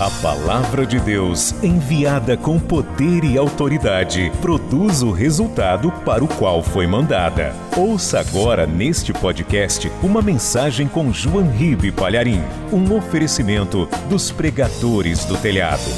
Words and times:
A 0.00 0.08
palavra 0.22 0.86
de 0.86 1.00
Deus, 1.00 1.50
enviada 1.60 2.36
com 2.36 2.56
poder 2.56 3.24
e 3.24 3.36
autoridade, 3.36 4.30
produz 4.40 5.02
o 5.02 5.10
resultado 5.10 5.90
para 6.04 6.22
o 6.22 6.28
qual 6.28 6.62
foi 6.62 6.86
mandada. 6.86 7.52
Ouça 7.76 8.20
agora 8.20 8.64
neste 8.64 9.12
podcast 9.12 9.90
uma 10.00 10.22
mensagem 10.22 10.86
com 10.86 11.12
João 11.12 11.50
Ribe 11.50 11.90
Palharim, 11.90 12.40
um 12.72 12.96
oferecimento 12.96 13.86
dos 14.08 14.30
pregadores 14.30 15.24
do 15.24 15.36
telhado. 15.36 15.90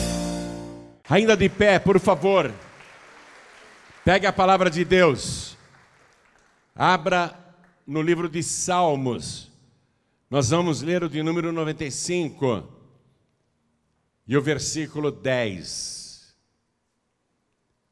Ainda 1.07 1.37
de 1.37 1.51
pé, 1.51 1.79
por 1.79 2.01
favor. 2.01 2.51
Pegue 4.03 4.27
a 4.27 4.33
palavra 4.33 4.71
de 4.71 4.83
Deus. 4.83 5.59
Abra 6.75 7.35
no 7.87 8.01
livro 8.01 8.31
de 8.31 8.43
Salmos. 8.43 9.53
Nós 10.31 10.49
vamos 10.49 10.81
ler 10.81 11.05
o 11.05 11.09
de 11.11 11.23
número 11.23 11.53
95 11.53 12.80
e 14.31 14.37
o 14.37 14.41
versículo 14.41 15.11
10. 15.11 16.37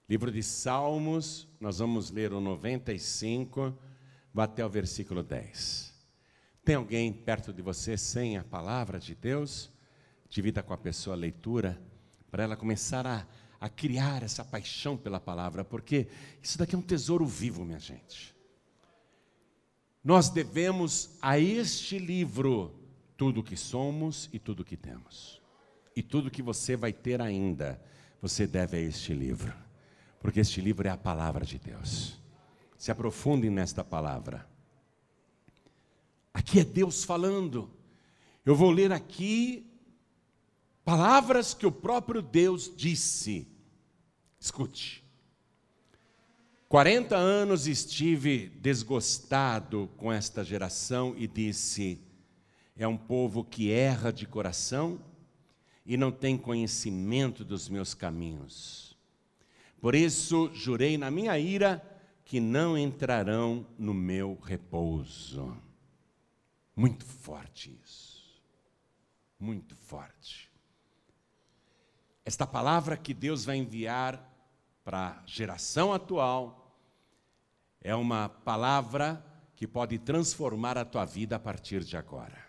Livro 0.09 0.31
de 0.31 0.41
Salmos, 0.41 1.49
nós 1.59 1.81
vamos 1.81 2.13
ler 2.13 2.33
o 2.33 2.41
95, 2.41 3.77
vai 4.33 4.45
até 4.45 4.65
o 4.65 4.71
versículo 4.71 5.25
10. 5.25 5.93
Tem 6.65 6.77
alguém 6.77 7.13
perto 7.13 7.53
de 7.53 7.61
você 7.61 7.97
sem 7.97 8.39
a 8.39 8.45
palavra 8.45 9.01
de 9.01 9.17
Deus? 9.17 9.69
Divida 10.29 10.63
com 10.63 10.73
a 10.73 10.79
pessoa 10.79 11.17
a 11.17 11.19
leitura, 11.19 11.77
para 12.31 12.45
ela 12.45 12.57
começar 12.57 13.05
a, 13.05 13.27
a 13.61 13.69
criar 13.69 14.23
essa 14.23 14.45
paixão 14.45 14.97
pela 14.97 15.19
palavra, 15.19 15.65
porque 15.65 16.07
isso 16.41 16.57
daqui 16.57 16.77
é 16.77 16.79
um 16.79 16.83
tesouro 16.83 17.27
vivo, 17.27 17.65
minha 17.65 17.81
gente. 17.81 18.33
Nós 20.05 20.31
devemos 20.31 21.19
a 21.21 21.37
este 21.37 21.99
livro 21.99 22.79
tudo 23.17 23.41
o 23.41 23.43
que 23.43 23.57
somos 23.57 24.31
e 24.33 24.39
tudo 24.39 24.61
o 24.61 24.65
que 24.65 24.77
temos 24.77 25.38
e 25.99 26.03
tudo 26.03 26.31
que 26.31 26.43
você 26.43 26.77
vai 26.77 26.93
ter 26.93 27.21
ainda, 27.21 27.83
você 28.23 28.47
deve 28.47 28.77
a 28.77 28.81
este 28.81 29.13
livro, 29.13 29.53
porque 30.21 30.39
este 30.39 30.61
livro 30.61 30.87
é 30.87 30.93
a 30.93 30.97
palavra 30.97 31.45
de 31.45 31.59
Deus. 31.59 32.17
Se 32.77 32.93
aprofunde 32.93 33.51
nesta 33.51 33.83
palavra. 33.83 34.49
Aqui 36.33 36.61
é 36.61 36.65
Deus 36.65 37.03
falando. 37.03 37.69
Eu 38.47 38.55
vou 38.55 38.71
ler 38.71 38.93
aqui 38.93 39.69
palavras 40.85 41.53
que 41.53 41.67
o 41.67 41.73
próprio 41.73 42.23
Deus 42.23 42.73
disse. 42.77 43.49
Escute. 44.39 45.03
40 46.69 47.17
anos 47.17 47.67
estive 47.67 48.51
desgostado 48.51 49.91
com 49.97 50.13
esta 50.13 50.45
geração 50.45 51.13
e 51.19 51.27
disse: 51.27 52.01
é 52.77 52.87
um 52.87 52.97
povo 52.97 53.43
que 53.43 53.73
erra 53.73 54.13
de 54.13 54.25
coração 54.25 55.08
e 55.89 55.97
não 55.97 56.13
tem 56.13 56.37
conhecimento 56.37 57.43
dos 57.43 57.67
meus 57.67 57.95
caminhos. 57.95 58.95
Por 59.81 59.95
isso 59.95 60.51
jurei 60.53 60.99
na 60.99 61.11
minha 61.11 61.39
ira 61.39 61.83
que 62.27 62.39
não 62.39 62.77
entrarão 62.77 63.67
no 63.79 63.95
meu 63.95 64.39
repouso. 64.45 65.57
Muito 66.77 67.07
forte 67.07 67.75
isso. 67.83 68.39
Muito 69.41 69.75
forte. 69.75 70.53
Esta 72.23 72.47
palavra 72.47 72.95
que 72.95 73.15
Deus 73.15 73.47
vai 73.47 73.57
enviar 73.57 74.23
para 74.85 75.09
a 75.09 75.23
geração 75.25 75.95
atual 75.95 76.77
é 77.81 77.95
uma 77.95 78.29
palavra 78.29 79.25
que 79.57 79.67
pode 79.67 79.99
transformar 79.99 80.77
a 80.77 80.85
tua 80.85 81.07
vida 81.07 81.37
a 81.37 81.41
partir 81.41 81.83
de 81.83 81.97
agora. 81.97 82.47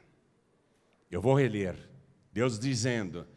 Eu 1.10 1.22
vou 1.22 1.36
reler 1.36 1.89
Deus 2.32 2.60
dizendo: 2.60 3.28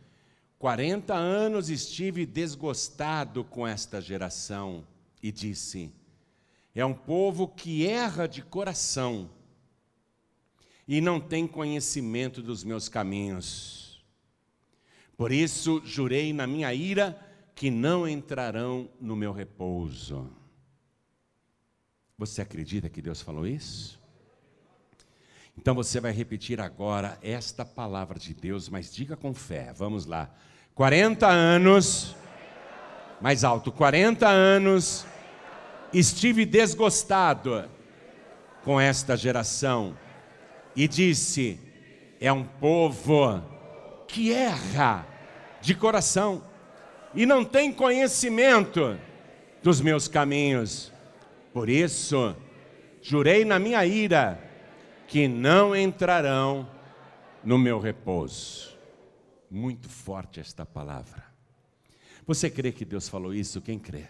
40 0.58 1.14
anos 1.14 1.68
estive 1.68 2.24
desgostado 2.24 3.44
com 3.44 3.66
esta 3.66 4.00
geração, 4.00 4.86
e 5.22 5.30
disse: 5.30 5.92
é 6.74 6.84
um 6.84 6.94
povo 6.94 7.46
que 7.46 7.86
erra 7.86 8.26
de 8.26 8.42
coração 8.42 9.30
e 10.88 11.00
não 11.00 11.20
tem 11.20 11.46
conhecimento 11.46 12.42
dos 12.42 12.64
meus 12.64 12.88
caminhos. 12.88 14.04
Por 15.16 15.30
isso 15.30 15.82
jurei 15.84 16.32
na 16.32 16.46
minha 16.46 16.72
ira 16.72 17.18
que 17.54 17.70
não 17.70 18.08
entrarão 18.08 18.90
no 19.00 19.14
meu 19.14 19.32
repouso. 19.32 20.30
Você 22.16 22.40
acredita 22.40 22.88
que 22.88 23.02
Deus 23.02 23.20
falou 23.20 23.46
isso? 23.46 24.01
Então 25.56 25.74
você 25.74 26.00
vai 26.00 26.12
repetir 26.12 26.60
agora 26.60 27.18
esta 27.22 27.64
palavra 27.64 28.18
de 28.18 28.34
Deus, 28.34 28.68
mas 28.68 28.92
diga 28.92 29.16
com 29.16 29.34
fé. 29.34 29.72
Vamos 29.76 30.06
lá. 30.06 30.30
40 30.74 31.28
anos, 31.28 32.16
mais 33.20 33.44
alto, 33.44 33.70
40 33.70 34.26
anos, 34.26 35.06
estive 35.92 36.46
desgostado 36.46 37.68
com 38.64 38.80
esta 38.80 39.16
geração 39.16 39.96
e 40.74 40.88
disse: 40.88 41.60
é 42.20 42.32
um 42.32 42.44
povo 42.44 43.42
que 44.08 44.32
erra 44.32 45.06
de 45.60 45.74
coração 45.74 46.42
e 47.14 47.26
não 47.26 47.44
tem 47.44 47.70
conhecimento 47.70 48.98
dos 49.62 49.80
meus 49.80 50.08
caminhos. 50.08 50.90
Por 51.52 51.68
isso, 51.68 52.34
jurei 53.02 53.44
na 53.44 53.58
minha 53.58 53.84
ira 53.84 54.51
que 55.12 55.28
não 55.28 55.76
entrarão 55.76 56.66
no 57.44 57.58
meu 57.58 57.78
repouso. 57.78 58.72
Muito 59.50 59.86
forte 59.86 60.40
esta 60.40 60.64
palavra. 60.64 61.22
Você 62.26 62.48
crê 62.48 62.72
que 62.72 62.82
Deus 62.82 63.10
falou 63.10 63.34
isso? 63.34 63.60
Quem 63.60 63.78
crê? 63.78 64.04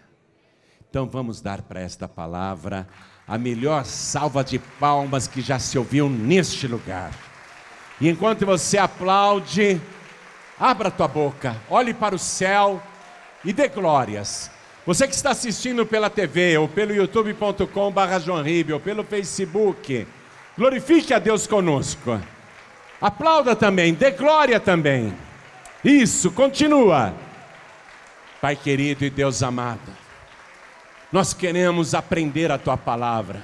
Então 0.89 1.05
vamos 1.05 1.41
dar 1.41 1.61
para 1.63 1.81
esta 1.81 2.07
palavra 2.07 2.87
a 3.27 3.37
melhor 3.37 3.83
salva 3.83 4.45
de 4.45 4.57
palmas 4.57 5.27
que 5.27 5.41
já 5.41 5.59
se 5.59 5.77
ouviu 5.77 6.07
neste 6.07 6.69
lugar. 6.69 7.11
E 7.99 8.07
enquanto 8.07 8.45
você 8.45 8.77
aplaude, 8.77 9.81
abra 10.57 10.89
tua 10.89 11.09
boca, 11.09 11.61
olhe 11.69 11.93
para 11.93 12.15
o 12.15 12.19
céu 12.19 12.81
e 13.43 13.51
dê 13.51 13.67
glórias. 13.67 14.49
Você 14.85 15.05
que 15.05 15.13
está 15.13 15.31
assistindo 15.31 15.85
pela 15.85 16.09
TV, 16.09 16.57
ou 16.57 16.69
pelo 16.69 16.93
youtube.com/barra 16.93 18.21
ou 18.71 18.79
pelo 18.79 19.03
Facebook, 19.03 20.07
Glorifique 20.57 21.13
a 21.13 21.19
Deus 21.19 21.47
conosco. 21.47 22.21
Aplauda 23.01 23.55
também, 23.55 23.93
dê 23.93 24.11
glória 24.11 24.59
também. 24.59 25.13
Isso, 25.83 26.31
continua. 26.31 27.13
Pai 28.39 28.55
querido 28.55 29.03
e 29.03 29.09
Deus 29.09 29.41
amado, 29.41 29.79
nós 31.11 31.33
queremos 31.33 31.95
aprender 31.95 32.51
a 32.51 32.57
tua 32.57 32.75
palavra, 32.75 33.41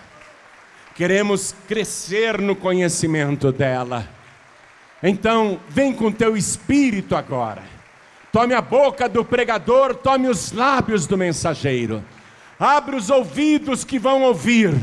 queremos 0.93 1.55
crescer 1.67 2.39
no 2.39 2.55
conhecimento 2.55 3.51
dela. 3.51 4.07
Então, 5.01 5.59
vem 5.69 5.93
com 5.93 6.11
teu 6.11 6.35
espírito 6.35 7.15
agora. 7.15 7.63
Tome 8.31 8.53
a 8.53 8.61
boca 8.61 9.09
do 9.09 9.23
pregador, 9.25 9.95
tome 9.95 10.27
os 10.27 10.51
lábios 10.51 11.07
do 11.07 11.17
mensageiro. 11.17 12.03
Abre 12.59 12.97
os 12.97 13.09
ouvidos 13.09 13.83
que 13.83 13.97
vão 13.97 14.21
ouvir 14.23 14.75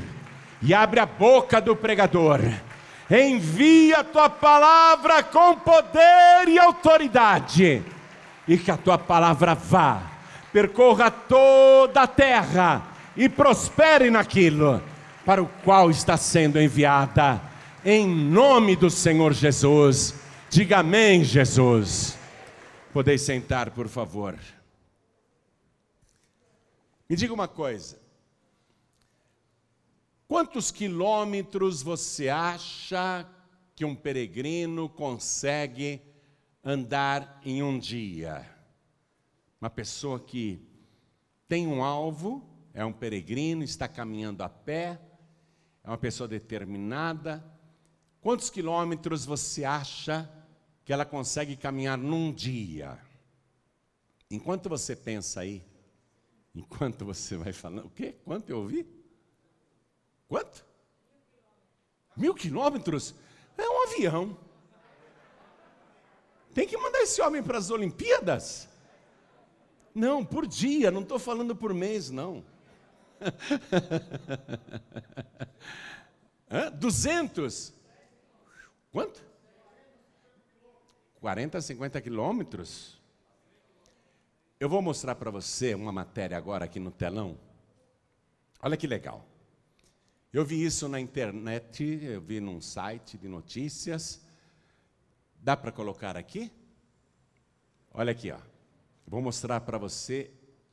e 0.63 0.75
abre 0.75 1.01
a 1.01 1.07
boca 1.07 1.61
do 1.61 1.77
pregador. 1.77 2.41
Envia 3.11 3.99
a 3.99 4.05
tua 4.05 4.29
palavra 4.29 5.23
com 5.23 5.57
poder 5.57 6.49
e 6.49 6.59
autoridade, 6.59 7.83
e 8.49 8.59
que 8.59 8.71
a 8.71 8.77
tua 8.77 8.99
palavra 8.99 9.55
vá, 9.55 10.03
percorra 10.53 11.11
toda 11.11 12.03
a 12.03 12.07
terra 12.07 12.83
e 13.17 13.29
prospere 13.29 14.11
naquilo 14.11 14.83
para 15.25 15.43
o 15.43 15.49
qual 15.65 15.91
está 15.91 16.17
sendo 16.17 16.61
enviada, 16.61 17.41
em 17.85 18.09
nome 18.09 18.77
do 18.77 18.91
Senhor 18.91 19.33
Jesus. 19.33 20.15
Diga 20.51 20.79
amém, 20.79 21.25
Jesus. 21.25 22.17
Podeis 22.93 23.23
sentar, 23.23 23.71
por 23.71 23.89
favor. 23.89 24.37
Me 27.09 27.15
diga 27.15 27.33
uma 27.35 27.47
coisa. 27.47 28.06
Quantos 30.29 30.73
quilômetros 30.73 31.83
você 31.83 32.29
acha 32.29 33.29
que 33.77 33.85
um 33.85 33.95
peregrino 33.95 34.89
consegue 34.89 36.03
andar 36.65 37.41
em 37.45 37.63
um 37.63 37.79
dia? 37.79 38.45
Uma 39.61 39.71
pessoa 39.71 40.19
que 40.19 40.61
tem 41.47 41.69
um 41.69 41.85
alvo, 41.85 42.45
é 42.75 42.85
um 42.85 42.93
peregrino, 42.93 43.63
está 43.63 43.87
caminhando 43.87 44.43
a 44.43 44.49
pé, 44.49 45.01
é 45.85 45.89
uma 45.89 45.97
pessoa 45.97 46.27
determinada. 46.27 47.45
Quantos 48.21 48.51
quilômetros 48.51 49.25
você 49.25 49.65
acha 49.65 50.29
que 50.85 50.93
ela 50.93 51.05
consegue 51.05 51.57
caminhar 51.57 51.97
num 51.97 52.33
dia? 52.33 52.99
Enquanto 54.29 54.69
você 54.69 54.97
pensa 54.97 55.43
aí, 55.43 55.65
enquanto 56.53 57.05
você 57.05 57.37
vai 57.37 57.53
falando, 57.53 57.87
o 57.87 57.91
quê? 57.91 58.17
Quanto 58.25 58.51
eu 58.51 58.59
ouvi? 58.59 58.96
Quanto? 60.29 60.65
Mil 62.17 62.35
quilômetros? 62.35 63.15
É 63.57 63.69
um 63.69 63.83
avião. 63.85 64.37
Tem 66.55 66.67
que 66.67 66.77
mandar 66.77 67.03
esse 67.03 67.21
homem 67.21 67.43
para 67.43 67.59
as 67.59 67.71
Olimpíadas. 67.71 68.69
Não, 69.95 70.25
por 70.25 70.47
dia, 70.47 70.91
não 70.91 71.03
estou 71.03 71.19
falando 71.19 71.55
por 71.55 71.73
mês, 71.73 72.11
não. 72.11 72.45
Hã? 76.51 76.71
200? 76.71 77.75
Quanto? 78.93 79.25
40, 81.21 81.61
50 81.61 82.01
quilômetros? 82.01 83.01
Eu 84.59 84.69
vou 84.69 84.81
mostrar 84.81 85.15
para 85.15 85.31
você 85.31 85.75
uma 85.75 85.93
matéria 85.93 86.37
agora 86.37 86.65
aqui 86.65 86.81
no 86.81 86.91
telão. 86.91 87.39
Olha 88.63 88.77
que 88.77 88.87
legal. 88.87 89.25
Eu 90.33 90.45
vi 90.45 90.65
isso 90.65 90.89
na 90.89 91.01
internet, 91.01 91.83
eu 92.03 92.21
vi 92.21 92.41
num 92.41 92.61
site 92.61 93.17
de 93.17 93.29
notícias. 93.29 94.21
Dá 95.41 95.57
para 95.57 95.73
colocar 95.73 96.17
aqui? 96.17 96.51
Olha 97.93 98.13
aqui, 98.13 98.31
ó. 98.31 98.39
Vou 99.07 99.23
mostrar 99.23 99.61
para 99.61 99.79
você 99.79 100.31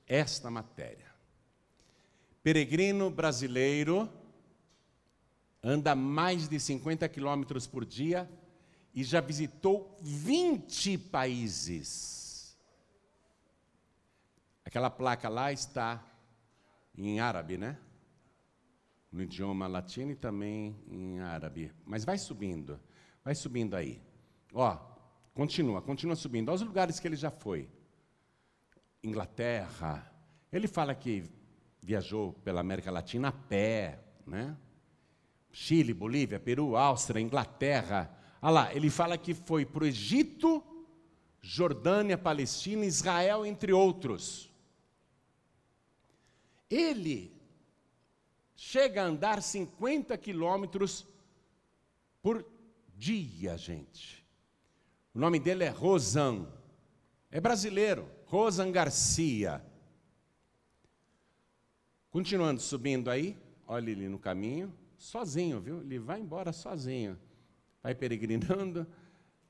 esta 0.07 0.49
matéria. 0.49 1.13
Peregrino 2.41 3.09
brasileiro 3.09 4.09
anda 5.63 5.95
mais 5.95 6.49
de 6.49 6.59
50 6.59 7.07
quilômetros 7.07 7.65
por 7.65 7.85
dia 7.85 8.29
e 8.93 9.03
já 9.03 9.21
visitou 9.21 9.97
20 10.01 10.97
países. 10.97 12.57
Aquela 14.65 14.89
placa 14.89 15.29
lá 15.29 15.53
está 15.53 16.03
em 16.97 17.19
árabe, 17.19 17.57
né? 17.57 17.77
No 19.13 19.21
idioma 19.21 19.67
latino 19.67 20.11
e 20.11 20.15
também 20.15 20.75
em 20.89 21.19
árabe. 21.19 21.71
Mas 21.85 22.03
vai 22.03 22.17
subindo, 22.17 22.79
vai 23.23 23.35
subindo 23.35 23.75
aí. 23.75 24.01
Ó, 24.51 24.75
continua, 25.35 25.83
continua 25.83 26.15
subindo. 26.15 26.49
Olha 26.49 26.55
os 26.55 26.61
lugares 26.63 26.99
que 26.99 27.07
ele 27.07 27.15
já 27.15 27.29
foi. 27.29 27.69
Inglaterra. 29.03 30.11
Ele 30.51 30.67
fala 30.67 30.95
que 30.95 31.29
viajou 31.79 32.33
pela 32.43 32.61
América 32.61 32.89
Latina 32.89 33.27
a 33.27 33.31
pé, 33.31 34.03
né? 34.25 34.57
Chile, 35.51 35.93
Bolívia, 35.93 36.39
Peru, 36.39 36.75
Áustria, 36.75 37.21
Inglaterra. 37.21 38.11
Olha 38.41 38.51
lá, 38.51 38.73
ele 38.73 38.89
fala 38.89 39.15
que 39.15 39.35
foi 39.35 39.63
para 39.63 39.83
o 39.83 39.87
Egito, 39.87 40.63
Jordânia, 41.39 42.17
Palestina, 42.17 42.83
Israel, 42.83 43.45
entre 43.45 43.71
outros. 43.71 44.51
Ele 46.67 47.32
chega 48.63 49.03
a 49.03 49.05
andar 49.05 49.41
50 49.41 50.17
quilômetros 50.17 51.05
por 52.21 52.45
dia, 52.95 53.57
gente. 53.57 54.25
O 55.13 55.19
nome 55.19 55.37
dele 55.37 55.65
é 55.65 55.69
Rosan. 55.69 56.47
É 57.29 57.41
brasileiro, 57.41 58.09
Rosan 58.25 58.71
Garcia. 58.71 59.63
Continuando 62.09 62.61
subindo 62.61 63.09
aí, 63.09 63.37
olha 63.67 63.91
ele 63.91 64.07
no 64.07 64.17
caminho, 64.17 64.73
sozinho, 64.97 65.59
viu? 65.59 65.81
Ele 65.81 65.99
vai 65.99 66.21
embora 66.21 66.53
sozinho. 66.53 67.19
Vai 67.81 67.93
peregrinando, 67.93 68.87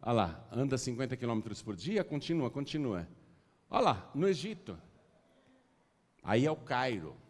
olha 0.01 0.13
lá, 0.13 0.47
anda 0.51 0.75
50 0.75 1.15
quilômetros 1.15 1.61
por 1.61 1.75
dia, 1.75 2.03
continua, 2.03 2.49
continua. 2.49 3.07
Olha 3.69 3.83
lá, 3.83 4.11
no 4.15 4.27
Egito. 4.27 4.75
Aí 6.23 6.47
é 6.47 6.51
o 6.51 6.55
Cairo. 6.55 7.22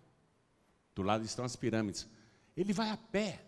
Do 0.96 1.02
lado 1.02 1.24
estão 1.26 1.44
as 1.44 1.56
pirâmides. 1.56 2.08
Ele 2.56 2.74
vai 2.74 2.90
a 2.90 2.98
pé. 2.98 3.44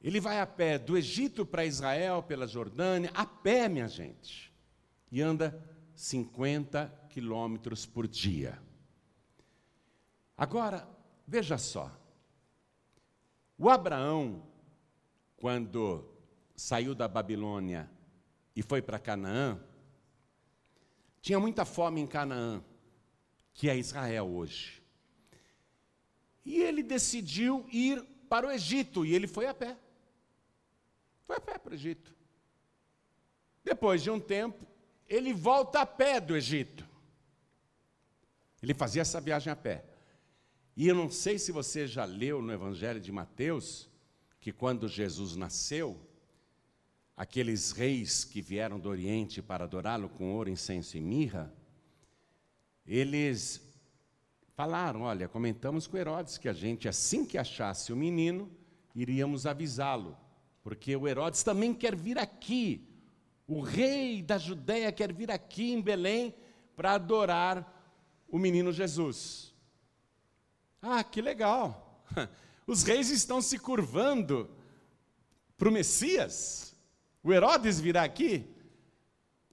Ele 0.00 0.20
vai 0.20 0.40
a 0.40 0.46
pé 0.46 0.78
do 0.78 0.96
Egito 0.96 1.44
para 1.44 1.64
Israel, 1.64 2.22
pela 2.22 2.46
Jordânia, 2.46 3.10
a 3.14 3.26
pé, 3.26 3.68
minha 3.68 3.88
gente. 3.88 4.52
E 5.10 5.20
anda 5.20 5.62
50 5.94 7.08
quilômetros 7.10 7.84
por 7.84 8.08
dia. 8.08 8.58
Agora, 10.36 10.88
veja 11.26 11.58
só. 11.58 11.94
O 13.58 13.68
Abraão, 13.68 14.42
quando 15.36 16.10
saiu 16.56 16.94
da 16.94 17.06
Babilônia 17.06 17.90
e 18.56 18.62
foi 18.62 18.80
para 18.80 18.98
Canaã, 18.98 19.60
tinha 21.20 21.38
muita 21.38 21.66
fome 21.66 22.00
em 22.00 22.06
Canaã, 22.06 22.64
que 23.52 23.68
é 23.68 23.76
Israel 23.76 24.26
hoje. 24.28 24.79
E 26.44 26.60
ele 26.62 26.82
decidiu 26.82 27.66
ir 27.70 28.02
para 28.28 28.46
o 28.46 28.50
Egito, 28.50 29.04
e 29.04 29.14
ele 29.14 29.26
foi 29.26 29.46
a 29.46 29.54
pé. 29.54 29.76
Foi 31.26 31.36
a 31.36 31.40
pé 31.40 31.58
para 31.58 31.72
o 31.72 31.74
Egito. 31.74 32.14
Depois 33.64 34.02
de 34.02 34.10
um 34.10 34.18
tempo, 34.18 34.66
ele 35.08 35.32
volta 35.32 35.80
a 35.80 35.86
pé 35.86 36.20
do 36.20 36.36
Egito. 36.36 36.88
Ele 38.62 38.74
fazia 38.74 39.02
essa 39.02 39.20
viagem 39.20 39.52
a 39.52 39.56
pé. 39.56 39.84
E 40.76 40.86
eu 40.86 40.94
não 40.94 41.10
sei 41.10 41.38
se 41.38 41.52
você 41.52 41.86
já 41.86 42.04
leu 42.04 42.40
no 42.40 42.52
Evangelho 42.52 43.00
de 43.00 43.12
Mateus, 43.12 43.88
que 44.40 44.52
quando 44.52 44.88
Jesus 44.88 45.36
nasceu, 45.36 46.00
aqueles 47.16 47.72
reis 47.72 48.24
que 48.24 48.40
vieram 48.40 48.80
do 48.80 48.88
Oriente 48.88 49.42
para 49.42 49.64
adorá-lo 49.64 50.08
com 50.08 50.32
ouro, 50.32 50.48
incenso 50.48 50.96
e 50.96 51.00
mirra, 51.00 51.52
eles 52.86 53.69
falaram: 54.60 55.02
olha, 55.02 55.26
comentamos 55.26 55.86
com 55.86 55.96
Herodes 55.96 56.36
que 56.36 56.46
a 56.46 56.52
gente, 56.52 56.86
assim 56.86 57.24
que 57.24 57.38
achasse 57.38 57.94
o 57.94 57.96
menino, 57.96 58.50
iríamos 58.94 59.46
avisá-lo, 59.46 60.14
porque 60.62 60.94
o 60.94 61.08
Herodes 61.08 61.42
também 61.42 61.72
quer 61.72 61.96
vir 61.96 62.18
aqui. 62.18 62.86
O 63.48 63.62
rei 63.62 64.20
da 64.20 64.36
Judéia 64.36 64.92
quer 64.92 65.14
vir 65.14 65.30
aqui 65.30 65.72
em 65.72 65.80
Belém 65.80 66.34
para 66.76 66.92
adorar 66.92 67.56
o 68.28 68.38
menino 68.38 68.70
Jesus. 68.70 69.54
Ah, 70.82 71.02
que 71.02 71.22
legal! 71.22 72.04
Os 72.66 72.82
reis 72.82 73.08
estão 73.08 73.40
se 73.40 73.58
curvando 73.58 74.50
para 75.56 75.70
o 75.70 75.72
Messias. 75.72 76.76
O 77.22 77.32
Herodes 77.32 77.80
virá 77.80 78.02
aqui. 78.02 78.46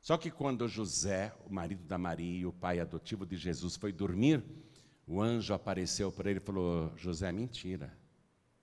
Só 0.02 0.18
que 0.18 0.30
quando 0.30 0.68
José, 0.68 1.34
o 1.46 1.54
marido 1.54 1.86
da 1.86 1.98
Maria 1.98 2.42
e 2.42 2.46
o 2.46 2.52
pai 2.52 2.82
adotivo 2.82 3.26
de 3.26 3.38
Jesus, 3.38 3.78
foi 3.78 3.94
dormir, 3.94 4.44
o 5.08 5.22
anjo 5.22 5.54
apareceu 5.54 6.12
para 6.12 6.30
ele 6.30 6.40
e 6.40 6.44
falou: 6.44 6.92
José, 6.98 7.32
mentira. 7.32 7.98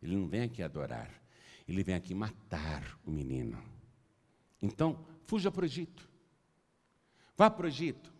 Ele 0.03 0.15
não 0.15 0.29
vem 0.29 0.43
aqui 0.43 0.63
adorar, 0.63 1.11
ele 1.67 1.83
vem 1.83 1.95
aqui 1.95 2.15
matar 2.15 2.99
o 3.07 3.11
menino. 3.11 3.59
Então, 4.61 5.03
fuja 5.27 5.51
para 5.51 5.63
o 5.63 5.65
Egito. 5.65 6.07
Vá 7.37 7.49
para 7.49 7.65
o 7.65 7.69
Egito. 7.69 8.13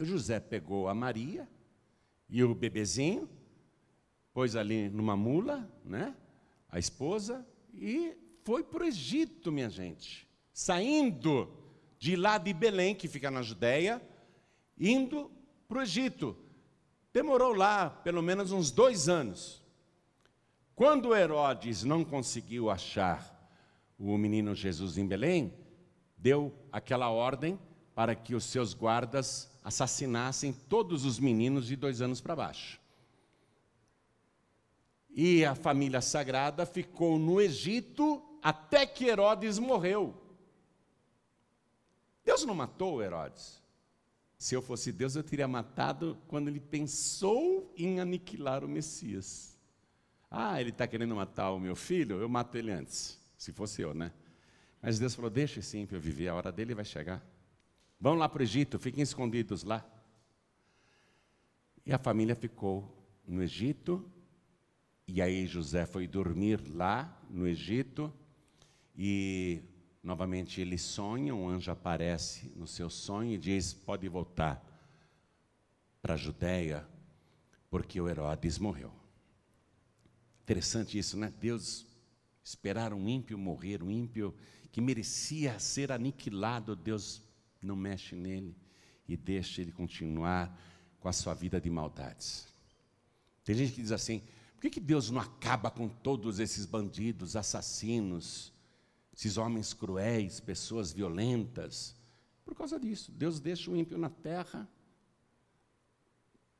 José 0.00 0.38
pegou 0.38 0.88
a 0.88 0.94
Maria, 0.94 1.48
e 2.30 2.44
o 2.44 2.54
bebezinho, 2.54 3.28
pôs 4.32 4.54
ali 4.54 4.88
numa 4.88 5.16
mula, 5.16 5.68
né? 5.84 6.14
A 6.68 6.78
esposa, 6.78 7.44
e 7.74 8.16
foi 8.44 8.62
para 8.62 8.84
o 8.84 8.86
Egito, 8.86 9.50
minha 9.50 9.68
gente. 9.68 10.28
Saindo 10.52 11.52
de 11.98 12.14
lá 12.14 12.38
de 12.38 12.52
Belém, 12.52 12.94
que 12.94 13.08
fica 13.08 13.30
na 13.30 13.42
Judéia, 13.42 14.00
indo 14.78 15.28
para 15.66 15.78
o 15.78 15.82
Egito. 15.82 16.36
Demorou 17.12 17.52
lá 17.54 17.90
pelo 17.90 18.22
menos 18.22 18.52
uns 18.52 18.70
dois 18.70 19.08
anos. 19.08 19.62
Quando 20.74 21.14
Herodes 21.14 21.82
não 21.82 22.04
conseguiu 22.04 22.70
achar 22.70 23.36
o 23.98 24.16
menino 24.16 24.54
Jesus 24.54 24.96
em 24.96 25.06
Belém, 25.06 25.52
deu 26.16 26.54
aquela 26.70 27.10
ordem 27.10 27.58
para 27.94 28.14
que 28.14 28.34
os 28.34 28.44
seus 28.44 28.74
guardas 28.74 29.50
assassinassem 29.64 30.52
todos 30.52 31.04
os 31.04 31.18
meninos 31.18 31.66
de 31.66 31.74
dois 31.74 32.00
anos 32.00 32.20
para 32.20 32.36
baixo. 32.36 32.80
E 35.10 35.44
a 35.44 35.54
família 35.54 36.00
sagrada 36.00 36.64
ficou 36.64 37.18
no 37.18 37.40
Egito 37.40 38.22
até 38.42 38.86
que 38.86 39.06
Herodes 39.06 39.58
morreu. 39.58 40.14
Deus 42.24 42.44
não 42.44 42.54
matou 42.54 43.02
Herodes. 43.02 43.60
Se 44.38 44.54
eu 44.54 44.62
fosse 44.62 44.92
Deus, 44.92 45.16
eu 45.16 45.24
teria 45.24 45.48
matado 45.48 46.16
quando 46.28 46.46
ele 46.46 46.60
pensou 46.60 47.74
em 47.76 47.98
aniquilar 47.98 48.64
o 48.64 48.68
Messias. 48.68 49.58
Ah, 50.30 50.60
ele 50.60 50.70
está 50.70 50.86
querendo 50.86 51.16
matar 51.16 51.50
o 51.50 51.58
meu 51.58 51.74
filho? 51.74 52.20
Eu 52.20 52.28
mato 52.28 52.56
ele 52.56 52.70
antes, 52.70 53.18
se 53.36 53.52
fosse 53.52 53.82
eu, 53.82 53.92
né? 53.92 54.12
Mas 54.80 54.98
Deus 54.98 55.14
falou: 55.14 55.28
deixa 55.28 55.58
esse 55.58 55.76
ímpio 55.76 55.98
viver, 55.98 56.28
a 56.28 56.34
hora 56.34 56.52
dele 56.52 56.72
vai 56.72 56.84
chegar. 56.84 57.20
Vão 58.00 58.14
lá 58.14 58.28
para 58.28 58.38
o 58.38 58.42
Egito, 58.44 58.78
fiquem 58.78 59.02
escondidos 59.02 59.64
lá. 59.64 59.84
E 61.84 61.92
a 61.92 61.98
família 61.98 62.36
ficou 62.36 62.96
no 63.26 63.42
Egito, 63.42 64.08
e 65.06 65.20
aí 65.20 65.46
José 65.46 65.84
foi 65.84 66.06
dormir 66.06 66.60
lá 66.68 67.20
no 67.28 67.44
Egito, 67.44 68.12
e 68.96 69.62
novamente 70.02 70.60
ele 70.60 70.78
sonha, 70.78 71.34
um 71.34 71.48
anjo 71.48 71.70
aparece 71.70 72.52
no 72.56 72.66
seu 72.66 72.88
sonho 72.88 73.32
e 73.32 73.38
diz: 73.38 73.72
pode 73.72 74.08
voltar 74.08 74.64
para 76.00 76.14
a 76.14 76.16
Judéia, 76.16 76.86
porque 77.70 78.00
o 78.00 78.08
Herodes 78.08 78.58
morreu. 78.58 78.92
Interessante 80.42 80.98
isso, 80.98 81.16
né? 81.16 81.32
Deus 81.40 81.86
esperar 82.42 82.94
um 82.94 83.08
ímpio 83.08 83.36
morrer, 83.36 83.82
um 83.82 83.90
ímpio 83.90 84.34
que 84.72 84.80
merecia 84.80 85.58
ser 85.58 85.92
aniquilado, 85.92 86.74
Deus 86.74 87.22
não 87.60 87.76
mexe 87.76 88.14
nele 88.14 88.56
e 89.06 89.16
deixa 89.16 89.60
ele 89.60 89.72
continuar 89.72 90.58
com 91.00 91.08
a 91.08 91.12
sua 91.12 91.34
vida 91.34 91.60
de 91.60 91.68
maldades. 91.68 92.46
Tem 93.44 93.54
gente 93.54 93.72
que 93.72 93.82
diz 93.82 93.92
assim: 93.92 94.22
por 94.54 94.62
que, 94.62 94.70
que 94.70 94.80
Deus 94.80 95.10
não 95.10 95.20
acaba 95.20 95.70
com 95.70 95.88
todos 95.88 96.38
esses 96.38 96.66
bandidos, 96.66 97.36
assassinos, 97.36 98.52
esses 99.18 99.36
homens 99.36 99.74
cruéis, 99.74 100.38
pessoas 100.38 100.92
violentas? 100.92 101.96
Por 102.44 102.54
causa 102.54 102.78
disso, 102.78 103.10
Deus 103.10 103.40
deixa 103.40 103.68
o 103.68 103.76
ímpio 103.76 103.98
na 103.98 104.08
terra 104.08 104.68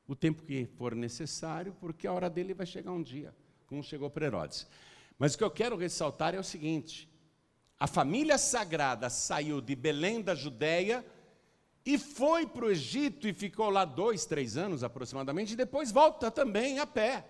o 0.09 0.17
tempo 0.17 0.43
que 0.43 0.67
for 0.77 0.93
necessário, 0.93 1.73
porque 1.79 2.07
a 2.07 2.13
hora 2.13 2.29
dele 2.29 2.55
vai 2.55 2.67
chegar 2.67 2.91
um 2.91 3.03
dia, 3.03 3.33
como 3.67 3.81
chegou 3.81 4.11
para 4.11 4.27
Herodes. 4.27 4.67
Mas 5.19 5.35
o 5.35 5.39
que 5.39 5.45
eu 5.45 5.51
quero 5.53 5.77
ressaltar 5.77 6.35
é 6.35 6.39
o 6.39 6.43
seguinte: 6.43 7.09
a 7.79 7.87
família 7.87 8.37
sagrada 8.37 9.09
saiu 9.09 9.61
de 9.61 9.77
Belém 9.77 10.21
da 10.21 10.35
Judéia 10.35 11.07
e 11.87 11.97
foi 11.97 12.45
para 12.45 12.65
o 12.65 12.71
Egito 12.71 13.29
e 13.29 13.33
ficou 13.33 13.71
lá 13.71 13.85
dois, 13.85 14.27
três 14.27 14.57
anos 14.57 14.83
aproximadamente, 14.83 15.53
e 15.53 15.57
depois 15.57 15.93
volta 15.93 16.29
também 16.29 16.81
a 16.81 16.87
pé. 16.87 17.25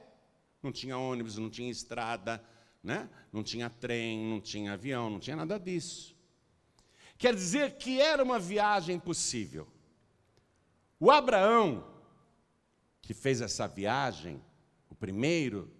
Não 0.63 0.73
tinha 0.73 0.97
ônibus, 0.97 1.37
não 1.37 1.51
tinha 1.51 1.71
estrada, 1.71 2.43
né? 2.83 3.09
não 3.33 3.43
tinha 3.43 3.69
trem, 3.69 4.19
não 4.31 4.41
tinha 4.41 4.73
avião, 4.73 5.11
não 5.11 5.21
tinha 5.21 5.37
nada 5.37 5.59
disso. 5.59 6.17
Quer 7.17 7.35
dizer 7.35 7.77
que 7.77 8.01
era 8.01 8.23
uma 8.23 8.39
viagem 8.39 8.99
possível. 8.99 9.67
O 11.01 11.11
Abraão, 11.11 11.85
que 13.03 13.13
fez 13.13 13.41
essa 13.41 13.67
viagem, 13.67 14.43
o 14.89 14.95
primeiro 14.95 15.71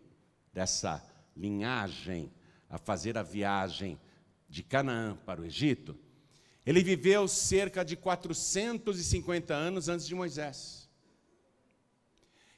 dessa 0.53 1.05
linhagem 1.37 2.33
a 2.69 2.79
fazer 2.79 3.17
a 3.17 3.23
viagem 3.23 3.99
de 4.49 4.63
Canaã 4.63 5.17
para 5.25 5.41
o 5.41 5.45
Egito, 5.45 5.99
ele 6.67 6.83
viveu 6.83 7.27
cerca 7.27 7.85
de 7.85 7.97
450 7.97 9.55
anos 9.55 9.89
antes 9.89 10.07
de 10.07 10.15
Moisés. 10.15 10.89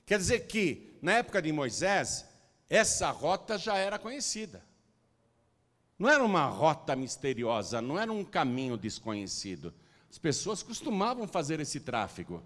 Quer 0.04 0.18
dizer 0.18 0.48
que, 0.48 0.98
na 1.00 1.12
época 1.12 1.40
de 1.40 1.52
Moisés, 1.52 2.26
essa 2.70 3.10
rota 3.10 3.58
já 3.58 3.76
era 3.76 3.98
conhecida. 3.98 4.64
Não 5.98 6.08
era 6.08 6.24
uma 6.24 6.46
rota 6.46 6.94
misteriosa, 6.94 7.82
não 7.82 7.98
era 7.98 8.10
um 8.10 8.24
caminho 8.24 8.76
desconhecido. 8.76 9.74
As 10.08 10.16
pessoas 10.16 10.62
costumavam 10.62 11.26
fazer 11.26 11.58
esse 11.58 11.80
tráfego 11.80 12.42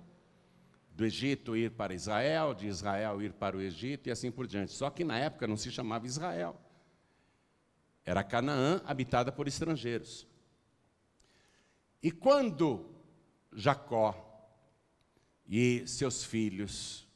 do 0.90 1.04
Egito 1.04 1.56
ir 1.56 1.72
para 1.72 1.94
Israel, 1.94 2.54
de 2.54 2.66
Israel 2.66 3.20
ir 3.20 3.32
para 3.34 3.56
o 3.56 3.60
Egito 3.60 4.08
e 4.08 4.10
assim 4.10 4.30
por 4.30 4.46
diante. 4.46 4.72
Só 4.72 4.88
que 4.90 5.04
na 5.04 5.18
época 5.18 5.46
não 5.46 5.56
se 5.56 5.70
chamava 5.70 6.06
Israel. 6.06 6.58
Era 8.04 8.24
Canaã 8.24 8.82
habitada 8.86 9.30
por 9.30 9.46
estrangeiros. 9.46 10.26
E 12.02 12.10
quando 12.10 12.90
Jacó 13.52 14.48
e 15.46 15.86
seus 15.86 16.24
filhos 16.24 17.06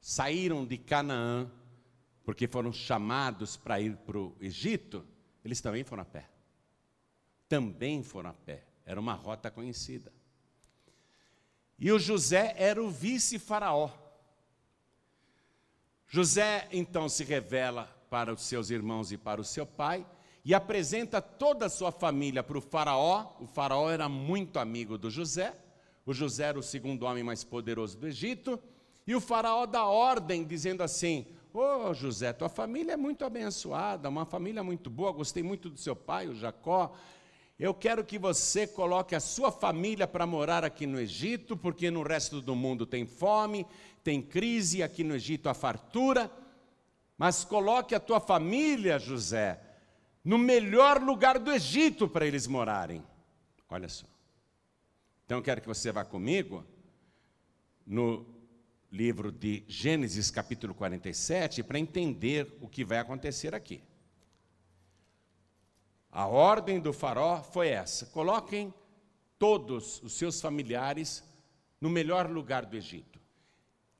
saíram 0.00 0.64
de 0.64 0.78
Canaã, 0.78 1.50
porque 2.24 2.48
foram 2.48 2.72
chamados 2.72 3.56
para 3.56 3.80
ir 3.80 3.96
para 3.98 4.18
o 4.18 4.34
Egito, 4.40 5.06
eles 5.44 5.60
também 5.60 5.84
foram 5.84 6.02
a 6.02 6.06
pé. 6.06 6.28
Também 7.48 8.02
foram 8.02 8.30
a 8.30 8.32
pé. 8.32 8.64
Era 8.86 8.98
uma 8.98 9.12
rota 9.12 9.50
conhecida. 9.50 10.12
E 11.78 11.92
o 11.92 11.98
José 11.98 12.54
era 12.56 12.82
o 12.82 12.90
vice-faraó. 12.90 13.90
José 16.08 16.68
então 16.72 17.08
se 17.08 17.24
revela 17.24 17.84
para 18.08 18.32
os 18.32 18.42
seus 18.42 18.70
irmãos 18.70 19.12
e 19.12 19.18
para 19.18 19.40
o 19.40 19.44
seu 19.44 19.66
pai 19.66 20.06
e 20.44 20.54
apresenta 20.54 21.20
toda 21.20 21.66
a 21.66 21.70
sua 21.70 21.90
família 21.90 22.42
para 22.42 22.58
o 22.58 22.60
faraó. 22.60 23.34
O 23.40 23.46
faraó 23.46 23.90
era 23.90 24.08
muito 24.08 24.58
amigo 24.58 24.96
do 24.96 25.10
José. 25.10 25.54
O 26.06 26.14
José 26.14 26.44
era 26.44 26.58
o 26.58 26.62
segundo 26.62 27.04
homem 27.04 27.24
mais 27.24 27.42
poderoso 27.42 27.98
do 27.98 28.06
Egito. 28.06 28.60
E 29.06 29.14
o 29.14 29.20
faraó 29.20 29.66
dá 29.66 29.84
ordem, 29.84 30.44
dizendo 30.44 30.82
assim: 30.82 31.26
Ô 31.56 31.90
oh, 31.90 31.94
José, 31.94 32.32
tua 32.32 32.48
família 32.48 32.94
é 32.94 32.96
muito 32.96 33.24
abençoada, 33.24 34.08
uma 34.08 34.26
família 34.26 34.60
muito 34.64 34.90
boa, 34.90 35.12
gostei 35.12 35.40
muito 35.40 35.70
do 35.70 35.78
seu 35.78 35.94
pai, 35.94 36.26
o 36.26 36.34
Jacó. 36.34 36.92
Eu 37.56 37.72
quero 37.72 38.04
que 38.04 38.18
você 38.18 38.66
coloque 38.66 39.14
a 39.14 39.20
sua 39.20 39.52
família 39.52 40.04
para 40.04 40.26
morar 40.26 40.64
aqui 40.64 40.84
no 40.84 40.98
Egito, 40.98 41.56
porque 41.56 41.92
no 41.92 42.02
resto 42.02 42.40
do 42.40 42.56
mundo 42.56 42.84
tem 42.84 43.06
fome, 43.06 43.64
tem 44.02 44.20
crise, 44.20 44.82
aqui 44.82 45.04
no 45.04 45.14
Egito 45.14 45.48
há 45.48 45.54
fartura. 45.54 46.28
Mas 47.16 47.44
coloque 47.44 47.94
a 47.94 48.00
tua 48.00 48.18
família, 48.18 48.98
José, 48.98 49.60
no 50.24 50.36
melhor 50.36 51.00
lugar 51.00 51.38
do 51.38 51.52
Egito 51.52 52.08
para 52.08 52.26
eles 52.26 52.48
morarem. 52.48 53.00
Olha 53.70 53.88
só. 53.88 54.06
Então 55.24 55.38
eu 55.38 55.42
quero 55.42 55.60
que 55.60 55.68
você 55.68 55.92
vá 55.92 56.04
comigo 56.04 56.64
no 57.86 58.33
livro 58.94 59.32
de 59.32 59.64
Gênesis, 59.66 60.30
capítulo 60.30 60.72
47, 60.72 61.64
para 61.64 61.80
entender 61.80 62.56
o 62.60 62.68
que 62.68 62.84
vai 62.84 62.98
acontecer 62.98 63.52
aqui. 63.52 63.82
A 66.12 66.28
ordem 66.28 66.78
do 66.78 66.92
faraó 66.92 67.42
foi 67.42 67.70
essa: 67.70 68.06
coloquem 68.06 68.72
todos 69.36 70.00
os 70.00 70.12
seus 70.12 70.40
familiares 70.40 71.24
no 71.80 71.90
melhor 71.90 72.30
lugar 72.30 72.64
do 72.64 72.76
Egito. 72.76 73.18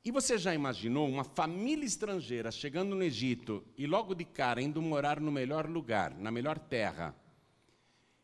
E 0.04 0.12
você 0.12 0.38
já 0.38 0.54
imaginou 0.54 1.08
uma 1.08 1.24
família 1.24 1.84
estrangeira 1.84 2.52
chegando 2.52 2.94
no 2.94 3.02
Egito 3.02 3.64
e 3.76 3.88
logo 3.88 4.14
de 4.14 4.24
cara 4.24 4.62
indo 4.62 4.80
morar 4.80 5.18
no 5.18 5.32
melhor 5.32 5.68
lugar, 5.68 6.14
na 6.14 6.30
melhor 6.30 6.56
terra? 6.56 7.16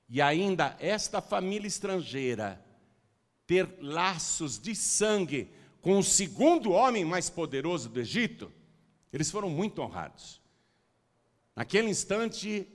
E 0.09 0.23
ainda 0.23 0.77
esta 0.79 1.21
família 1.21 1.67
estrangeira 1.67 2.65
ter 3.45 3.69
laços 3.81 4.57
de 4.57 4.77
sangue 4.77 5.50
com 5.81 5.99
o 5.99 6.05
segundo 6.05 6.73
homem 6.73 7.05
mais 7.05 7.31
poderoso 7.31 7.89
do 7.89 8.01
Egito? 8.01 8.53
Eles 9.13 9.31
foram 9.31 9.51
muito 9.51 9.81
honrados. 9.83 10.41
Naquele 11.57 11.89
instante, 11.89 12.67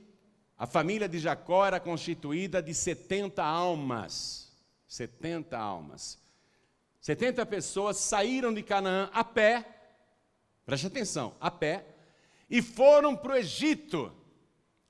a 0.58 0.66
família 0.66 1.08
de 1.08 1.20
Jacó 1.20 1.66
era 1.66 1.80
constituída 1.80 2.62
de 2.62 2.74
70 2.74 3.44
almas. 3.44 4.52
70 4.88 5.58
almas. 5.58 6.20
70 7.02 7.46
pessoas 7.46 7.98
saíram 7.98 8.54
de 8.54 8.64
Canaã 8.64 9.10
a 9.14 9.24
pé, 9.24 9.64
preste 10.66 10.88
atenção, 10.88 11.36
a 11.40 11.52
pé, 11.52 11.86
e 12.50 12.62
foram 12.62 13.16
para 13.16 13.34
o 13.34 13.36
Egito 13.36 14.12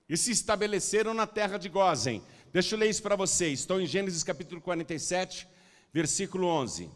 e 0.08 0.16
se 0.16 0.32
estabeleceram 0.32 1.14
na 1.14 1.28
terra 1.28 1.58
de 1.58 1.68
Gozen. 1.68 2.24
Deixa 2.54 2.76
eu 2.76 2.80
ler 2.80 2.90
isso 2.90 3.04
para 3.04 3.16
vocês. 3.16 3.60
Estou 3.60 3.82
em 3.82 3.86
Gênesis 3.86 4.24
capítulo 4.24 4.62
47, 4.62 5.48
versículo 5.92 6.48
11. 6.48 6.90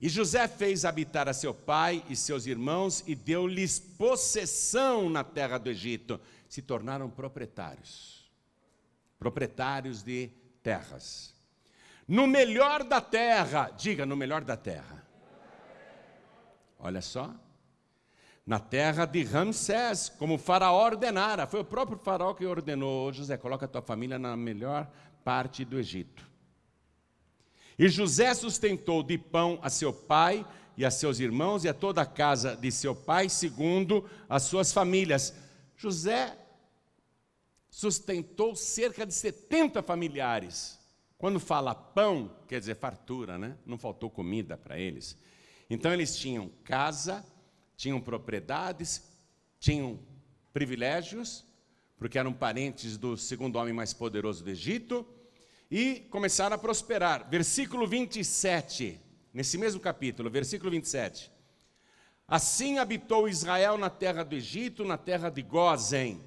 E 0.00 0.08
José 0.08 0.46
fez 0.46 0.84
habitar 0.84 1.28
a 1.28 1.32
seu 1.32 1.54
pai 1.54 2.04
e 2.08 2.14
seus 2.14 2.46
irmãos 2.46 3.02
e 3.06 3.14
deu-lhes 3.14 3.78
possessão 3.78 5.08
na 5.08 5.24
terra 5.24 5.56
do 5.56 5.70
Egito 5.70 6.20
se 6.48 6.60
tornaram 6.60 7.08
proprietários. 7.08 8.30
Proprietários 9.18 10.02
de 10.02 10.30
terras. 10.62 11.34
No 12.06 12.26
melhor 12.26 12.84
da 12.84 13.00
terra, 13.00 13.70
diga 13.70 14.04
no 14.04 14.14
melhor 14.14 14.44
da 14.44 14.56
terra. 14.56 15.06
Olha 16.78 17.00
só. 17.00 17.34
Na 18.46 18.60
terra 18.60 19.06
de 19.06 19.24
Ramsés, 19.24 20.08
como 20.10 20.34
o 20.34 20.38
faraó 20.38 20.84
ordenara. 20.84 21.46
Foi 21.46 21.60
o 21.60 21.64
próprio 21.64 21.98
faraó 21.98 22.34
que 22.34 22.46
ordenou: 22.46 23.12
José, 23.12 23.36
coloca 23.36 23.64
a 23.64 23.68
tua 23.68 23.82
família 23.82 24.18
na 24.18 24.36
melhor 24.36 24.88
parte 25.24 25.64
do 25.64 25.78
Egito. 25.78 26.35
E 27.78 27.88
José 27.88 28.32
sustentou 28.34 29.02
de 29.02 29.18
pão 29.18 29.58
a 29.62 29.68
seu 29.70 29.92
pai 29.92 30.46
e 30.76 30.84
a 30.84 30.90
seus 30.90 31.20
irmãos 31.20 31.64
e 31.64 31.68
a 31.68 31.74
toda 31.74 32.02
a 32.02 32.06
casa 32.06 32.56
de 32.56 32.70
seu 32.70 32.94
pai, 32.94 33.28
segundo 33.28 34.08
as 34.28 34.44
suas 34.44 34.72
famílias 34.72 35.34
José 35.76 36.36
sustentou 37.68 38.56
cerca 38.56 39.04
de 39.04 39.12
70 39.12 39.82
familiares. 39.82 40.78
Quando 41.18 41.38
fala 41.38 41.74
pão, 41.74 42.34
quer 42.48 42.58
dizer 42.58 42.76
fartura, 42.76 43.38
né? 43.38 43.56
Não 43.66 43.78
faltou 43.78 44.10
comida 44.10 44.56
para 44.56 44.78
eles. 44.78 45.16
Então 45.68 45.92
eles 45.92 46.16
tinham 46.16 46.50
casa, 46.64 47.24
tinham 47.76 48.00
propriedades, 48.00 49.02
tinham 49.58 49.98
privilégios, 50.52 51.44
porque 51.98 52.18
eram 52.18 52.32
parentes 52.32 52.96
do 52.96 53.16
segundo 53.16 53.56
homem 53.56 53.74
mais 53.74 53.92
poderoso 53.92 54.44
do 54.44 54.50
Egito, 54.50 55.06
e 55.70 56.00
começaram 56.10 56.54
a 56.54 56.58
prosperar. 56.58 57.28
Versículo 57.28 57.86
27, 57.86 59.00
nesse 59.32 59.58
mesmo 59.58 59.80
capítulo, 59.80 60.30
versículo 60.30 60.70
27. 60.70 61.30
Assim 62.28 62.78
habitou 62.78 63.28
Israel 63.28 63.78
na 63.78 63.88
terra 63.88 64.24
do 64.24 64.34
Egito, 64.34 64.84
na 64.84 64.98
terra 64.98 65.30
de 65.30 65.42
Gozen, 65.42 66.20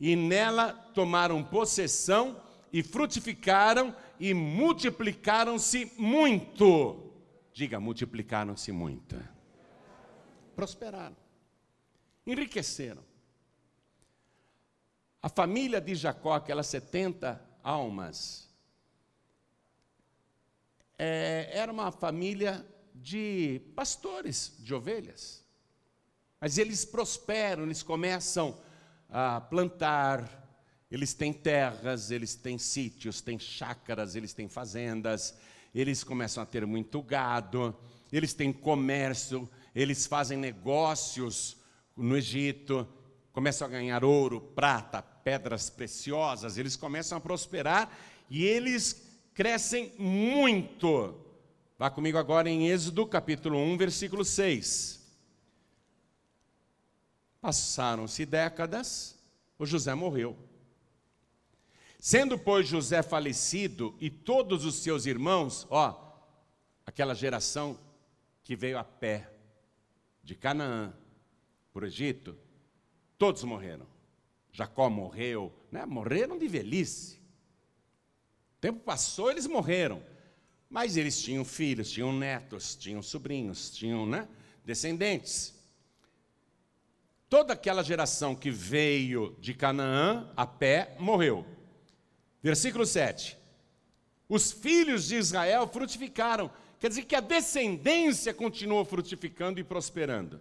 e 0.00 0.16
nela 0.16 0.72
tomaram 0.72 1.42
possessão 1.42 2.42
e 2.72 2.82
frutificaram 2.82 3.94
e 4.18 4.34
multiplicaram-se 4.34 5.92
muito. 5.96 7.12
Diga, 7.52 7.78
multiplicaram-se 7.78 8.72
muito. 8.72 9.16
Prosperaram, 10.56 11.16
enriqueceram. 12.26 13.02
A 15.22 15.28
família 15.28 15.80
de 15.80 15.94
Jacó, 15.94 16.34
aquelas 16.34 16.66
70 16.66 17.40
almas, 17.62 18.43
é, 20.98 21.50
era 21.52 21.72
uma 21.72 21.90
família 21.90 22.64
de 22.94 23.60
pastores 23.74 24.54
de 24.58 24.74
ovelhas. 24.74 25.44
Mas 26.40 26.58
eles 26.58 26.84
prosperam, 26.84 27.64
eles 27.64 27.82
começam 27.82 28.58
a 29.08 29.40
plantar, 29.40 30.44
eles 30.90 31.14
têm 31.14 31.32
terras, 31.32 32.10
eles 32.10 32.34
têm 32.34 32.58
sítios, 32.58 33.20
têm 33.20 33.38
chácaras, 33.38 34.14
eles 34.14 34.32
têm 34.32 34.48
fazendas, 34.48 35.34
eles 35.74 36.04
começam 36.04 36.42
a 36.42 36.46
ter 36.46 36.66
muito 36.66 37.02
gado, 37.02 37.76
eles 38.12 38.32
têm 38.32 38.52
comércio, 38.52 39.48
eles 39.74 40.06
fazem 40.06 40.38
negócios 40.38 41.56
no 41.96 42.16
Egito, 42.16 42.86
começam 43.32 43.66
a 43.66 43.70
ganhar 43.70 44.04
ouro, 44.04 44.40
prata, 44.40 45.02
pedras 45.02 45.68
preciosas, 45.68 46.56
eles 46.58 46.76
começam 46.76 47.18
a 47.18 47.20
prosperar 47.20 47.90
e 48.30 48.44
eles 48.44 48.92
crescem 49.34 49.92
muito. 49.98 51.20
Vá 51.76 51.90
comigo 51.90 52.16
agora 52.16 52.48
em 52.48 52.68
Êxodo 52.68 53.06
capítulo 53.06 53.58
1, 53.58 53.76
versículo 53.76 54.24
6. 54.24 55.02
Passaram-se 57.40 58.24
décadas, 58.24 59.18
o 59.58 59.66
José 59.66 59.94
morreu. 59.94 60.36
Sendo, 61.98 62.38
pois, 62.38 62.68
José 62.68 63.02
falecido 63.02 63.96
e 64.00 64.08
todos 64.08 64.64
os 64.64 64.76
seus 64.76 65.04
irmãos, 65.04 65.66
ó, 65.68 66.16
aquela 66.86 67.14
geração 67.14 67.78
que 68.42 68.54
veio 68.54 68.78
a 68.78 68.84
pé 68.84 69.30
de 70.22 70.34
Canaã 70.34 70.94
para 71.72 71.84
o 71.84 71.86
Egito, 71.86 72.36
todos 73.18 73.42
morreram. 73.42 73.86
Jacó 74.52 74.88
morreu, 74.88 75.52
né? 75.72 75.84
morreram 75.84 76.38
de 76.38 76.46
velhice. 76.46 77.23
Tempo 78.64 78.80
passou, 78.80 79.30
eles 79.30 79.46
morreram. 79.46 80.02
Mas 80.70 80.96
eles 80.96 81.20
tinham 81.20 81.44
filhos, 81.44 81.90
tinham 81.90 82.10
netos, 82.14 82.74
tinham 82.74 83.02
sobrinhos, 83.02 83.68
tinham 83.68 84.06
né, 84.06 84.26
descendentes. 84.64 85.54
Toda 87.28 87.52
aquela 87.52 87.82
geração 87.82 88.34
que 88.34 88.50
veio 88.50 89.36
de 89.38 89.52
Canaã 89.52 90.32
a 90.34 90.46
pé 90.46 90.96
morreu. 90.98 91.44
Versículo 92.42 92.86
7. 92.86 93.36
Os 94.30 94.50
filhos 94.50 95.08
de 95.08 95.16
Israel 95.16 95.68
frutificaram. 95.68 96.50
Quer 96.80 96.88
dizer 96.88 97.02
que 97.02 97.14
a 97.14 97.20
descendência 97.20 98.32
continuou 98.32 98.82
frutificando 98.86 99.60
e 99.60 99.62
prosperando. 99.62 100.40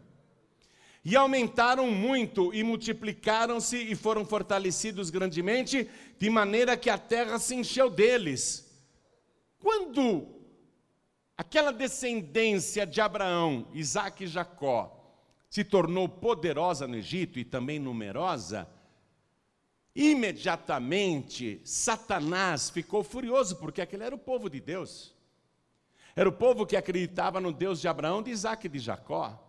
E 1.03 1.15
aumentaram 1.15 1.91
muito, 1.91 2.53
e 2.53 2.63
multiplicaram-se 2.63 3.77
e 3.77 3.95
foram 3.95 4.25
fortalecidos 4.25 5.10
grandemente, 5.10 5.89
de 6.17 6.29
maneira 6.29 6.77
que 6.77 6.89
a 6.89 6.98
terra 6.98 7.38
se 7.39 7.55
encheu 7.55 7.89
deles. 7.89 8.72
Quando 9.60 10.27
aquela 11.38 11.72
descendência 11.72 12.86
de 12.86 13.01
Abraão, 13.01 13.67
Isaac 13.74 14.24
e 14.24 14.27
Jacó 14.27 15.00
se 15.50 15.63
tornou 15.63 16.07
poderosa 16.07 16.88
no 16.88 16.95
Egito 16.95 17.38
e 17.38 17.43
também 17.43 17.79
numerosa, 17.79 18.67
Imediatamente, 19.95 21.62
Satanás 21.63 22.69
ficou 22.69 23.03
furioso, 23.03 23.57
porque 23.57 23.81
aquele 23.81 24.03
era 24.03 24.15
o 24.15 24.19
povo 24.19 24.50
de 24.50 24.60
Deus. 24.60 25.13
Era 26.15 26.27
o 26.27 26.31
povo 26.31 26.65
que 26.65 26.75
acreditava 26.75 27.39
no 27.39 27.51
Deus 27.51 27.79
de 27.79 27.88
Abraão, 27.88 28.24
de 28.24 28.31
Isaac 28.31 28.65
e 28.65 28.69
de 28.69 28.79
Jacó. 28.79 29.42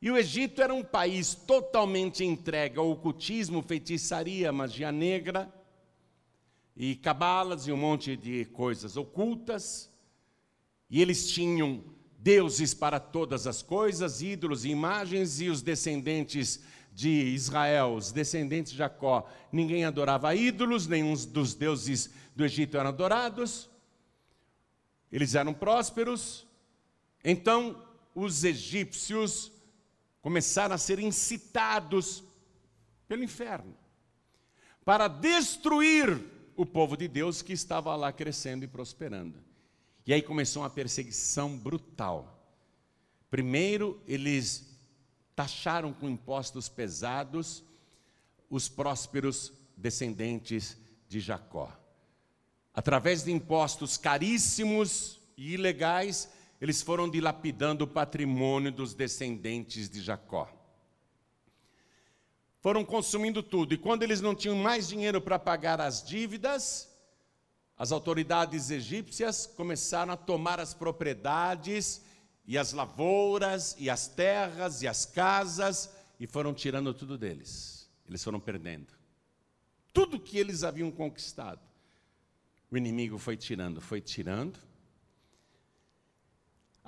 E 0.00 0.10
o 0.10 0.16
Egito 0.16 0.62
era 0.62 0.72
um 0.72 0.84
país 0.84 1.34
totalmente 1.34 2.24
entregue 2.24 2.78
ao 2.78 2.90
ocultismo, 2.90 3.62
feitiçaria, 3.62 4.52
magia 4.52 4.92
negra, 4.92 5.52
e 6.76 6.94
cabalas 6.94 7.66
e 7.66 7.72
um 7.72 7.76
monte 7.76 8.16
de 8.16 8.44
coisas 8.44 8.96
ocultas. 8.96 9.90
E 10.88 11.02
eles 11.02 11.32
tinham 11.32 11.82
deuses 12.16 12.72
para 12.72 13.00
todas 13.00 13.48
as 13.48 13.60
coisas, 13.60 14.22
ídolos 14.22 14.64
e 14.64 14.68
imagens, 14.68 15.40
e 15.40 15.48
os 15.48 15.62
descendentes 15.62 16.62
de 16.92 17.08
Israel, 17.08 17.94
os 17.94 18.12
descendentes 18.12 18.72
de 18.72 18.78
Jacó, 18.78 19.28
ninguém 19.52 19.84
adorava 19.84 20.34
ídolos, 20.34 20.86
nenhum 20.86 21.14
dos 21.14 21.54
deuses 21.54 22.10
do 22.34 22.44
Egito 22.44 22.76
eram 22.76 22.88
adorados, 22.88 23.68
eles 25.10 25.34
eram 25.34 25.52
prósperos. 25.52 26.46
Então, 27.24 27.84
os 28.14 28.44
egípcios 28.44 29.52
começaram 30.28 30.74
a 30.74 30.78
ser 30.78 30.98
incitados 30.98 32.22
pelo 33.08 33.24
inferno 33.24 33.74
para 34.84 35.08
destruir 35.08 36.22
o 36.54 36.66
povo 36.66 36.98
de 36.98 37.08
Deus 37.08 37.40
que 37.40 37.54
estava 37.54 37.96
lá 37.96 38.12
crescendo 38.12 38.62
e 38.62 38.68
prosperando. 38.68 39.38
E 40.06 40.12
aí 40.12 40.20
começou 40.20 40.60
uma 40.60 40.68
perseguição 40.68 41.56
brutal. 41.56 42.46
Primeiro, 43.30 44.02
eles 44.06 44.68
taxaram 45.34 45.94
com 45.94 46.06
impostos 46.06 46.68
pesados 46.68 47.64
os 48.50 48.68
prósperos 48.68 49.50
descendentes 49.78 50.76
de 51.08 51.20
Jacó. 51.20 51.74
Através 52.74 53.24
de 53.24 53.32
impostos 53.32 53.96
caríssimos 53.96 55.18
e 55.38 55.54
ilegais, 55.54 56.28
eles 56.60 56.82
foram 56.82 57.08
dilapidando 57.08 57.84
o 57.84 57.88
patrimônio 57.88 58.72
dos 58.72 58.94
descendentes 58.94 59.88
de 59.88 60.00
Jacó. 60.00 60.52
Foram 62.60 62.84
consumindo 62.84 63.42
tudo, 63.42 63.74
e 63.74 63.78
quando 63.78 64.02
eles 64.02 64.20
não 64.20 64.34
tinham 64.34 64.56
mais 64.56 64.88
dinheiro 64.88 65.20
para 65.20 65.38
pagar 65.38 65.80
as 65.80 66.02
dívidas, 66.02 66.88
as 67.76 67.92
autoridades 67.92 68.70
egípcias 68.70 69.46
começaram 69.46 70.12
a 70.12 70.16
tomar 70.16 70.58
as 70.58 70.74
propriedades 70.74 72.02
e 72.44 72.58
as 72.58 72.72
lavouras, 72.72 73.76
e 73.78 73.88
as 73.88 74.08
terras, 74.08 74.82
e 74.82 74.88
as 74.88 75.06
casas, 75.06 75.88
e 76.18 76.26
foram 76.26 76.52
tirando 76.52 76.92
tudo 76.92 77.16
deles. 77.16 77.88
Eles 78.08 78.24
foram 78.24 78.40
perdendo. 78.40 78.92
Tudo 79.92 80.18
que 80.18 80.38
eles 80.38 80.64
haviam 80.64 80.90
conquistado, 80.90 81.60
o 82.70 82.76
inimigo 82.76 83.16
foi 83.16 83.36
tirando, 83.36 83.80
foi 83.80 84.00
tirando, 84.00 84.58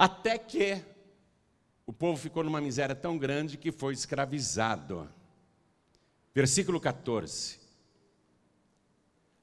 até 0.01 0.39
que 0.39 0.83
o 1.85 1.93
povo 1.93 2.17
ficou 2.19 2.43
numa 2.43 2.59
miséria 2.59 2.95
tão 2.95 3.19
grande 3.19 3.59
que 3.59 3.71
foi 3.71 3.93
escravizado. 3.93 5.07
Versículo 6.35 6.81
14. 6.81 7.61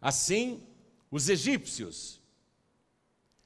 Assim, 0.01 0.63
os 1.11 1.29
egípcios 1.29 2.19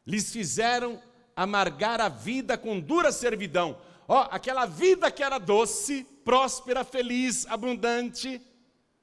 lhes 0.08 0.32
fizeram 0.32 1.04
amargar 1.36 2.00
a 2.00 2.08
vida 2.08 2.58
com 2.58 2.80
dura 2.80 3.12
servidão. 3.12 3.78
Ó, 4.08 4.22
oh, 4.22 4.28
aquela 4.34 4.66
vida 4.66 5.12
que 5.12 5.22
era 5.22 5.38
doce, 5.38 6.06
próspera, 6.24 6.86
feliz, 6.86 7.46
abundante, 7.48 8.42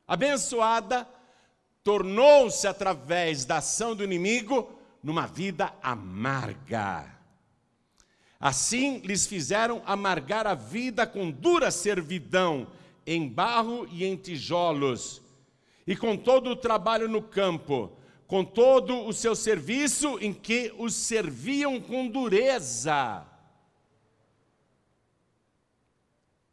abençoada, 0.07 1.07
tornou-se 1.85 2.67
através 2.67 3.45
da 3.45 3.59
ação 3.59 3.95
do 3.95 4.03
inimigo 4.03 4.81
numa 5.03 5.27
vida 5.27 5.75
amarga. 5.83 7.18
Assim 8.41 8.99
lhes 8.99 9.27
fizeram 9.27 9.83
amargar 9.85 10.47
a 10.47 10.55
vida 10.55 11.07
com 11.07 11.31
dura 11.31 11.71
servidão, 11.71 12.71
em 13.05 13.29
barro 13.29 13.87
e 13.91 14.05
em 14.05 14.17
tijolos, 14.17 15.21
e 15.87 15.97
com 15.97 16.17
todo 16.17 16.51
o 16.51 16.57
trabalho 16.57 17.09
no 17.09 17.21
campo, 17.23 17.99
com 18.29 18.45
todo 18.45 19.07
o 19.07 19.13
seu 19.13 19.35
serviço 19.35 20.19
em 20.21 20.33
que 20.33 20.73
os 20.79 20.95
serviam 20.95 21.81
com 21.81 22.07
dureza, 22.07 23.27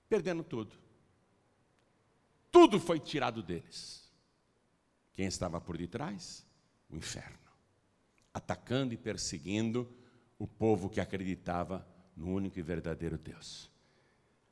perdendo 0.09 0.43
tudo. 0.43 0.75
Tudo 2.51 2.79
foi 2.79 2.99
tirado 2.99 3.43
deles. 3.43 4.09
Quem 5.13 5.25
estava 5.25 5.59
por 5.61 5.77
detrás? 5.77 6.45
O 6.89 6.95
inferno, 6.95 7.37
atacando 8.33 8.93
e 8.93 8.97
perseguindo 8.97 9.93
o 10.37 10.47
povo 10.47 10.89
que 10.89 10.99
acreditava 10.99 11.85
no 12.15 12.27
único 12.27 12.59
e 12.59 12.61
verdadeiro 12.61 13.17
Deus, 13.17 13.69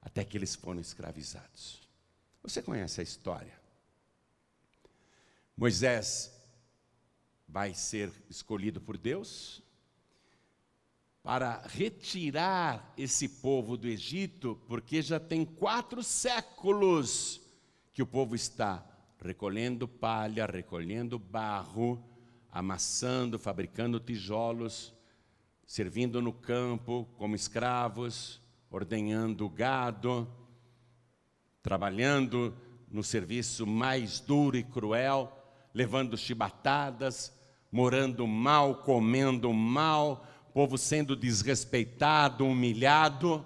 até 0.01 0.23
que 0.23 0.37
eles 0.37 0.55
foram 0.55 0.79
escravizados. 0.79 1.81
Você 2.41 2.61
conhece 2.61 2.99
a 2.99 3.03
história? 3.03 3.57
Moisés 5.55 6.31
vai 7.47 7.73
ser 7.73 8.11
escolhido 8.29 8.81
por 8.81 8.97
Deus 8.97 9.61
para 11.21 11.61
retirar 11.67 12.93
esse 12.97 13.29
povo 13.29 13.77
do 13.77 13.87
Egito, 13.87 14.61
porque 14.67 15.01
já 15.01 15.19
tem 15.19 15.45
quatro 15.45 16.03
séculos 16.03 17.39
que 17.93 18.01
o 18.01 18.07
povo 18.07 18.35
está 18.35 18.85
recolhendo 19.21 19.87
palha, 19.87 20.45
recolhendo 20.45 21.17
barro, 21.17 22.03
amassando, 22.51 23.39
fabricando 23.39 24.01
tijolos, 24.01 24.93
servindo 25.65 26.21
no 26.21 26.33
campo 26.33 27.07
como 27.17 27.35
escravos, 27.35 28.41
ordenhando 28.69 29.49
gado, 29.49 30.27
trabalhando 31.61 32.55
no 32.89 33.03
serviço 33.03 33.65
mais 33.65 34.19
duro 34.19 34.57
e 34.57 34.63
cruel, 34.63 35.31
levando 35.73 36.17
chibatadas, 36.17 37.33
morando 37.71 38.27
mal, 38.27 38.83
comendo 38.83 39.51
mal, 39.53 40.27
povo 40.53 40.77
sendo 40.77 41.15
desrespeitado, 41.15 42.45
humilhado, 42.45 43.45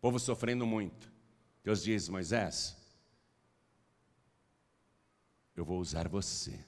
povo 0.00 0.18
sofrendo 0.18 0.64
muito. 0.66 1.10
Deus 1.64 1.82
diz: 1.82 2.08
Moisés, 2.08 2.76
eu 5.56 5.64
vou 5.64 5.80
usar 5.80 6.06
você 6.08 6.64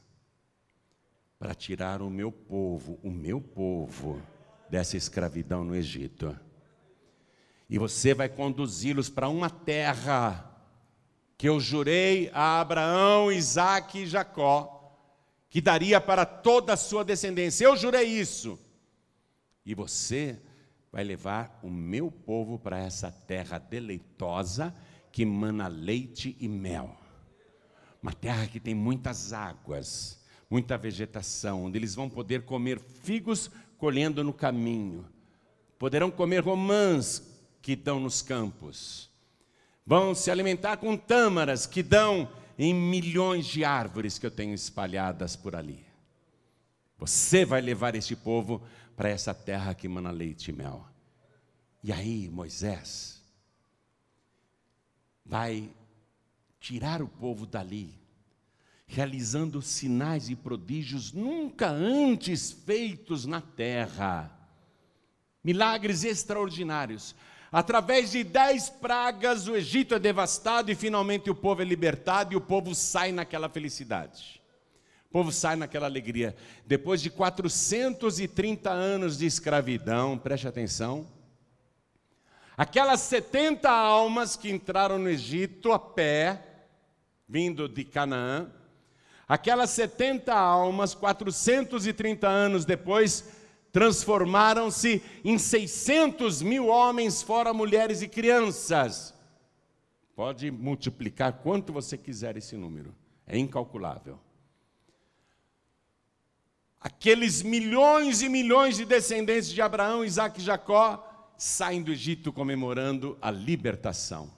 para 1.40 1.54
tirar 1.54 2.02
o 2.02 2.10
meu 2.10 2.30
povo, 2.30 3.00
o 3.02 3.10
meu 3.10 3.40
povo, 3.40 4.20
dessa 4.68 4.98
escravidão 4.98 5.64
no 5.64 5.74
Egito. 5.74 6.38
E 7.66 7.78
você 7.78 8.12
vai 8.12 8.28
conduzi-los 8.28 9.08
para 9.08 9.26
uma 9.26 9.48
terra 9.48 10.46
que 11.38 11.48
eu 11.48 11.58
jurei 11.58 12.30
a 12.34 12.60
Abraão, 12.60 13.32
Isaque 13.32 14.00
e 14.00 14.06
Jacó, 14.06 14.94
que 15.48 15.62
daria 15.62 15.98
para 15.98 16.26
toda 16.26 16.74
a 16.74 16.76
sua 16.76 17.02
descendência. 17.02 17.64
Eu 17.64 17.74
jurei 17.74 18.04
isso. 18.04 18.58
E 19.64 19.74
você 19.74 20.38
vai 20.92 21.02
levar 21.02 21.58
o 21.62 21.70
meu 21.70 22.10
povo 22.10 22.58
para 22.58 22.78
essa 22.78 23.10
terra 23.10 23.56
deleitosa 23.56 24.74
que 25.10 25.24
mana 25.24 25.68
leite 25.68 26.36
e 26.38 26.46
mel. 26.46 26.94
Uma 28.02 28.12
terra 28.12 28.46
que 28.46 28.60
tem 28.60 28.74
muitas 28.74 29.32
águas 29.32 30.19
muita 30.50 30.76
vegetação, 30.76 31.64
onde 31.64 31.78
eles 31.78 31.94
vão 31.94 32.10
poder 32.10 32.42
comer 32.42 32.80
figos 32.80 33.48
colhendo 33.78 34.24
no 34.24 34.32
caminho, 34.32 35.06
poderão 35.78 36.10
comer 36.10 36.40
romãs 36.40 37.22
que 37.62 37.76
dão 37.76 38.00
nos 38.00 38.20
campos, 38.20 39.08
vão 39.86 40.14
se 40.14 40.30
alimentar 40.30 40.76
com 40.76 40.96
tâmaras 40.96 41.66
que 41.66 41.82
dão 41.82 42.28
em 42.58 42.74
milhões 42.74 43.46
de 43.46 43.64
árvores 43.64 44.18
que 44.18 44.26
eu 44.26 44.30
tenho 44.30 44.52
espalhadas 44.52 45.36
por 45.36 45.54
ali. 45.54 45.86
Você 46.98 47.44
vai 47.46 47.60
levar 47.62 47.94
este 47.94 48.14
povo 48.14 48.60
para 48.94 49.08
essa 49.08 49.32
terra 49.32 49.72
que 49.72 49.88
mana 49.88 50.10
leite 50.10 50.50
e 50.50 50.52
mel. 50.52 50.86
E 51.82 51.90
aí, 51.90 52.28
Moisés 52.28 53.22
vai 55.24 55.70
tirar 56.58 57.00
o 57.00 57.08
povo 57.08 57.46
dali 57.46 57.99
realizando 58.90 59.62
sinais 59.62 60.28
e 60.28 60.34
prodígios 60.34 61.12
nunca 61.12 61.68
antes 61.68 62.50
feitos 62.50 63.24
na 63.24 63.40
terra. 63.40 64.36
Milagres 65.44 66.02
extraordinários. 66.02 67.14
Através 67.52 68.10
de 68.10 68.24
dez 68.24 68.68
pragas, 68.68 69.46
o 69.46 69.54
Egito 69.54 69.94
é 69.94 69.98
devastado 69.98 70.72
e 70.72 70.74
finalmente 70.74 71.30
o 71.30 71.34
povo 71.36 71.62
é 71.62 71.64
libertado 71.64 72.32
e 72.32 72.36
o 72.36 72.40
povo 72.40 72.74
sai 72.74 73.12
naquela 73.12 73.48
felicidade. 73.48 74.42
O 75.08 75.12
povo 75.12 75.30
sai 75.30 75.54
naquela 75.54 75.86
alegria. 75.86 76.34
Depois 76.66 77.00
de 77.00 77.10
430 77.10 78.70
anos 78.70 79.18
de 79.18 79.24
escravidão, 79.24 80.18
preste 80.18 80.48
atenção. 80.48 81.06
Aquelas 82.56 83.00
70 83.02 83.70
almas 83.70 84.34
que 84.34 84.50
entraram 84.50 84.98
no 84.98 85.08
Egito 85.08 85.72
a 85.72 85.78
pé, 85.78 86.66
vindo 87.28 87.68
de 87.68 87.84
Canaã, 87.84 88.52
Aquelas 89.30 89.70
70 89.70 90.34
almas, 90.34 90.92
430 90.92 92.26
anos 92.26 92.64
depois, 92.64 93.30
transformaram-se 93.70 95.00
em 95.24 95.38
600 95.38 96.42
mil 96.42 96.66
homens, 96.66 97.22
fora 97.22 97.54
mulheres 97.54 98.02
e 98.02 98.08
crianças. 98.08 99.14
Pode 100.16 100.50
multiplicar 100.50 101.34
quanto 101.44 101.72
você 101.72 101.96
quiser 101.96 102.36
esse 102.36 102.56
número, 102.56 102.92
é 103.24 103.38
incalculável. 103.38 104.18
Aqueles 106.80 107.40
milhões 107.40 108.22
e 108.22 108.28
milhões 108.28 108.78
de 108.78 108.84
descendentes 108.84 109.50
de 109.50 109.62
Abraão, 109.62 110.04
Isaac 110.04 110.40
e 110.40 110.44
Jacó 110.44 111.32
saem 111.38 111.84
do 111.84 111.92
Egito 111.92 112.32
comemorando 112.32 113.16
a 113.22 113.30
libertação, 113.30 114.28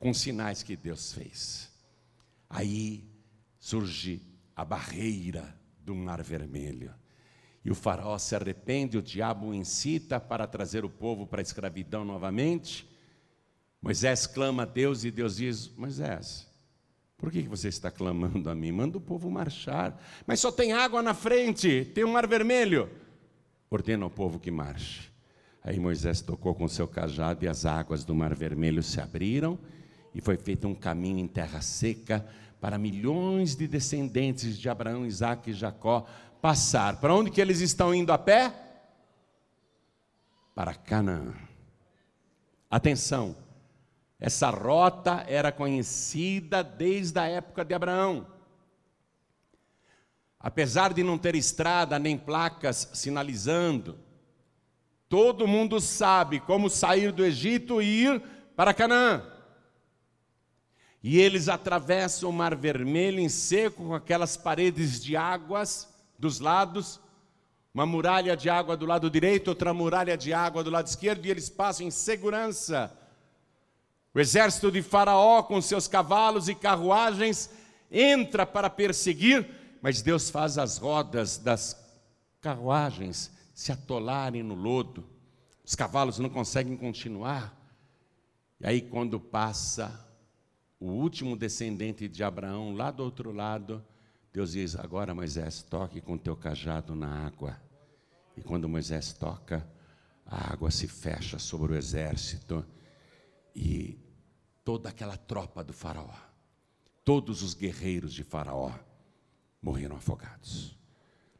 com 0.00 0.12
sinais 0.12 0.64
que 0.64 0.74
Deus 0.74 1.12
fez. 1.12 1.70
Aí 2.50 3.04
surge 3.60 4.31
a 4.56 4.64
barreira 4.64 5.56
do 5.78 5.94
Mar 5.94 6.22
Vermelho. 6.22 6.94
E 7.64 7.70
o 7.70 7.74
faraó 7.74 8.18
se 8.18 8.34
arrepende, 8.34 8.98
o 8.98 9.02
diabo 9.02 9.46
o 9.46 9.54
incita 9.54 10.18
para 10.18 10.46
trazer 10.46 10.84
o 10.84 10.90
povo 10.90 11.26
para 11.26 11.40
a 11.40 11.42
escravidão 11.42 12.04
novamente. 12.04 12.88
Moisés 13.80 14.26
clama 14.26 14.64
a 14.64 14.66
Deus 14.66 15.04
e 15.04 15.10
Deus 15.10 15.36
diz: 15.36 15.68
Moisés, 15.76 16.48
por 17.16 17.30
que 17.30 17.42
você 17.42 17.68
está 17.68 17.90
clamando 17.90 18.50
a 18.50 18.54
mim? 18.54 18.72
Manda 18.72 18.98
o 18.98 19.00
povo 19.00 19.30
marchar. 19.30 20.00
Mas 20.26 20.40
só 20.40 20.50
tem 20.50 20.72
água 20.72 21.02
na 21.02 21.14
frente, 21.14 21.84
tem 21.94 22.04
um 22.04 22.12
mar 22.12 22.26
vermelho. 22.26 22.90
Ordena 23.70 24.04
ao 24.04 24.10
povo 24.10 24.40
que 24.40 24.50
marche. 24.50 25.10
Aí 25.62 25.78
Moisés 25.78 26.20
tocou 26.20 26.54
com 26.54 26.66
seu 26.66 26.88
cajado 26.88 27.44
e 27.44 27.48
as 27.48 27.64
águas 27.64 28.04
do 28.04 28.14
mar 28.14 28.34
vermelho 28.34 28.82
se 28.82 29.00
abriram 29.00 29.56
e 30.12 30.20
foi 30.20 30.36
feito 30.36 30.66
um 30.66 30.74
caminho 30.74 31.18
em 31.18 31.28
terra 31.28 31.60
seca 31.60 32.26
para 32.62 32.78
milhões 32.78 33.56
de 33.56 33.66
descendentes 33.66 34.56
de 34.56 34.68
Abraão, 34.68 35.04
Isaac 35.04 35.50
e 35.50 35.52
Jacó 35.52 36.06
passar. 36.40 37.00
Para 37.00 37.12
onde 37.12 37.28
que 37.28 37.40
eles 37.40 37.58
estão 37.58 37.92
indo 37.92 38.12
a 38.12 38.18
pé? 38.18 38.54
Para 40.54 40.72
Canaã. 40.72 41.34
Atenção, 42.70 43.34
essa 44.20 44.48
rota 44.48 45.24
era 45.26 45.50
conhecida 45.50 46.62
desde 46.62 47.18
a 47.18 47.26
época 47.26 47.64
de 47.64 47.74
Abraão. 47.74 48.28
Apesar 50.38 50.94
de 50.94 51.02
não 51.02 51.18
ter 51.18 51.34
estrada 51.34 51.98
nem 51.98 52.16
placas 52.16 52.90
sinalizando, 52.94 53.98
todo 55.08 55.48
mundo 55.48 55.80
sabe 55.80 56.38
como 56.38 56.70
sair 56.70 57.10
do 57.10 57.24
Egito 57.24 57.82
e 57.82 58.04
ir 58.04 58.22
para 58.54 58.72
Canaã. 58.72 59.31
E 61.02 61.18
eles 61.18 61.48
atravessam 61.48 62.30
o 62.30 62.32
Mar 62.32 62.54
Vermelho 62.54 63.18
em 63.18 63.28
seco, 63.28 63.84
com 63.84 63.94
aquelas 63.94 64.36
paredes 64.36 65.02
de 65.02 65.16
águas 65.16 65.88
dos 66.16 66.38
lados, 66.38 67.00
uma 67.74 67.84
muralha 67.84 68.36
de 68.36 68.48
água 68.48 68.76
do 68.76 68.86
lado 68.86 69.10
direito, 69.10 69.48
outra 69.48 69.74
muralha 69.74 70.16
de 70.16 70.32
água 70.32 70.62
do 70.62 70.70
lado 70.70 70.86
esquerdo, 70.86 71.26
e 71.26 71.30
eles 71.30 71.48
passam 71.48 71.86
em 71.86 71.90
segurança. 71.90 72.96
O 74.14 74.20
exército 74.20 74.70
de 74.70 74.82
Faraó, 74.82 75.42
com 75.42 75.60
seus 75.60 75.88
cavalos 75.88 76.48
e 76.48 76.54
carruagens, 76.54 77.50
entra 77.90 78.46
para 78.46 78.70
perseguir, 78.70 79.48
mas 79.80 80.02
Deus 80.02 80.30
faz 80.30 80.58
as 80.58 80.78
rodas 80.78 81.38
das 81.38 81.76
carruagens 82.40 83.32
se 83.54 83.72
atolarem 83.72 84.42
no 84.42 84.54
lodo. 84.54 85.04
Os 85.64 85.74
cavalos 85.74 86.18
não 86.18 86.28
conseguem 86.28 86.76
continuar. 86.76 87.56
E 88.60 88.66
aí, 88.66 88.80
quando 88.80 89.18
passa 89.18 90.11
o 90.82 90.90
último 90.90 91.36
descendente 91.36 92.08
de 92.08 92.24
Abraão, 92.24 92.74
lá 92.74 92.90
do 92.90 93.04
outro 93.04 93.30
lado, 93.30 93.84
Deus 94.32 94.50
diz: 94.50 94.74
Agora, 94.74 95.14
Moisés, 95.14 95.62
toque 95.62 96.00
com 96.00 96.18
teu 96.18 96.36
cajado 96.36 96.92
na 96.96 97.24
água. 97.24 97.56
E 98.36 98.42
quando 98.42 98.68
Moisés 98.68 99.12
toca, 99.12 99.64
a 100.26 100.52
água 100.52 100.72
se 100.72 100.88
fecha 100.88 101.38
sobre 101.38 101.72
o 101.72 101.76
exército 101.76 102.66
e 103.54 103.96
toda 104.64 104.88
aquela 104.88 105.16
tropa 105.16 105.62
do 105.62 105.72
Faraó, 105.72 106.16
todos 107.04 107.42
os 107.42 107.54
guerreiros 107.54 108.12
de 108.12 108.24
Faraó 108.24 108.72
morreram 109.62 109.96
afogados. 109.96 110.76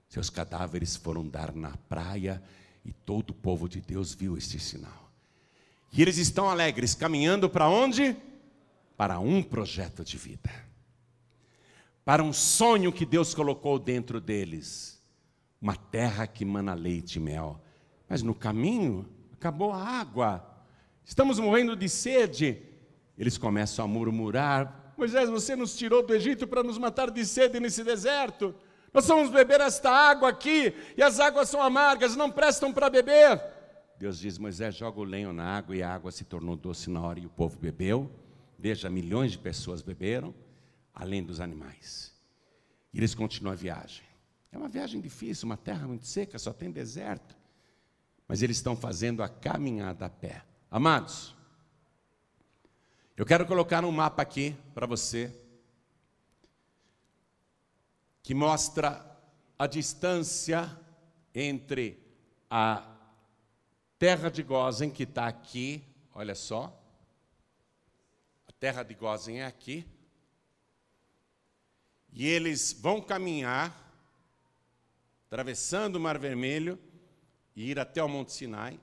Seus 0.08 0.30
cadáveres 0.30 0.94
foram 0.94 1.26
dar 1.26 1.52
na 1.52 1.76
praia 1.88 2.40
e 2.84 2.92
todo 2.92 3.30
o 3.30 3.34
povo 3.34 3.68
de 3.68 3.80
Deus 3.80 4.14
viu 4.14 4.36
este 4.36 4.60
sinal. 4.60 5.10
E 5.92 6.00
eles 6.00 6.16
estão 6.18 6.48
alegres, 6.48 6.94
caminhando 6.94 7.50
para 7.50 7.68
onde? 7.68 8.16
Para 9.02 9.18
um 9.18 9.42
projeto 9.42 10.04
de 10.04 10.16
vida, 10.16 10.48
para 12.04 12.22
um 12.22 12.32
sonho 12.32 12.92
que 12.92 13.04
Deus 13.04 13.34
colocou 13.34 13.76
dentro 13.76 14.20
deles, 14.20 15.02
uma 15.60 15.74
terra 15.74 16.24
que 16.24 16.44
mana 16.44 16.72
leite 16.72 17.16
e 17.16 17.20
mel. 17.20 17.60
Mas 18.08 18.22
no 18.22 18.32
caminho 18.32 19.04
acabou 19.32 19.72
a 19.72 19.82
água, 19.82 20.64
estamos 21.04 21.40
morrendo 21.40 21.74
de 21.74 21.88
sede. 21.88 22.62
Eles 23.18 23.36
começam 23.36 23.84
a 23.84 23.88
murmurar: 23.88 24.94
Moisés, 24.96 25.28
você 25.28 25.56
nos 25.56 25.76
tirou 25.76 26.06
do 26.06 26.14
Egito 26.14 26.46
para 26.46 26.62
nos 26.62 26.78
matar 26.78 27.10
de 27.10 27.26
sede 27.26 27.58
nesse 27.58 27.82
deserto. 27.82 28.54
Nós 28.94 29.08
vamos 29.08 29.30
beber 29.30 29.60
esta 29.62 29.90
água 29.90 30.28
aqui 30.28 30.72
e 30.96 31.02
as 31.02 31.18
águas 31.18 31.48
são 31.48 31.60
amargas, 31.60 32.14
não 32.14 32.30
prestam 32.30 32.72
para 32.72 32.88
beber. 32.88 33.42
Deus 33.98 34.20
diz: 34.20 34.38
Moisés, 34.38 34.76
joga 34.76 35.00
o 35.00 35.04
lenho 35.04 35.32
na 35.32 35.56
água 35.56 35.74
e 35.74 35.82
a 35.82 35.92
água 35.92 36.12
se 36.12 36.22
tornou 36.22 36.54
doce 36.54 36.88
na 36.88 37.00
hora 37.00 37.18
e 37.18 37.26
o 37.26 37.30
povo 37.30 37.58
bebeu. 37.58 38.21
Veja, 38.62 38.88
milhões 38.88 39.32
de 39.32 39.38
pessoas 39.38 39.82
beberam, 39.82 40.32
além 40.94 41.20
dos 41.20 41.40
animais. 41.40 42.14
E 42.94 42.98
eles 43.00 43.12
continuam 43.12 43.54
a 43.54 43.56
viagem. 43.56 44.04
É 44.52 44.56
uma 44.56 44.68
viagem 44.68 45.00
difícil, 45.00 45.46
uma 45.46 45.56
terra 45.56 45.88
muito 45.88 46.06
seca, 46.06 46.38
só 46.38 46.52
tem 46.52 46.70
deserto. 46.70 47.36
Mas 48.28 48.40
eles 48.40 48.58
estão 48.58 48.76
fazendo 48.76 49.20
a 49.20 49.28
caminhada 49.28 50.06
a 50.06 50.08
pé. 50.08 50.44
Amados, 50.70 51.34
Eu 53.16 53.26
quero 53.26 53.44
colocar 53.46 53.84
um 53.84 53.90
mapa 53.90 54.22
aqui 54.22 54.56
para 54.72 54.86
você 54.86 55.36
que 58.22 58.32
mostra 58.32 59.04
a 59.58 59.66
distância 59.66 60.70
entre 61.34 62.00
a 62.48 62.96
terra 63.98 64.30
de 64.30 64.44
Gozen, 64.44 64.88
que 64.88 65.02
está 65.02 65.26
aqui, 65.26 65.84
olha 66.14 66.36
só. 66.36 66.81
Terra 68.62 68.84
de 68.84 68.94
Gozen 68.94 69.40
é 69.40 69.44
aqui. 69.44 69.84
E 72.12 72.24
eles 72.28 72.72
vão 72.72 73.02
caminhar, 73.02 73.76
atravessando 75.26 75.96
o 75.96 76.00
Mar 76.00 76.16
Vermelho, 76.16 76.78
e 77.56 77.72
ir 77.72 77.80
até 77.80 78.00
o 78.00 78.08
Monte 78.08 78.30
Sinai. 78.30 78.78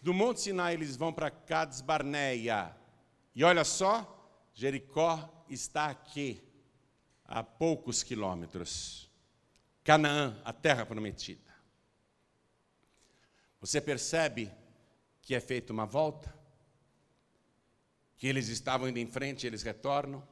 Do 0.00 0.14
Monte 0.14 0.42
Sinai 0.42 0.74
eles 0.74 0.96
vão 0.96 1.12
para 1.12 1.28
Cades 1.28 1.80
Barneia. 1.80 2.72
E 3.34 3.42
olha 3.42 3.64
só, 3.64 4.48
Jericó 4.54 5.44
está 5.50 5.86
aqui, 5.86 6.40
a 7.24 7.42
poucos 7.42 8.04
quilômetros. 8.04 9.10
Canaã, 9.82 10.40
a 10.44 10.52
terra 10.52 10.86
prometida. 10.86 11.52
Você 13.60 13.80
percebe 13.80 14.52
que 15.20 15.34
é 15.34 15.40
feita 15.40 15.72
uma 15.72 15.84
volta? 15.84 16.35
Que 18.16 18.26
eles 18.26 18.48
estavam 18.48 18.88
indo 18.88 18.98
em 18.98 19.06
frente, 19.06 19.46
eles 19.46 19.62
retornam? 19.62 20.26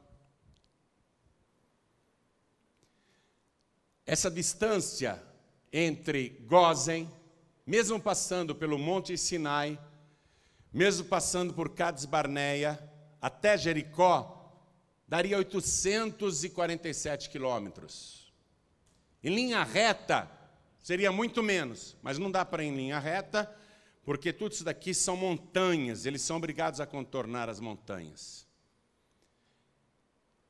Essa 4.05 4.29
distância 4.29 5.21
entre 5.71 6.29
Gozen, 6.47 7.11
mesmo 7.65 7.99
passando 7.99 8.55
pelo 8.55 8.77
Monte 8.77 9.17
Sinai, 9.17 9.79
mesmo 10.71 11.05
passando 11.05 11.53
por 11.53 11.69
Cades 11.69 12.05
Barneia, 12.05 12.79
até 13.21 13.57
Jericó, 13.57 14.53
daria 15.07 15.37
847 15.37 17.29
quilômetros. 17.29 18.31
Em 19.23 19.33
linha 19.33 19.63
reta, 19.63 20.31
Seria 20.85 21.11
muito 21.11 21.41
menos, 21.41 21.97
mas 22.03 22.19
não 22.19 22.29
dá 22.29 22.45
para 22.45 22.63
ir 22.63 22.67
em 22.67 22.75
linha 22.75 22.99
reta, 22.99 23.51
porque 24.05 24.31
tudo 24.31 24.51
isso 24.51 24.63
daqui 24.63 24.93
são 24.93 25.17
montanhas, 25.17 26.05
eles 26.05 26.21
são 26.21 26.37
obrigados 26.37 26.79
a 26.79 26.85
contornar 26.85 27.49
as 27.49 27.59
montanhas. 27.59 28.47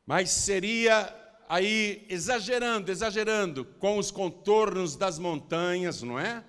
Mas 0.06 0.30
seria 0.30 1.16
aí 1.48 2.06
exagerando, 2.10 2.92
exagerando, 2.92 3.64
com 3.64 3.98
os 3.98 4.12
contornos 4.12 4.98
das 4.98 5.18
montanhas, 5.18 6.02
não 6.04 6.20
é? 6.20 6.44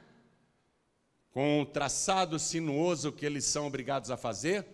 Com 1.31 1.63
o 1.63 1.67
traçado 1.67 2.41
sinuoso 2.41 3.13
que 3.13 3.25
eles 3.25 3.45
são 3.45 3.69
obrigados 3.69 4.11
a 4.11 4.17
fazer, 4.17 4.67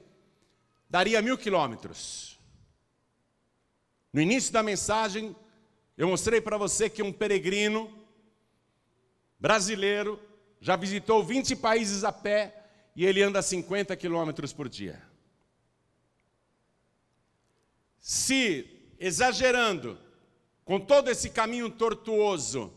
daria 0.88 1.20
mil 1.20 1.36
quilômetros. 1.36 2.40
No 4.10 4.22
início 4.22 4.52
da 4.52 4.62
mensagem, 4.62 5.36
eu 5.98 6.08
mostrei 6.08 6.40
para 6.40 6.56
você 6.56 6.88
que 6.88 7.02
um 7.02 7.12
peregrino 7.12 7.92
brasileiro, 9.38 10.18
já 10.62 10.76
visitou 10.76 11.24
20 11.24 11.56
países 11.56 12.04
a 12.04 12.12
pé 12.12 12.64
e 12.94 13.04
ele 13.04 13.20
anda 13.20 13.42
50 13.42 13.96
quilômetros 13.96 14.52
por 14.52 14.68
dia. 14.68 15.02
Se, 17.98 18.70
exagerando, 18.96 19.98
com 20.64 20.78
todo 20.78 21.10
esse 21.10 21.30
caminho 21.30 21.68
tortuoso, 21.68 22.72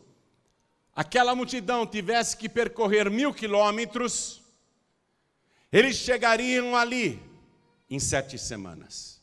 aquela 0.96 1.36
multidão 1.36 1.86
tivesse 1.86 2.36
que 2.36 2.50
percorrer 2.50 3.08
mil 3.12 3.32
quilômetros, 3.32 4.42
eles 5.72 5.96
chegariam 5.96 6.76
ali 6.76 7.22
em 7.88 8.00
sete 8.00 8.36
semanas. 8.40 9.22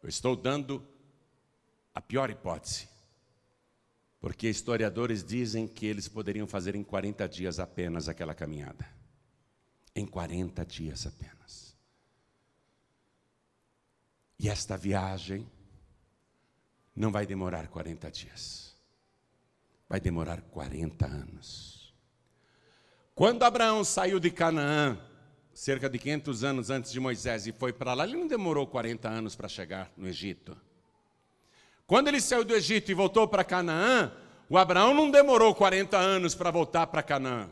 Eu 0.00 0.08
estou 0.08 0.36
dando 0.36 0.86
a 1.92 2.00
pior 2.00 2.30
hipótese. 2.30 2.89
Porque 4.20 4.48
historiadores 4.48 5.24
dizem 5.24 5.66
que 5.66 5.86
eles 5.86 6.06
poderiam 6.06 6.46
fazer 6.46 6.74
em 6.74 6.84
40 6.84 7.26
dias 7.26 7.58
apenas 7.58 8.08
aquela 8.08 8.34
caminhada. 8.34 8.86
Em 9.96 10.06
40 10.06 10.64
dias 10.66 11.06
apenas. 11.06 11.74
E 14.38 14.48
esta 14.48 14.76
viagem 14.76 15.50
não 16.94 17.10
vai 17.10 17.26
demorar 17.26 17.68
40 17.68 18.10
dias. 18.10 18.76
Vai 19.88 20.00
demorar 20.00 20.42
40 20.42 21.06
anos. 21.06 21.94
Quando 23.14 23.42
Abraão 23.42 23.82
saiu 23.84 24.20
de 24.20 24.30
Canaã, 24.30 24.98
cerca 25.52 25.88
de 25.88 25.98
500 25.98 26.44
anos 26.44 26.70
antes 26.70 26.92
de 26.92 27.00
Moisés, 27.00 27.46
e 27.46 27.52
foi 27.52 27.72
para 27.72 27.94
lá, 27.94 28.04
ele 28.04 28.16
não 28.16 28.26
demorou 28.26 28.66
40 28.66 29.08
anos 29.08 29.34
para 29.34 29.48
chegar 29.48 29.90
no 29.96 30.06
Egito. 30.06 30.56
Quando 31.90 32.06
ele 32.06 32.20
saiu 32.20 32.44
do 32.44 32.54
Egito 32.54 32.88
e 32.92 32.94
voltou 32.94 33.26
para 33.26 33.42
Canaã, 33.42 34.12
o 34.48 34.56
Abraão 34.56 34.94
não 34.94 35.10
demorou 35.10 35.52
40 35.52 35.96
anos 35.96 36.36
para 36.36 36.48
voltar 36.48 36.86
para 36.86 37.02
Canaã. 37.02 37.50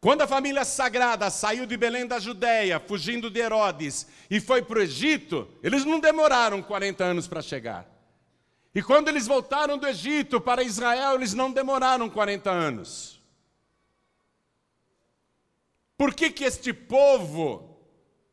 Quando 0.00 0.22
a 0.22 0.26
família 0.28 0.64
sagrada 0.64 1.28
saiu 1.28 1.66
de 1.66 1.76
Belém 1.76 2.06
da 2.06 2.20
Judéia, 2.20 2.78
fugindo 2.78 3.28
de 3.28 3.40
Herodes, 3.40 4.06
e 4.30 4.38
foi 4.38 4.62
para 4.62 4.78
o 4.78 4.82
Egito, 4.82 5.48
eles 5.64 5.84
não 5.84 5.98
demoraram 5.98 6.62
40 6.62 7.02
anos 7.02 7.26
para 7.26 7.42
chegar. 7.42 7.90
E 8.72 8.80
quando 8.80 9.08
eles 9.08 9.26
voltaram 9.26 9.76
do 9.76 9.88
Egito 9.88 10.40
para 10.40 10.62
Israel, 10.62 11.16
eles 11.16 11.34
não 11.34 11.50
demoraram 11.50 12.08
40 12.08 12.48
anos. 12.48 13.20
Por 15.96 16.14
que, 16.14 16.30
que 16.30 16.44
este 16.44 16.72
povo 16.72 17.80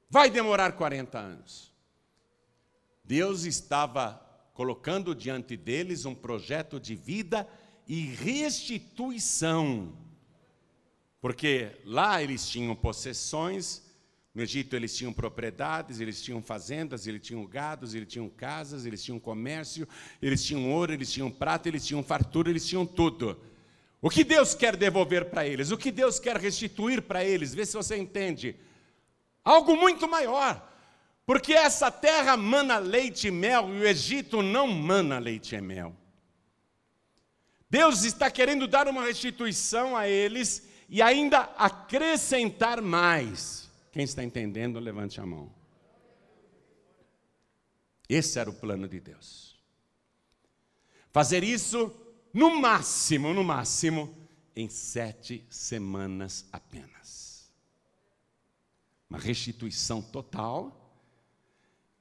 vai 0.08 0.30
demorar 0.30 0.74
40 0.74 1.17
anos? 1.17 1.74
Deus 3.04 3.45
estava 3.45 4.24
colocando 4.56 5.13
diante 5.13 5.58
deles 5.58 6.06
um 6.06 6.15
projeto 6.15 6.80
de 6.80 6.96
vida 6.96 7.46
e 7.86 8.06
restituição. 8.06 9.94
Porque 11.20 11.72
lá 11.84 12.24
eles 12.24 12.48
tinham 12.48 12.74
possessões, 12.74 13.84
no 14.34 14.41
Egito 14.41 14.74
eles 14.74 14.96
tinham 14.96 15.12
propriedades, 15.12 16.00
eles 16.00 16.22
tinham 16.22 16.41
fazendas, 16.41 17.06
eles 17.06 17.22
tinham 17.22 17.46
gados, 17.46 17.94
eles 17.94 18.08
tinham 18.08 18.30
casas, 18.30 18.86
eles 18.86 19.04
tinham 19.04 19.20
comércio, 19.20 19.86
eles 20.22 20.41
tinham 20.41 20.72
ouro, 20.72 20.94
eles 20.94 21.12
tinham 21.12 21.30
prata, 21.30 21.68
eles 21.68 21.86
tinham 21.86 22.02
fartura, 22.02 22.50
eles 22.50 22.65
tinham 22.65 22.86
tudo. 22.86 23.38
O 24.02 24.10
que 24.10 24.24
Deus 24.24 24.56
quer 24.56 24.78
devolver 24.78 25.26
para 25.26 25.46
eles? 25.46 25.70
O 25.70 25.78
que 25.78 25.91
Deus 25.91 26.18
quer 26.18 26.38
restituir 26.38 27.02
para 27.02 27.26
eles? 27.26 27.54
Vê 27.54 27.65
se 27.65 27.76
você 27.76 27.98
entende. 27.98 28.56
Algo 29.44 29.76
muito 29.76 30.08
maior. 30.08 30.75
Porque 31.26 31.54
essa 31.54 31.90
terra 31.90 32.38
mana 32.38 32.78
leite 32.78 33.28
e 33.28 33.32
mel 33.32 33.70
e 33.74 33.80
o 33.80 33.88
Egito 33.88 34.44
não 34.44 34.68
mana 34.68 35.18
leite 35.18 35.56
e 35.56 35.62
mel. 35.62 35.96
Deus 37.70 38.04
está 38.04 38.30
querendo 38.30 38.68
dar 38.68 38.88
uma 38.88 39.04
restituição 39.04 39.98
a 39.98 40.08
eles 40.08 40.68
e 40.88 41.02
ainda 41.02 41.40
acrescentar 41.58 42.82
mais. 42.82 43.70
Quem 43.92 44.04
está 44.04 44.24
entendendo, 44.24 44.80
levante 44.80 45.20
a 45.20 45.26
mão. 45.26 45.52
Esse 48.08 48.38
era 48.38 48.50
o 48.50 48.54
plano 48.54 48.88
de 48.88 49.00
Deus. 49.00 49.60
Fazer 51.12 51.44
isso 51.44 51.92
no 52.32 52.60
máximo, 52.60 53.34
no 53.34 53.44
máximo, 53.44 54.16
em 54.56 54.70
sete 54.70 55.44
semanas 55.50 56.46
apenas. 56.52 57.52
Uma 59.10 59.18
restituição 59.18 60.02
total 60.02 60.85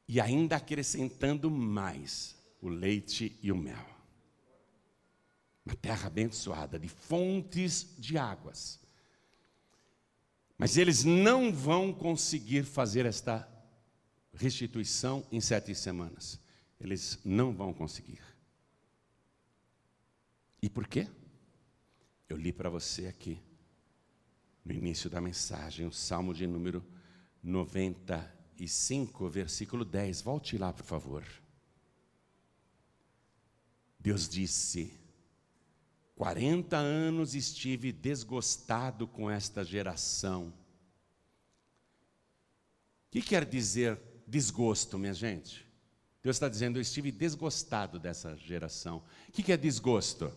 e 0.07 0.21
ainda 0.21 0.57
acrescentando 0.57 1.51
mais 1.51 2.37
o 2.61 2.69
leite 2.69 3.39
e 3.43 3.51
o 3.51 3.57
mel. 3.57 3.87
Uma 5.65 5.75
terra 5.75 6.09
abençoada 6.09 6.79
de 6.79 6.89
fontes 6.89 7.95
de 7.99 8.19
águas. 8.19 8.81
Mas 10.59 10.77
eles 10.77 11.05
não 11.05 11.53
vão 11.53 11.93
conseguir 11.93 12.65
fazer 12.65 13.07
esta 13.07 13.49
restituição 14.35 15.27
em 15.33 15.41
sete 15.41 15.75
semanas. 15.75 16.39
Eles 16.79 17.19
não 17.25 17.53
vão 17.53 17.73
conseguir. 17.73 18.21
E 20.61 20.69
por 20.69 20.87
quê? 20.87 21.09
Eu 22.29 22.37
li 22.37 22.53
para 22.53 22.71
você 22.71 23.07
aqui, 23.07 23.41
no 24.65 24.73
início 24.73 25.09
da 25.11 25.21
mensagem, 25.21 25.87
o 25.87 25.93
Salmo 25.93 26.33
de 26.33 26.47
número 26.47 26.85
90 27.43 28.33
e 28.41 28.44
5, 28.69 29.29
versículo 29.29 29.85
10. 29.85 30.23
Volte 30.23 30.57
lá, 30.57 30.73
por 30.73 30.85
favor. 30.85 31.25
Deus 33.99 34.29
disse: 34.29 34.93
40 36.17 36.77
anos 36.77 37.35
estive 37.35 37.91
desgostado 37.91 39.09
com 39.09 39.31
esta 39.31 39.65
geração. 39.65 40.53
O 43.09 43.11
que 43.11 43.23
quer 43.23 43.45
dizer 43.45 43.99
desgosto, 44.27 44.99
minha 44.99 45.15
gente? 45.15 45.67
Deus 46.23 46.37
está 46.37 46.49
dizendo: 46.49 46.79
Eu 46.79 46.83
estive 46.83 47.11
desgostado 47.11 47.99
dessa 47.99 48.37
geração. 48.37 49.03
O 49.29 49.33
que 49.33 49.53
é 49.53 49.57
desgosto? 49.57 50.33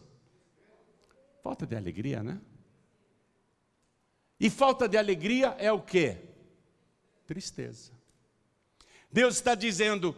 Falta 1.44 1.66
de 1.66 1.76
alegria, 1.76 2.22
né? 2.24 2.42
E 4.40 4.50
falta 4.50 4.88
de 4.88 4.98
alegria 4.98 5.56
é 5.58 5.72
o 5.72 5.82
quê? 5.82 6.18
Tristeza. 7.26 7.97
Deus 9.12 9.36
está 9.36 9.56
dizendo: 9.56 10.16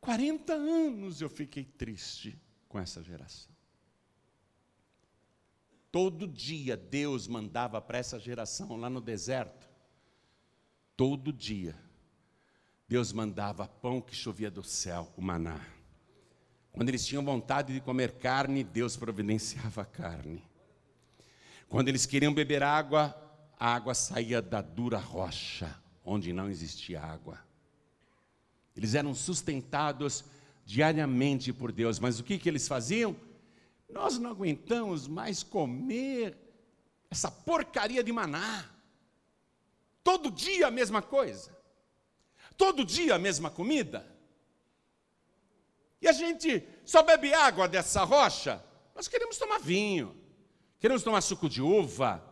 40 0.00 0.52
anos 0.52 1.20
eu 1.20 1.28
fiquei 1.28 1.64
triste 1.64 2.40
com 2.68 2.78
essa 2.78 3.02
geração. 3.02 3.54
Todo 5.90 6.28
dia 6.28 6.76
Deus 6.76 7.26
mandava 7.26 7.80
para 7.80 7.98
essa 7.98 8.18
geração 8.18 8.76
lá 8.76 8.90
no 8.90 9.00
deserto, 9.00 9.66
todo 10.96 11.32
dia, 11.32 11.74
Deus 12.88 13.12
mandava 13.12 13.66
pão 13.66 14.00
que 14.00 14.14
chovia 14.14 14.50
do 14.50 14.62
céu, 14.62 15.12
o 15.16 15.22
maná. 15.22 15.60
Quando 16.70 16.90
eles 16.90 17.06
tinham 17.06 17.24
vontade 17.24 17.72
de 17.72 17.80
comer 17.80 18.12
carne, 18.12 18.62
Deus 18.62 18.96
providenciava 18.96 19.84
carne. 19.84 20.44
Quando 21.68 21.88
eles 21.88 22.04
queriam 22.04 22.34
beber 22.34 22.62
água, 22.62 23.16
a 23.58 23.74
água 23.74 23.94
saía 23.94 24.42
da 24.42 24.60
dura 24.60 24.98
rocha, 24.98 25.74
onde 26.04 26.32
não 26.32 26.50
existia 26.50 27.00
água. 27.00 27.45
Eles 28.76 28.94
eram 28.94 29.14
sustentados 29.14 30.24
diariamente 30.64 31.52
por 31.52 31.72
Deus, 31.72 31.98
mas 31.98 32.20
o 32.20 32.24
que, 32.24 32.38
que 32.38 32.48
eles 32.48 32.68
faziam? 32.68 33.16
Nós 33.88 34.18
não 34.18 34.30
aguentamos 34.30 35.06
mais 35.06 35.42
comer 35.42 36.36
essa 37.10 37.30
porcaria 37.30 38.02
de 38.02 38.12
maná. 38.12 38.68
Todo 40.02 40.30
dia 40.30 40.66
a 40.66 40.70
mesma 40.70 41.00
coisa. 41.00 41.56
Todo 42.56 42.84
dia 42.84 43.14
a 43.14 43.18
mesma 43.18 43.50
comida. 43.50 44.06
E 46.00 46.08
a 46.08 46.12
gente 46.12 46.66
só 46.84 47.02
bebe 47.02 47.32
água 47.32 47.68
dessa 47.68 48.04
rocha. 48.04 48.62
Nós 48.94 49.08
queremos 49.08 49.38
tomar 49.38 49.58
vinho. 49.58 50.16
Queremos 50.78 51.02
tomar 51.02 51.20
suco 51.20 51.48
de 51.48 51.62
uva. 51.62 52.22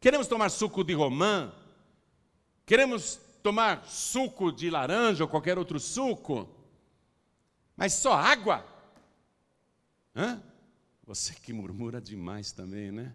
Queremos 0.00 0.26
tomar 0.26 0.48
suco 0.48 0.82
de 0.82 0.94
romã. 0.94 1.52
Queremos 2.66 3.20
tomar 3.42 3.84
suco 3.86 4.52
de 4.52 4.70
laranja 4.70 5.24
ou 5.24 5.28
qualquer 5.28 5.58
outro 5.58 5.78
suco, 5.80 6.48
mas 7.76 7.94
só 7.94 8.12
água? 8.12 8.64
Hã? 10.14 10.42
Você 11.06 11.34
que 11.34 11.52
murmura 11.52 12.00
demais 12.00 12.52
também, 12.52 12.92
né? 12.92 13.14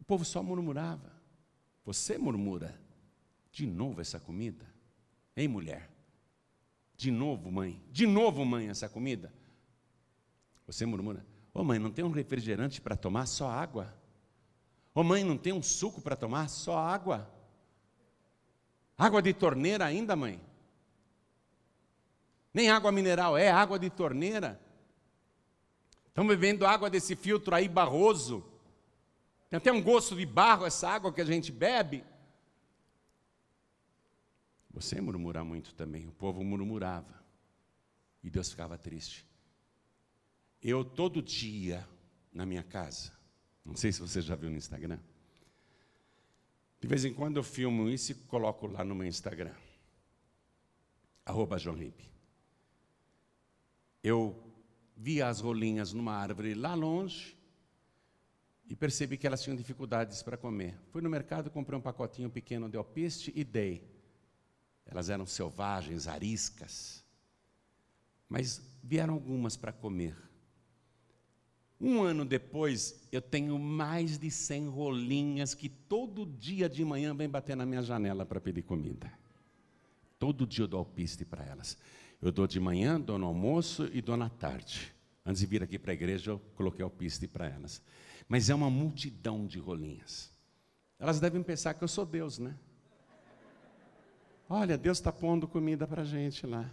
O 0.00 0.04
povo 0.04 0.24
só 0.24 0.42
murmurava. 0.42 1.12
Você 1.84 2.16
murmura. 2.16 2.80
De 3.50 3.66
novo 3.66 4.00
essa 4.00 4.20
comida? 4.20 4.64
Ei, 5.34 5.48
mulher? 5.48 5.90
De 6.96 7.10
novo, 7.10 7.50
mãe? 7.50 7.82
De 7.90 8.06
novo, 8.06 8.44
mãe, 8.44 8.68
essa 8.68 8.88
comida? 8.88 9.32
Você 10.66 10.84
murmura. 10.86 11.26
Ô, 11.52 11.60
oh, 11.60 11.64
mãe, 11.64 11.78
não 11.78 11.90
tem 11.90 12.04
um 12.04 12.10
refrigerante 12.10 12.80
para 12.80 12.96
tomar? 12.96 13.26
Só 13.26 13.48
água. 13.48 13.94
Ô, 14.94 15.00
oh, 15.00 15.04
mãe, 15.04 15.24
não 15.24 15.36
tem 15.36 15.52
um 15.52 15.62
suco 15.62 16.00
para 16.00 16.14
tomar? 16.14 16.48
Só 16.48 16.76
água. 16.76 17.28
Água 18.98 19.22
de 19.22 19.32
torneira 19.32 19.86
ainda, 19.86 20.16
mãe? 20.16 20.40
Nem 22.52 22.68
água 22.68 22.90
mineral, 22.90 23.38
é 23.38 23.48
água 23.48 23.78
de 23.78 23.88
torneira. 23.88 24.60
Estamos 26.08 26.34
bebendo 26.34 26.66
água 26.66 26.90
desse 26.90 27.14
filtro 27.14 27.54
aí 27.54 27.68
barroso. 27.68 28.44
Tem 29.48 29.56
até 29.56 29.72
um 29.72 29.80
gosto 29.80 30.16
de 30.16 30.26
barro 30.26 30.66
essa 30.66 30.88
água 30.88 31.12
que 31.12 31.20
a 31.20 31.24
gente 31.24 31.52
bebe. 31.52 32.04
Você 34.72 35.00
murmura 35.00 35.44
muito 35.44 35.74
também, 35.74 36.08
o 36.08 36.12
povo 36.12 36.42
murmurava. 36.42 37.22
E 38.22 38.28
Deus 38.28 38.50
ficava 38.50 38.76
triste. 38.76 39.24
Eu 40.60 40.84
todo 40.84 41.22
dia 41.22 41.88
na 42.32 42.44
minha 42.44 42.64
casa, 42.64 43.12
não 43.64 43.76
sei 43.76 43.92
se 43.92 44.00
você 44.00 44.20
já 44.20 44.34
viu 44.34 44.50
no 44.50 44.56
Instagram, 44.56 44.98
de 46.80 46.86
vez 46.86 47.04
em 47.04 47.12
quando 47.12 47.36
eu 47.36 47.42
filmo 47.42 47.88
isso 47.88 48.12
e 48.12 48.14
coloco 48.14 48.66
lá 48.66 48.84
no 48.84 48.94
meu 48.94 49.06
Instagram. 49.06 49.54
Arroba 51.24 51.58
João 51.58 51.76
Ribe. 51.76 52.08
Eu 54.02 54.40
vi 54.96 55.20
as 55.20 55.40
rolinhas 55.40 55.92
numa 55.92 56.12
árvore 56.12 56.54
lá 56.54 56.74
longe 56.74 57.36
e 58.68 58.76
percebi 58.76 59.16
que 59.16 59.26
elas 59.26 59.42
tinham 59.42 59.56
dificuldades 59.56 60.22
para 60.22 60.36
comer. 60.36 60.78
Fui 60.90 61.00
no 61.00 61.08
mercado, 61.08 61.50
comprei 61.50 61.78
um 61.78 61.82
pacotinho 61.82 62.30
pequeno 62.30 62.68
de 62.68 62.76
alpiste 62.76 63.32
e 63.34 63.42
dei. 63.42 63.82
Elas 64.84 65.08
eram 65.10 65.26
selvagens, 65.26 66.06
ariscas. 66.06 67.04
Mas 68.28 68.60
vieram 68.82 69.14
algumas 69.14 69.56
para 69.56 69.72
comer. 69.72 70.27
Um 71.80 72.02
ano 72.02 72.24
depois, 72.24 73.06
eu 73.12 73.22
tenho 73.22 73.58
mais 73.58 74.18
de 74.18 74.30
100 74.30 74.68
rolinhas 74.68 75.54
que 75.54 75.68
todo 75.68 76.26
dia 76.26 76.68
de 76.68 76.84
manhã 76.84 77.14
vem 77.14 77.28
bater 77.28 77.56
na 77.56 77.64
minha 77.64 77.82
janela 77.82 78.26
para 78.26 78.40
pedir 78.40 78.62
comida. 78.62 79.12
Todo 80.18 80.46
dia 80.46 80.64
eu 80.64 80.68
dou 80.68 80.80
alpiste 80.80 81.24
para 81.24 81.44
elas. 81.44 81.78
Eu 82.20 82.32
dou 82.32 82.48
de 82.48 82.58
manhã, 82.58 83.00
dou 83.00 83.16
no 83.16 83.26
almoço 83.26 83.88
e 83.92 84.02
dou 84.02 84.16
na 84.16 84.28
tarde. 84.28 84.92
Antes 85.24 85.40
de 85.40 85.46
vir 85.46 85.62
aqui 85.62 85.78
para 85.78 85.92
a 85.92 85.94
igreja, 85.94 86.32
eu 86.32 86.40
coloquei 86.56 86.82
alpiste 86.82 87.28
para 87.28 87.46
elas. 87.46 87.80
Mas 88.28 88.50
é 88.50 88.54
uma 88.54 88.68
multidão 88.68 89.46
de 89.46 89.60
rolinhas. 89.60 90.30
Elas 90.98 91.20
devem 91.20 91.42
pensar 91.44 91.74
que 91.74 91.84
eu 91.84 91.88
sou 91.88 92.04
Deus, 92.04 92.38
né? 92.40 92.56
Olha, 94.50 94.76
Deus 94.76 94.98
está 94.98 95.12
pondo 95.12 95.46
comida 95.46 95.86
para 95.86 96.02
a 96.02 96.04
gente 96.04 96.44
lá. 96.44 96.68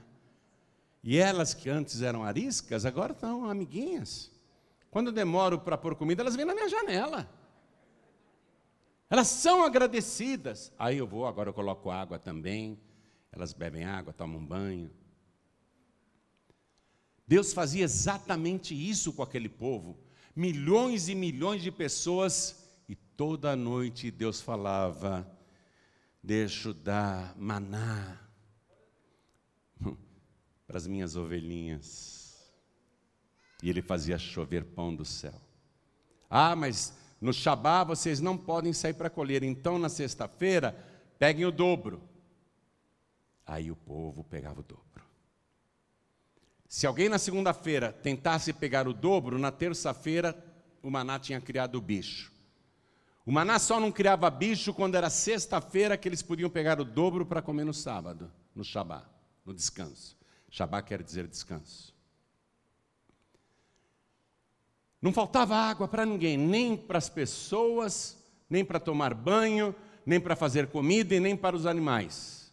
E 1.04 1.18
elas 1.18 1.54
que 1.54 1.70
antes 1.70 2.02
eram 2.02 2.24
ariscas, 2.24 2.86
agora 2.86 3.12
estão 3.13 3.48
amiguinhas. 3.48 4.32
Quando 4.95 5.08
eu 5.08 5.12
demoro 5.12 5.60
para 5.60 5.77
pôr 5.77 5.93
comida, 5.93 6.21
elas 6.21 6.38
vêm 6.38 6.45
na 6.45 6.53
minha 6.53 6.69
janela. 6.69 7.29
Elas 9.10 9.27
são 9.27 9.62
agradecidas. 9.62 10.71
Aí 10.79 10.97
eu 10.97 11.05
vou, 11.05 11.27
agora 11.27 11.49
eu 11.49 11.53
coloco 11.53 11.91
água 11.91 12.17
também. 12.17 12.79
Elas 13.29 13.51
bebem 13.51 13.84
água, 13.84 14.13
tomam 14.13 14.41
banho. 14.41 14.89
Deus 17.27 17.51
fazia 17.51 17.84
exatamente 17.84 18.73
isso 18.73 19.12
com 19.12 19.21
aquele 19.21 19.49
povo. 19.49 19.99
Milhões 20.34 21.10
e 21.10 21.13
milhões 21.13 21.62
de 21.62 21.73
pessoas, 21.73 22.65
e 22.88 22.95
toda 22.95 23.53
noite 23.53 24.10
Deus 24.10 24.39
falava: 24.39 25.29
Deixo 26.23 26.73
dar 26.73 27.36
maná 27.38 28.17
para 30.65 30.77
as 30.77 30.88
minhas 30.88 31.17
ovelhinhas 31.17 32.24
e 33.65 33.69
ele 33.69 33.82
fazia 33.82 34.15
chover 34.19 34.63
pão 34.63 34.95
do 34.95 35.04
céu. 35.04 35.34
Ah, 36.30 36.56
mas 36.56 36.95
no 37.19 37.34
Shabá 37.34 37.84
vocês 37.84 38.19
não 38.19 38.38
podem 38.38 38.71
sair 38.71 38.93
para 38.93 39.10
colher, 39.10 39.41
então 39.41 39.80
na 39.80 39.89
sexta-feira 39.89 40.78
peguem 41.17 41.45
o 41.45 41.51
dobro. 41.51 41.99
Aí 43.43 43.71
o 43.71 43.75
povo 43.75 44.23
pegava 44.23 44.60
o 44.60 44.63
dobro. 44.63 45.01
Se 46.67 46.86
alguém 46.86 47.10
na 47.10 47.17
segunda-feira 47.17 47.91
tentasse 47.91 48.54
pegar 48.54 48.88
o 48.88 48.93
dobro, 48.93 49.39
na 49.39 49.51
terça-feira 49.51 50.38
o 50.84 50.91
maná 50.91 51.17
tinha 51.17 51.41
criado 51.41 51.73
o 51.80 51.82
bicho. 51.82 52.32
O 53.25 53.32
maná 53.32 53.58
só 53.58 53.80
não 53.80 53.91
criava 53.91 54.30
bicho 54.30 54.75
quando 54.75 54.93
era 54.93 55.10
sexta-feira 55.10 55.97
que 55.97 56.08
eles 56.08 56.21
podiam 56.21 56.51
pegar 56.51 56.80
o 56.80 56.86
dobro 56.86 57.25
para 57.25 57.41
comer 57.41 57.65
no 57.65 57.73
sábado, 57.73 58.32
no 58.54 58.63
Shabá, 58.63 59.10
no 59.43 59.56
descanso. 59.56 60.15
Shabá 60.51 60.84
quer 60.84 61.01
dizer 61.01 61.25
descanso. 61.25 61.94
Não 65.06 65.13
faltava 65.13 65.56
água 65.56 65.88
para 65.88 66.04
ninguém, 66.04 66.36
nem 66.36 66.76
para 66.76 66.98
as 66.98 67.08
pessoas, 67.08 68.18
nem 68.50 68.65
para 68.65 68.80
tomar 68.80 69.13
banho, 69.13 69.76
nem 70.04 70.20
para 70.20 70.36
fazer 70.36 70.65
comida 70.65 71.13
e 71.13 71.20
nem 71.20 71.38
para 71.38 71.56
os 71.56 71.68
animais. 71.68 72.52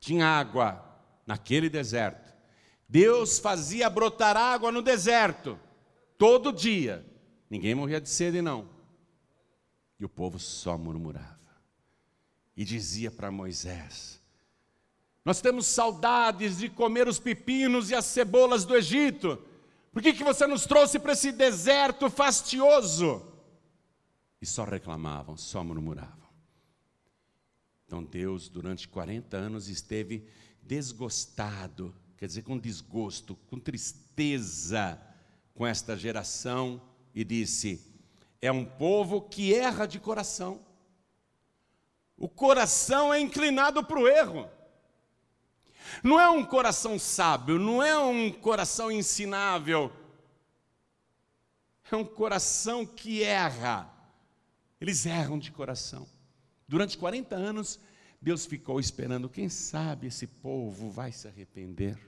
Tinha 0.00 0.26
água 0.26 0.84
naquele 1.24 1.70
deserto. 1.70 2.34
Deus 2.88 3.38
fazia 3.38 3.88
brotar 3.88 4.36
água 4.36 4.72
no 4.72 4.82
deserto, 4.82 5.56
todo 6.18 6.52
dia. 6.52 7.06
Ninguém 7.48 7.76
morria 7.76 8.00
de 8.00 8.08
sede, 8.08 8.42
não. 8.42 8.68
E 10.00 10.04
o 10.04 10.08
povo 10.08 10.36
só 10.36 10.76
murmurava. 10.76 11.38
E 12.56 12.64
dizia 12.64 13.08
para 13.08 13.30
Moisés: 13.30 14.20
Nós 15.24 15.40
temos 15.40 15.66
saudades 15.66 16.58
de 16.58 16.68
comer 16.68 17.06
os 17.06 17.20
pepinos 17.20 17.88
e 17.88 17.94
as 17.94 18.06
cebolas 18.06 18.64
do 18.64 18.76
Egito. 18.76 19.46
Por 19.92 20.02
que, 20.02 20.12
que 20.12 20.24
você 20.24 20.46
nos 20.46 20.64
trouxe 20.64 20.98
para 20.98 21.12
esse 21.12 21.32
deserto 21.32 22.08
fastioso? 22.08 23.26
E 24.40 24.46
só 24.46 24.64
reclamavam, 24.64 25.36
só 25.36 25.62
murmuravam. 25.64 26.28
Então 27.86 28.04
Deus, 28.04 28.48
durante 28.48 28.88
40 28.88 29.36
anos, 29.36 29.68
esteve 29.68 30.26
desgostado, 30.62 31.94
quer 32.16 32.26
dizer, 32.26 32.42
com 32.42 32.56
desgosto, 32.56 33.34
com 33.48 33.58
tristeza 33.58 35.00
com 35.60 35.66
esta 35.66 35.96
geração 35.96 36.80
e 37.14 37.22
disse: 37.22 37.84
é 38.40 38.50
um 38.50 38.64
povo 38.64 39.20
que 39.20 39.52
erra 39.54 39.86
de 39.86 40.00
coração. 40.00 40.60
O 42.16 42.28
coração 42.28 43.12
é 43.12 43.20
inclinado 43.20 43.84
para 43.84 43.98
o 43.98 44.08
erro. 44.08 44.48
Não 46.02 46.18
é 46.18 46.28
um 46.28 46.44
coração 46.44 46.98
sábio, 46.98 47.58
não 47.58 47.82
é 47.82 47.98
um 47.98 48.30
coração 48.30 48.90
ensinável. 48.90 49.92
É 51.90 51.96
um 51.96 52.04
coração 52.04 52.86
que 52.86 53.22
erra. 53.22 53.90
Eles 54.80 55.04
erram 55.06 55.38
de 55.38 55.50
coração. 55.50 56.06
Durante 56.66 56.96
40 56.96 57.34
anos, 57.34 57.80
Deus 58.22 58.46
ficou 58.46 58.78
esperando, 58.78 59.28
quem 59.28 59.48
sabe 59.48 60.06
esse 60.06 60.26
povo 60.26 60.90
vai 60.90 61.10
se 61.10 61.26
arrepender. 61.26 61.98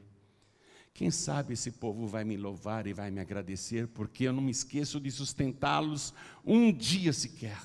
Quem 0.94 1.10
sabe 1.10 1.54
esse 1.54 1.70
povo 1.70 2.06
vai 2.06 2.22
me 2.22 2.36
louvar 2.36 2.86
e 2.86 2.92
vai 2.92 3.10
me 3.10 3.20
agradecer, 3.20 3.88
porque 3.88 4.24
eu 4.24 4.32
não 4.32 4.42
me 4.42 4.50
esqueço 4.50 5.00
de 5.00 5.10
sustentá-los 5.10 6.12
um 6.44 6.70
dia 6.70 7.14
sequer. 7.14 7.58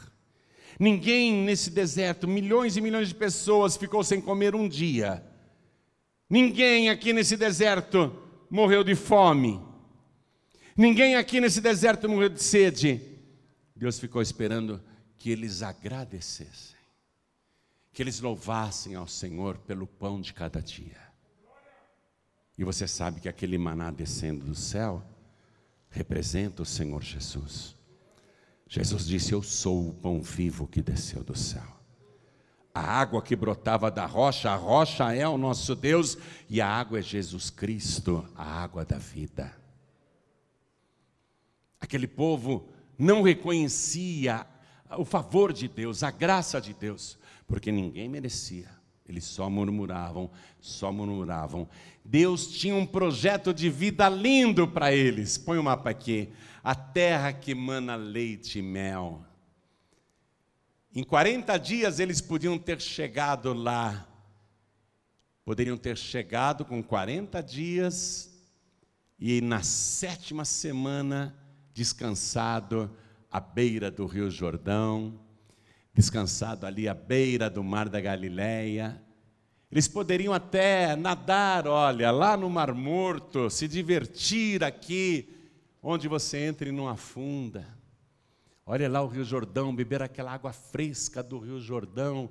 Ninguém 0.79 1.33
nesse 1.43 1.69
deserto, 1.69 2.27
milhões 2.27 2.77
e 2.77 2.81
milhões 2.81 3.09
de 3.09 3.15
pessoas, 3.15 3.75
ficou 3.75 4.01
sem 4.03 4.21
comer 4.21 4.55
um 4.55 4.67
dia. 4.67 5.26
Ninguém 6.29 6.89
aqui 6.89 7.13
nesse 7.13 7.37
deserto 7.37 8.13
morreu 8.49 8.83
de 8.83 8.95
fome. 8.95 9.61
Ninguém 10.75 11.15
aqui 11.15 11.39
nesse 11.39 11.61
deserto 11.61 12.09
morreu 12.09 12.29
de 12.29 12.43
sede. 12.43 13.01
Deus 13.75 13.99
ficou 13.99 14.21
esperando 14.21 14.81
que 15.17 15.29
eles 15.29 15.61
agradecessem, 15.61 16.77
que 17.93 18.03
eles 18.03 18.19
louvassem 18.19 18.95
ao 18.95 19.07
Senhor 19.07 19.57
pelo 19.59 19.87
pão 19.87 20.19
de 20.19 20.33
cada 20.33 20.61
dia. 20.61 21.07
E 22.57 22.63
você 22.63 22.87
sabe 22.87 23.21
que 23.21 23.29
aquele 23.29 23.57
maná 23.57 23.91
descendo 23.91 24.45
do 24.45 24.55
céu 24.55 25.03
representa 25.89 26.63
o 26.63 26.65
Senhor 26.65 27.03
Jesus. 27.03 27.75
Jesus 28.67 29.05
disse: 29.05 29.31
Eu 29.31 29.41
sou 29.41 29.89
o 29.89 29.93
pão 29.93 30.21
vivo 30.21 30.67
que 30.67 30.81
desceu 30.81 31.23
do 31.23 31.35
céu. 31.35 31.76
A 32.77 32.79
água 32.79 33.23
que 33.23 33.35
brotava 33.35 33.89
da 33.89 34.05
rocha, 34.05 34.51
a 34.51 34.55
rocha 34.55 35.11
é 35.11 35.27
o 35.27 35.35
nosso 35.35 35.73
Deus 35.73 36.15
e 36.47 36.61
a 36.61 36.67
água 36.69 36.99
é 36.99 37.01
Jesus 37.01 37.49
Cristo, 37.49 38.23
a 38.35 38.61
água 38.61 38.85
da 38.85 38.99
vida. 38.99 39.51
Aquele 41.81 42.05
povo 42.05 42.69
não 42.95 43.23
reconhecia 43.23 44.45
o 44.95 45.03
favor 45.03 45.51
de 45.51 45.67
Deus, 45.67 46.03
a 46.03 46.11
graça 46.11 46.61
de 46.61 46.71
Deus, 46.71 47.17
porque 47.47 47.71
ninguém 47.71 48.07
merecia. 48.07 48.69
Eles 49.09 49.23
só 49.23 49.49
murmuravam, 49.49 50.29
só 50.61 50.91
murmuravam. 50.91 51.67
Deus 52.05 52.45
tinha 52.45 52.75
um 52.75 52.85
projeto 52.85 53.55
de 53.55 53.71
vida 53.71 54.07
lindo 54.07 54.67
para 54.67 54.93
eles. 54.93 55.35
Põe 55.35 55.57
o 55.57 55.63
mapa 55.63 55.89
aqui. 55.89 56.29
A 56.63 56.75
terra 56.75 57.33
que 57.33 57.55
mana 57.55 57.95
leite 57.95 58.59
e 58.59 58.61
mel. 58.61 59.26
Em 60.93 61.03
40 61.03 61.57
dias 61.57 61.99
eles 61.99 62.21
podiam 62.21 62.57
ter 62.57 62.81
chegado 62.81 63.53
lá. 63.53 64.07
Poderiam 65.45 65.77
ter 65.77 65.97
chegado 65.97 66.65
com 66.65 66.83
40 66.83 67.41
dias 67.41 68.29
e 69.19 69.41
na 69.41 69.63
sétima 69.63 70.43
semana 70.45 71.35
descansado 71.73 72.91
à 73.31 73.39
beira 73.39 73.89
do 73.89 74.05
Rio 74.05 74.29
Jordão 74.29 75.27
descansado 75.97 76.67
ali 76.67 76.87
à 76.87 76.93
beira 76.93 77.49
do 77.49 77.63
mar 77.63 77.89
da 77.89 77.99
Galileia. 77.99 79.01
Eles 79.71 79.87
poderiam 79.87 80.31
até 80.31 80.95
nadar, 80.95 81.67
olha, 81.67 82.11
lá 82.11 82.37
no 82.37 82.47
Mar 82.51 82.71
Morto, 82.71 83.49
se 83.49 83.67
divertir 83.67 84.63
aqui, 84.63 85.27
onde 85.81 86.07
você 86.07 86.37
entra 86.37 86.69
e 86.69 86.71
não 86.71 86.87
afunda. 86.87 87.67
Olha 88.69 88.89
lá 88.89 89.01
o 89.01 89.07
Rio 89.07 89.23
Jordão, 89.23 89.73
beber 89.73 90.03
aquela 90.03 90.33
água 90.33 90.51
fresca 90.51 91.23
do 91.23 91.39
Rio 91.39 91.57
Jordão. 91.57 92.29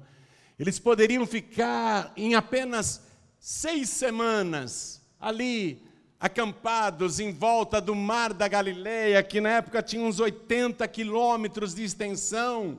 Eles 0.58 0.78
poderiam 0.78 1.26
ficar 1.26 2.12
em 2.14 2.34
apenas 2.34 3.02
seis 3.40 3.88
semanas 3.88 5.00
ali, 5.18 5.82
acampados 6.20 7.20
em 7.20 7.32
volta 7.32 7.80
do 7.80 7.94
Mar 7.94 8.34
da 8.34 8.46
Galileia, 8.48 9.22
que 9.22 9.40
na 9.40 9.48
época 9.48 9.82
tinha 9.82 10.02
uns 10.02 10.20
80 10.20 10.86
quilômetros 10.88 11.74
de 11.74 11.82
extensão 11.82 12.78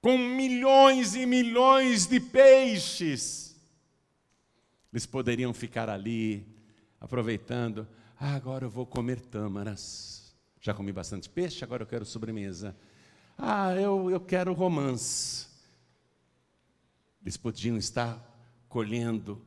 com 0.00 0.18
milhões 0.18 1.14
e 1.14 1.26
milhões 1.26 2.06
de 2.06 2.18
peixes. 2.18 3.54
Eles 4.92 5.06
poderiam 5.06 5.54
ficar 5.54 5.88
ali, 5.88 6.44
aproveitando. 7.00 7.86
Ah, 8.18 8.34
agora 8.34 8.64
eu 8.64 8.70
vou 8.70 8.84
comer 8.84 9.20
tâmaras. 9.20 10.15
Já 10.66 10.74
comi 10.74 10.90
bastante 10.90 11.28
peixe, 11.28 11.62
agora 11.62 11.84
eu 11.84 11.86
quero 11.86 12.04
sobremesa. 12.04 12.76
Ah, 13.38 13.72
eu, 13.76 14.10
eu 14.10 14.18
quero 14.18 14.52
romance. 14.52 15.46
Eles 17.22 17.36
podiam 17.36 17.76
estar 17.76 18.20
colhendo 18.68 19.40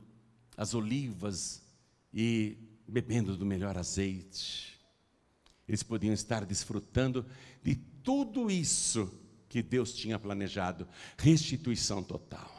as 0.56 0.72
olivas 0.72 1.62
e 2.10 2.56
bebendo 2.88 3.36
do 3.36 3.44
melhor 3.44 3.76
azeite. 3.76 4.80
Eles 5.68 5.82
podiam 5.82 6.14
estar 6.14 6.46
desfrutando 6.46 7.26
de 7.62 7.74
tudo 7.74 8.50
isso 8.50 9.12
que 9.46 9.62
Deus 9.62 9.92
tinha 9.92 10.18
planejado 10.18 10.88
restituição 11.18 12.02
total. 12.02 12.50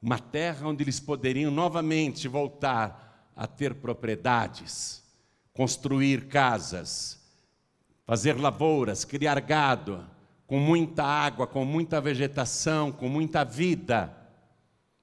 Uma 0.00 0.18
terra 0.18 0.66
onde 0.66 0.82
eles 0.82 1.00
poderiam 1.00 1.50
novamente 1.50 2.28
voltar 2.28 3.30
a 3.36 3.46
ter 3.46 3.74
propriedades, 3.74 5.04
construir 5.52 6.28
casas, 6.28 7.22
fazer 8.04 8.34
lavouras, 8.34 9.04
criar 9.04 9.40
gado, 9.40 10.06
com 10.46 10.58
muita 10.58 11.04
água, 11.04 11.46
com 11.46 11.64
muita 11.64 12.00
vegetação, 12.00 12.92
com 12.92 13.08
muita 13.08 13.44
vida. 13.44 14.14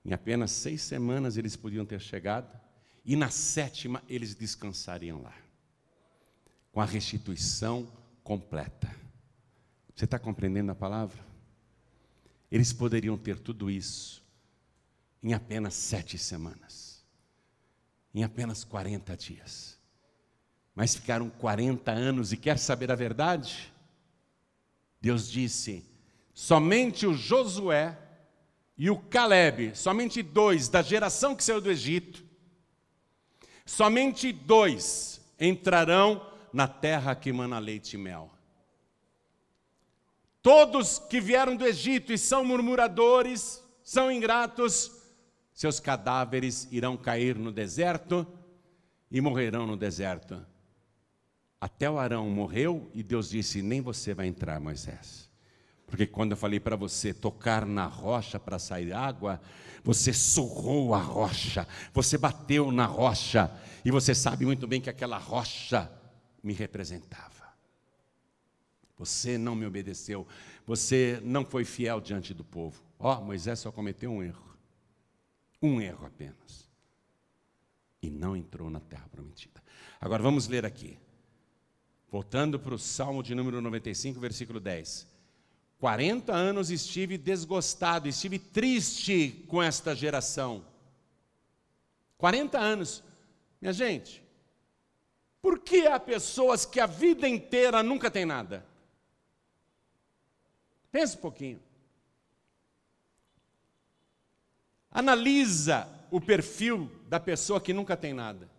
Em 0.06 0.14
apenas 0.14 0.52
seis 0.52 0.82
semanas 0.82 1.38
eles 1.38 1.56
podiam 1.56 1.86
ter 1.86 2.00
chegado, 2.00 2.60
e 3.04 3.16
na 3.16 3.30
sétima 3.30 4.04
eles 4.08 4.36
descansariam 4.36 5.22
lá, 5.22 5.34
com 6.72 6.80
a 6.80 6.86
restituição 6.86 7.92
completa. 8.24 8.90
Você 9.96 10.06
está 10.06 10.20
compreendendo 10.20 10.72
a 10.72 10.76
palavra? 10.76 11.20
Eles 12.52 12.72
poderiam 12.74 13.18
ter 13.18 13.40
tudo 13.40 13.70
isso 13.70 14.24
em 15.24 15.34
apenas 15.34 15.74
sete 15.74 16.18
semanas, 16.18 17.04
em 18.14 18.24
apenas 18.24 18.64
40 18.64 19.16
dias. 19.16 19.81
Mas 20.76 20.96
ficaram 20.96 21.30
40 21.30 21.92
anos 21.92 22.32
e 22.32 22.38
quer 22.38 22.58
saber 22.58 22.92
a 22.92 22.96
verdade? 22.96 23.72
Deus 25.00 25.30
disse: 25.30 25.86
somente 26.34 27.06
o 27.06 27.14
Josué 27.14 27.98
e 28.78 28.90
o 28.90 28.98
Caleb, 28.98 29.76
somente 29.76 30.24
dois 30.24 30.70
da 30.70 30.82
geração 30.82 31.36
que 31.36 31.44
saiu 31.44 31.62
do 31.62 31.70
Egito, 31.70 32.24
somente 33.66 34.32
dois 34.32 35.22
entrarão 35.40 36.26
na 36.54 36.68
terra 36.68 37.16
que 37.16 37.32
mana 37.32 37.60
leite 37.60 37.94
e 37.94 37.98
mel. 37.98 38.32
Todos 40.42 40.98
que 40.98 41.22
vieram 41.22 41.56
do 41.56 41.66
Egito 41.66 42.12
e 42.12 42.18
são 42.18 42.44
murmuradores, 42.44 43.64
são 43.84 44.12
ingratos, 44.12 44.92
seus 45.54 45.80
cadáveres 45.80 46.68
irão 46.72 46.98
cair 46.98 47.38
no 47.38 47.52
deserto 47.52 48.26
e 49.12 49.22
morrerão 49.22 49.68
no 49.68 49.78
deserto. 49.78 50.44
Até 51.62 51.88
o 51.88 52.00
Arão 52.00 52.28
morreu 52.28 52.90
e 52.92 53.04
Deus 53.04 53.30
disse: 53.30 53.62
Nem 53.62 53.82
você 53.82 54.16
vai 54.16 54.26
entrar, 54.26 54.60
Moisés. 54.60 55.30
Porque 55.86 56.08
quando 56.08 56.32
eu 56.32 56.38
falei 56.38 56.60
para 56.60 56.76
você 56.76 57.14
tocar 57.14 57.66
na 57.66 57.86
rocha 57.86 58.40
para 58.40 58.58
sair 58.58 58.92
água, 58.92 59.40
você 59.84 60.12
surrou 60.12 60.96
a 60.96 61.00
rocha, 61.00 61.68
você 61.94 62.18
bateu 62.18 62.72
na 62.72 62.86
rocha, 62.86 63.52
e 63.86 63.92
você 63.92 64.16
sabe 64.16 64.46
muito 64.46 64.66
bem 64.66 64.82
que 64.82 64.90
aquela 64.90 65.18
rocha 65.18 65.92
me 66.42 66.54
representava. 66.54 67.30
Você 68.98 69.38
não 69.38 69.56
me 69.56 69.66
obedeceu. 69.66 70.28
Você 70.66 71.20
não 71.24 71.44
foi 71.44 71.66
fiel 71.66 72.00
diante 72.00 72.34
do 72.34 72.44
povo. 72.44 72.82
Ó, 73.00 73.18
oh, 73.18 73.22
Moisés 73.22 73.60
só 73.60 73.72
cometeu 73.72 74.12
um 74.12 74.22
erro. 74.22 74.56
Um 75.62 75.82
erro 75.82 76.06
apenas. 76.06 76.70
E 78.02 78.10
não 78.10 78.36
entrou 78.36 78.70
na 78.70 78.80
terra 78.80 79.08
prometida. 79.12 79.62
Agora 80.00 80.22
vamos 80.22 80.48
ler 80.48 80.66
aqui. 80.66 81.00
Voltando 82.12 82.60
para 82.60 82.76
o 82.76 82.80
Salmo 82.80 83.24
de 83.24 83.34
número 83.34 83.62
95, 83.62 84.20
versículo 84.20 84.60
10. 84.60 85.08
40 85.80 86.34
anos 86.34 86.70
estive 86.70 87.18
desgostado, 87.18 88.08
estive 88.08 88.38
triste 88.38 89.46
com 89.48 89.64
esta 89.64 89.96
geração. 89.96 90.64
40 92.18 92.60
anos. 92.60 93.02
Minha 93.60 93.74
gente, 93.74 94.22
por 95.42 95.60
que 95.60 95.88
há 95.88 96.00
pessoas 96.00 96.66
que 96.66 96.80
a 96.80 96.86
vida 96.86 97.28
inteira 97.28 97.82
nunca 97.82 98.12
tem 98.12 98.26
nada? 98.26 98.66
Pensa 100.92 101.18
um 101.18 101.22
pouquinho. 101.22 101.60
Analisa 104.92 105.88
o 106.12 106.20
perfil 106.20 106.92
da 107.08 107.20
pessoa 107.20 107.62
que 107.62 107.74
nunca 107.74 107.96
tem 107.96 108.14
nada. 108.14 108.50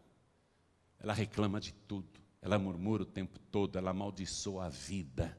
Ela 0.98 1.12
reclama 1.12 1.60
de 1.60 1.72
tudo, 1.86 2.11
ela 2.42 2.58
murmura 2.58 3.04
o 3.04 3.06
tempo 3.06 3.38
todo, 3.38 3.78
ela 3.78 3.92
amaldiçoa 3.92 4.66
a 4.66 4.68
vida. 4.68 5.38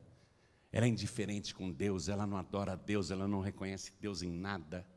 Ela 0.72 0.86
é 0.86 0.89
indiferente 0.89 1.54
com 1.54 1.70
Deus, 1.70 2.08
ela 2.08 2.26
não 2.26 2.38
adora 2.38 2.78
Deus, 2.78 3.12
ela 3.12 3.28
não 3.28 3.41
reconhece 3.41 3.91
Deus 3.99 4.24
em 4.24 4.32
nada. 4.32 4.88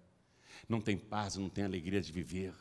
Não 0.69 0.81
tem 0.81 0.97
paz, 0.97 1.35
não 1.35 1.51
tem 1.51 1.65
alegria 1.65 2.01
de 2.01 2.13
viver. 2.13 2.55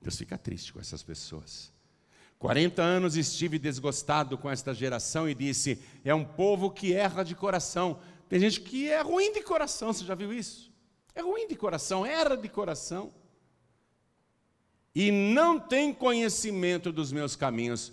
Deus 0.00 0.16
fica 0.16 0.36
triste 0.36 0.72
com 0.72 0.78
essas 0.78 1.02
pessoas. 1.02 1.72
40 2.38 2.80
anos 2.80 3.16
estive 3.16 3.58
desgostado 3.58 4.38
com 4.38 4.48
esta 4.48 4.72
geração 4.72 5.28
e 5.28 5.34
disse: 5.34 5.82
é 6.04 6.14
um 6.14 6.24
povo 6.24 6.70
que 6.70 6.92
erra 6.92 7.24
de 7.24 7.34
coração. 7.34 7.98
Tem 8.28 8.38
gente 8.38 8.60
que 8.60 8.88
é 8.88 9.00
ruim 9.00 9.32
de 9.32 9.42
coração, 9.42 9.92
você 9.92 10.04
já 10.04 10.14
viu 10.14 10.32
isso? 10.32 10.70
É 11.14 11.22
ruim 11.22 11.48
de 11.48 11.56
coração, 11.56 12.06
erra 12.06 12.36
de 12.36 12.48
coração. 12.48 13.12
E 14.94 15.10
não 15.10 15.60
tem 15.60 15.92
conhecimento 15.92 16.90
dos 16.90 17.12
meus 17.12 17.36
caminhos. 17.36 17.92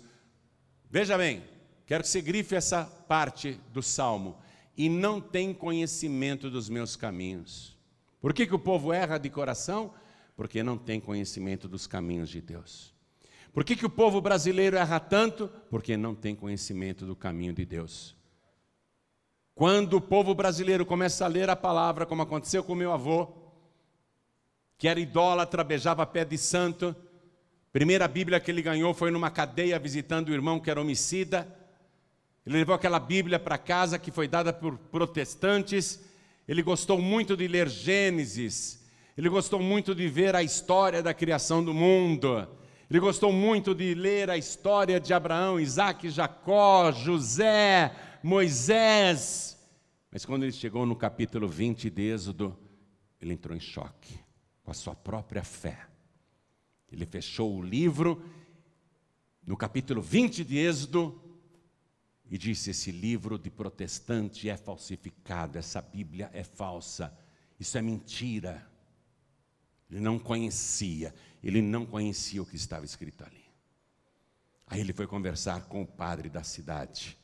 Veja 0.90 1.16
bem, 1.16 1.42
quero 1.86 2.02
que 2.02 2.08
você 2.08 2.20
grife 2.20 2.54
essa 2.54 2.84
parte 2.84 3.60
do 3.72 3.82
salmo. 3.82 4.36
E 4.76 4.88
não 4.88 5.20
tem 5.20 5.54
conhecimento 5.54 6.50
dos 6.50 6.68
meus 6.68 6.96
caminhos. 6.96 7.76
Por 8.20 8.34
que, 8.34 8.46
que 8.46 8.54
o 8.54 8.58
povo 8.58 8.92
erra 8.92 9.18
de 9.18 9.30
coração? 9.30 9.92
Porque 10.36 10.62
não 10.62 10.76
tem 10.76 11.00
conhecimento 11.00 11.68
dos 11.68 11.86
caminhos 11.86 12.28
de 12.28 12.40
Deus. 12.40 12.94
Por 13.52 13.64
que, 13.64 13.74
que 13.74 13.86
o 13.86 13.90
povo 13.90 14.20
brasileiro 14.20 14.76
erra 14.76 15.00
tanto? 15.00 15.48
Porque 15.70 15.96
não 15.96 16.14
tem 16.14 16.34
conhecimento 16.34 17.06
do 17.06 17.16
caminho 17.16 17.54
de 17.54 17.64
Deus. 17.64 18.14
Quando 19.54 19.94
o 19.94 20.00
povo 20.02 20.34
brasileiro 20.34 20.84
começa 20.84 21.24
a 21.24 21.28
ler 21.28 21.48
a 21.48 21.56
palavra, 21.56 22.04
como 22.04 22.20
aconteceu 22.20 22.62
com 22.62 22.74
meu 22.74 22.92
avô, 22.92 23.45
que 24.78 24.88
era 24.88 25.00
idólatra, 25.00 25.64
beijava 25.64 26.06
pé 26.06 26.24
de 26.24 26.36
santo, 26.36 26.94
primeira 27.72 28.06
Bíblia 28.06 28.40
que 28.40 28.50
ele 28.50 28.62
ganhou 28.62 28.92
foi 28.92 29.10
numa 29.10 29.30
cadeia 29.30 29.78
visitando 29.78 30.28
o 30.28 30.34
irmão 30.34 30.60
que 30.60 30.70
era 30.70 30.80
homicida. 30.80 31.46
Ele 32.44 32.58
levou 32.58 32.74
aquela 32.74 33.00
Bíblia 33.00 33.38
para 33.38 33.58
casa 33.58 33.98
que 33.98 34.10
foi 34.10 34.28
dada 34.28 34.52
por 34.52 34.78
protestantes. 34.78 36.02
Ele 36.46 36.62
gostou 36.62 37.00
muito 37.00 37.36
de 37.36 37.48
ler 37.48 37.68
Gênesis. 37.68 38.84
Ele 39.16 39.28
gostou 39.28 39.60
muito 39.60 39.94
de 39.94 40.08
ver 40.08 40.36
a 40.36 40.42
história 40.42 41.02
da 41.02 41.12
criação 41.12 41.64
do 41.64 41.74
mundo. 41.74 42.46
Ele 42.88 43.00
gostou 43.00 43.32
muito 43.32 43.74
de 43.74 43.94
ler 43.94 44.30
a 44.30 44.36
história 44.36 45.00
de 45.00 45.12
Abraão, 45.12 45.58
Isaac, 45.58 46.08
Jacó, 46.08 46.92
José, 46.92 47.92
Moisés. 48.22 49.58
Mas 50.12 50.24
quando 50.24 50.44
ele 50.44 50.52
chegou 50.52 50.86
no 50.86 50.94
capítulo 50.94 51.48
20 51.48 51.90
de 51.90 52.02
Êxodo, 52.10 52.56
ele 53.20 53.32
entrou 53.32 53.56
em 53.56 53.60
choque 53.60 54.25
com 54.66 54.72
a 54.72 54.74
sua 54.74 54.96
própria 54.96 55.44
fé. 55.44 55.86
Ele 56.90 57.06
fechou 57.06 57.56
o 57.56 57.62
livro 57.62 58.20
no 59.46 59.56
capítulo 59.56 60.02
20 60.02 60.44
de 60.44 60.58
Êxodo 60.58 61.22
e 62.28 62.36
disse: 62.36 62.70
Esse 62.70 62.90
livro 62.90 63.38
de 63.38 63.48
protestante 63.48 64.50
é 64.50 64.56
falsificado, 64.56 65.56
essa 65.56 65.80
Bíblia 65.80 66.28
é 66.32 66.42
falsa, 66.42 67.16
isso 67.60 67.78
é 67.78 67.82
mentira. 67.82 68.68
Ele 69.88 70.00
não 70.00 70.18
conhecia, 70.18 71.14
ele 71.44 71.62
não 71.62 71.86
conhecia 71.86 72.42
o 72.42 72.46
que 72.46 72.56
estava 72.56 72.84
escrito 72.84 73.22
ali. 73.22 73.44
Aí 74.66 74.80
ele 74.80 74.92
foi 74.92 75.06
conversar 75.06 75.66
com 75.66 75.82
o 75.82 75.86
padre 75.86 76.28
da 76.28 76.42
cidade. 76.42 77.16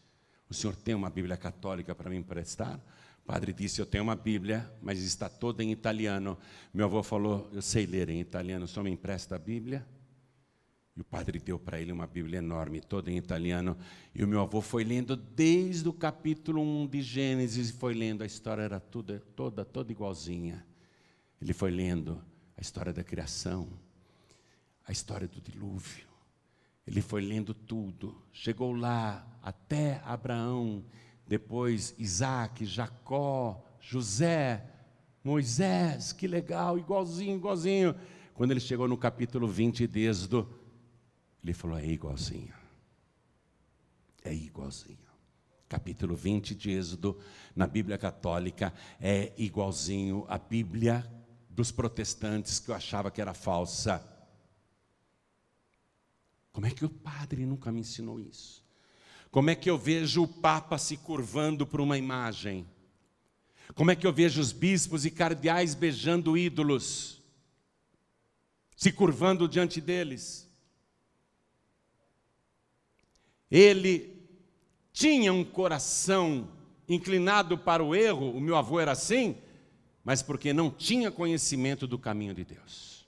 O 0.48 0.54
senhor 0.54 0.76
tem 0.76 0.94
uma 0.94 1.10
Bíblia 1.10 1.36
católica 1.36 1.92
para 1.92 2.08
me 2.08 2.16
emprestar? 2.16 2.80
O 3.22 3.26
padre 3.26 3.52
disse: 3.52 3.80
Eu 3.80 3.86
tenho 3.86 4.04
uma 4.04 4.16
Bíblia, 4.16 4.70
mas 4.82 5.00
está 5.00 5.28
toda 5.28 5.62
em 5.62 5.70
italiano. 5.70 6.36
Meu 6.74 6.86
avô 6.86 7.02
falou: 7.02 7.48
Eu 7.52 7.62
sei 7.62 7.86
ler 7.86 8.08
em 8.10 8.20
italiano, 8.20 8.66
só 8.66 8.82
me 8.82 8.90
empresta 8.90 9.36
a 9.36 9.38
Bíblia? 9.38 9.86
E 10.94 11.00
o 11.00 11.04
padre 11.04 11.38
deu 11.38 11.58
para 11.58 11.80
ele 11.80 11.90
uma 11.90 12.06
Bíblia 12.06 12.38
enorme, 12.38 12.80
toda 12.80 13.10
em 13.10 13.16
italiano. 13.16 13.78
E 14.14 14.22
o 14.22 14.28
meu 14.28 14.40
avô 14.42 14.60
foi 14.60 14.84
lendo 14.84 15.16
desde 15.16 15.88
o 15.88 15.92
capítulo 15.92 16.60
1 16.60 16.86
de 16.86 17.00
Gênesis 17.00 17.70
foi 17.70 17.94
lendo. 17.94 18.22
A 18.22 18.26
história 18.26 18.62
era 18.62 18.78
toda, 18.78 19.20
toda, 19.34 19.64
toda 19.64 19.90
igualzinha. 19.90 20.66
Ele 21.40 21.54
foi 21.54 21.70
lendo 21.70 22.22
a 22.56 22.60
história 22.60 22.92
da 22.92 23.02
criação, 23.02 23.68
a 24.86 24.92
história 24.92 25.26
do 25.26 25.40
dilúvio. 25.40 26.06
Ele 26.86 27.00
foi 27.00 27.22
lendo 27.22 27.54
tudo. 27.54 28.20
Chegou 28.30 28.72
lá 28.72 29.26
até 29.42 30.02
Abraão, 30.04 30.84
depois 31.32 31.94
Isaac, 31.98 32.66
Jacó, 32.66 33.64
José, 33.80 34.62
Moisés. 35.24 36.12
Que 36.12 36.28
legal, 36.28 36.78
igualzinho, 36.78 37.38
igualzinho. 37.38 37.96
Quando 38.34 38.50
ele 38.50 38.60
chegou 38.60 38.86
no 38.86 38.98
capítulo 38.98 39.48
20 39.48 39.86
de 39.86 40.00
Êxodo, 40.00 40.46
ele 41.42 41.54
falou: 41.54 41.78
é 41.78 41.86
igualzinho. 41.86 42.52
É 44.22 44.34
igualzinho. 44.34 44.98
Capítulo 45.70 46.14
20 46.14 46.54
de 46.54 46.70
Êxodo, 46.70 47.18
na 47.56 47.66
Bíblia 47.66 47.96
Católica, 47.96 48.70
é 49.00 49.32
igualzinho 49.38 50.26
à 50.28 50.36
Bíblia 50.36 51.10
dos 51.48 51.72
protestantes 51.72 52.60
que 52.60 52.70
eu 52.70 52.74
achava 52.74 53.10
que 53.10 53.22
era 53.22 53.32
falsa. 53.32 54.06
Como 56.52 56.66
é 56.66 56.70
que 56.70 56.84
o 56.84 56.90
padre 56.90 57.46
nunca 57.46 57.72
me 57.72 57.80
ensinou 57.80 58.20
isso? 58.20 58.62
Como 59.32 59.48
é 59.48 59.54
que 59.54 59.70
eu 59.70 59.78
vejo 59.78 60.24
o 60.24 60.28
Papa 60.28 60.76
se 60.76 60.94
curvando 60.98 61.66
para 61.66 61.80
uma 61.80 61.96
imagem? 61.96 62.66
Como 63.74 63.90
é 63.90 63.96
que 63.96 64.06
eu 64.06 64.12
vejo 64.12 64.42
os 64.42 64.52
bispos 64.52 65.06
e 65.06 65.10
cardeais 65.10 65.74
beijando 65.74 66.36
ídolos, 66.36 67.18
se 68.76 68.92
curvando 68.92 69.48
diante 69.48 69.80
deles? 69.80 70.46
Ele 73.50 74.22
tinha 74.92 75.32
um 75.32 75.44
coração 75.44 76.46
inclinado 76.86 77.56
para 77.56 77.82
o 77.82 77.94
erro, 77.94 78.32
o 78.32 78.40
meu 78.40 78.54
avô 78.54 78.78
era 78.78 78.92
assim, 78.92 79.38
mas 80.04 80.22
porque 80.22 80.52
não 80.52 80.70
tinha 80.70 81.10
conhecimento 81.10 81.86
do 81.86 81.98
caminho 81.98 82.34
de 82.34 82.44
Deus. 82.44 83.01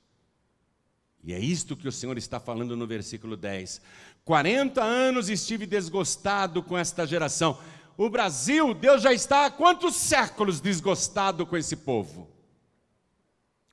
E 1.25 1.33
é 1.33 1.39
isto 1.39 1.77
que 1.77 1.89
o 1.89 1.93
Senhor 1.93 2.17
está 2.19 2.39
falando 2.39 2.77
no 2.77 2.87
versículo 2.87 3.37
10. 3.37 3.81
40 4.25 4.83
anos 4.83 5.29
estive 5.29 5.67
desgostado 5.67 6.63
com 6.63 6.77
esta 6.77 7.07
geração. 7.07 7.59
O 7.97 8.11
Brasil, 8.11 8.75
Deus 8.75 9.03
já 9.03 9.13
está 9.13 9.47
há 9.47 9.51
quantos 9.51 9.97
séculos 9.97 10.61
desgostado 10.61 11.47
com 11.47 11.57
esse 11.57 11.77
povo? 11.77 12.29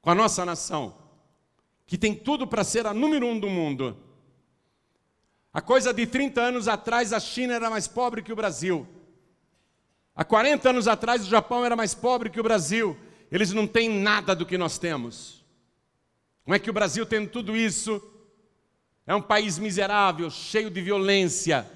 Com 0.01 0.11
a 0.11 0.15
nossa 0.15 0.45
nação, 0.45 0.95
que 1.85 1.97
tem 1.97 2.15
tudo 2.15 2.47
para 2.47 2.63
ser 2.63 2.87
a 2.87 2.93
número 2.93 3.27
um 3.27 3.39
do 3.39 3.49
mundo 3.49 3.97
Há 5.53 5.59
coisa 5.59 5.93
de 5.93 6.07
30 6.07 6.41
anos 6.41 6.67
atrás, 6.69 7.11
a 7.11 7.19
China 7.19 7.53
era 7.53 7.69
mais 7.69 7.85
pobre 7.85 8.21
que 8.21 8.31
o 8.31 8.35
Brasil. 8.35 8.87
Há 10.15 10.23
40 10.23 10.69
anos 10.69 10.87
atrás, 10.87 11.23
o 11.23 11.29
Japão 11.29 11.65
era 11.65 11.75
mais 11.75 11.93
pobre 11.93 12.29
que 12.29 12.39
o 12.39 12.43
Brasil. 12.43 12.97
Eles 13.29 13.51
não 13.51 13.67
têm 13.67 13.89
nada 13.89 14.33
do 14.33 14.45
que 14.45 14.57
nós 14.57 14.77
temos. 14.77 15.40
Como 16.43 16.55
é 16.55 16.59
que 16.59 16.69
o 16.69 16.73
Brasil 16.73 17.05
tem 17.05 17.27
tudo 17.27 17.55
isso? 17.55 18.01
É 19.05 19.15
um 19.15 19.21
país 19.21 19.59
miserável, 19.59 20.29
cheio 20.29 20.69
de 20.69 20.81
violência, 20.81 21.69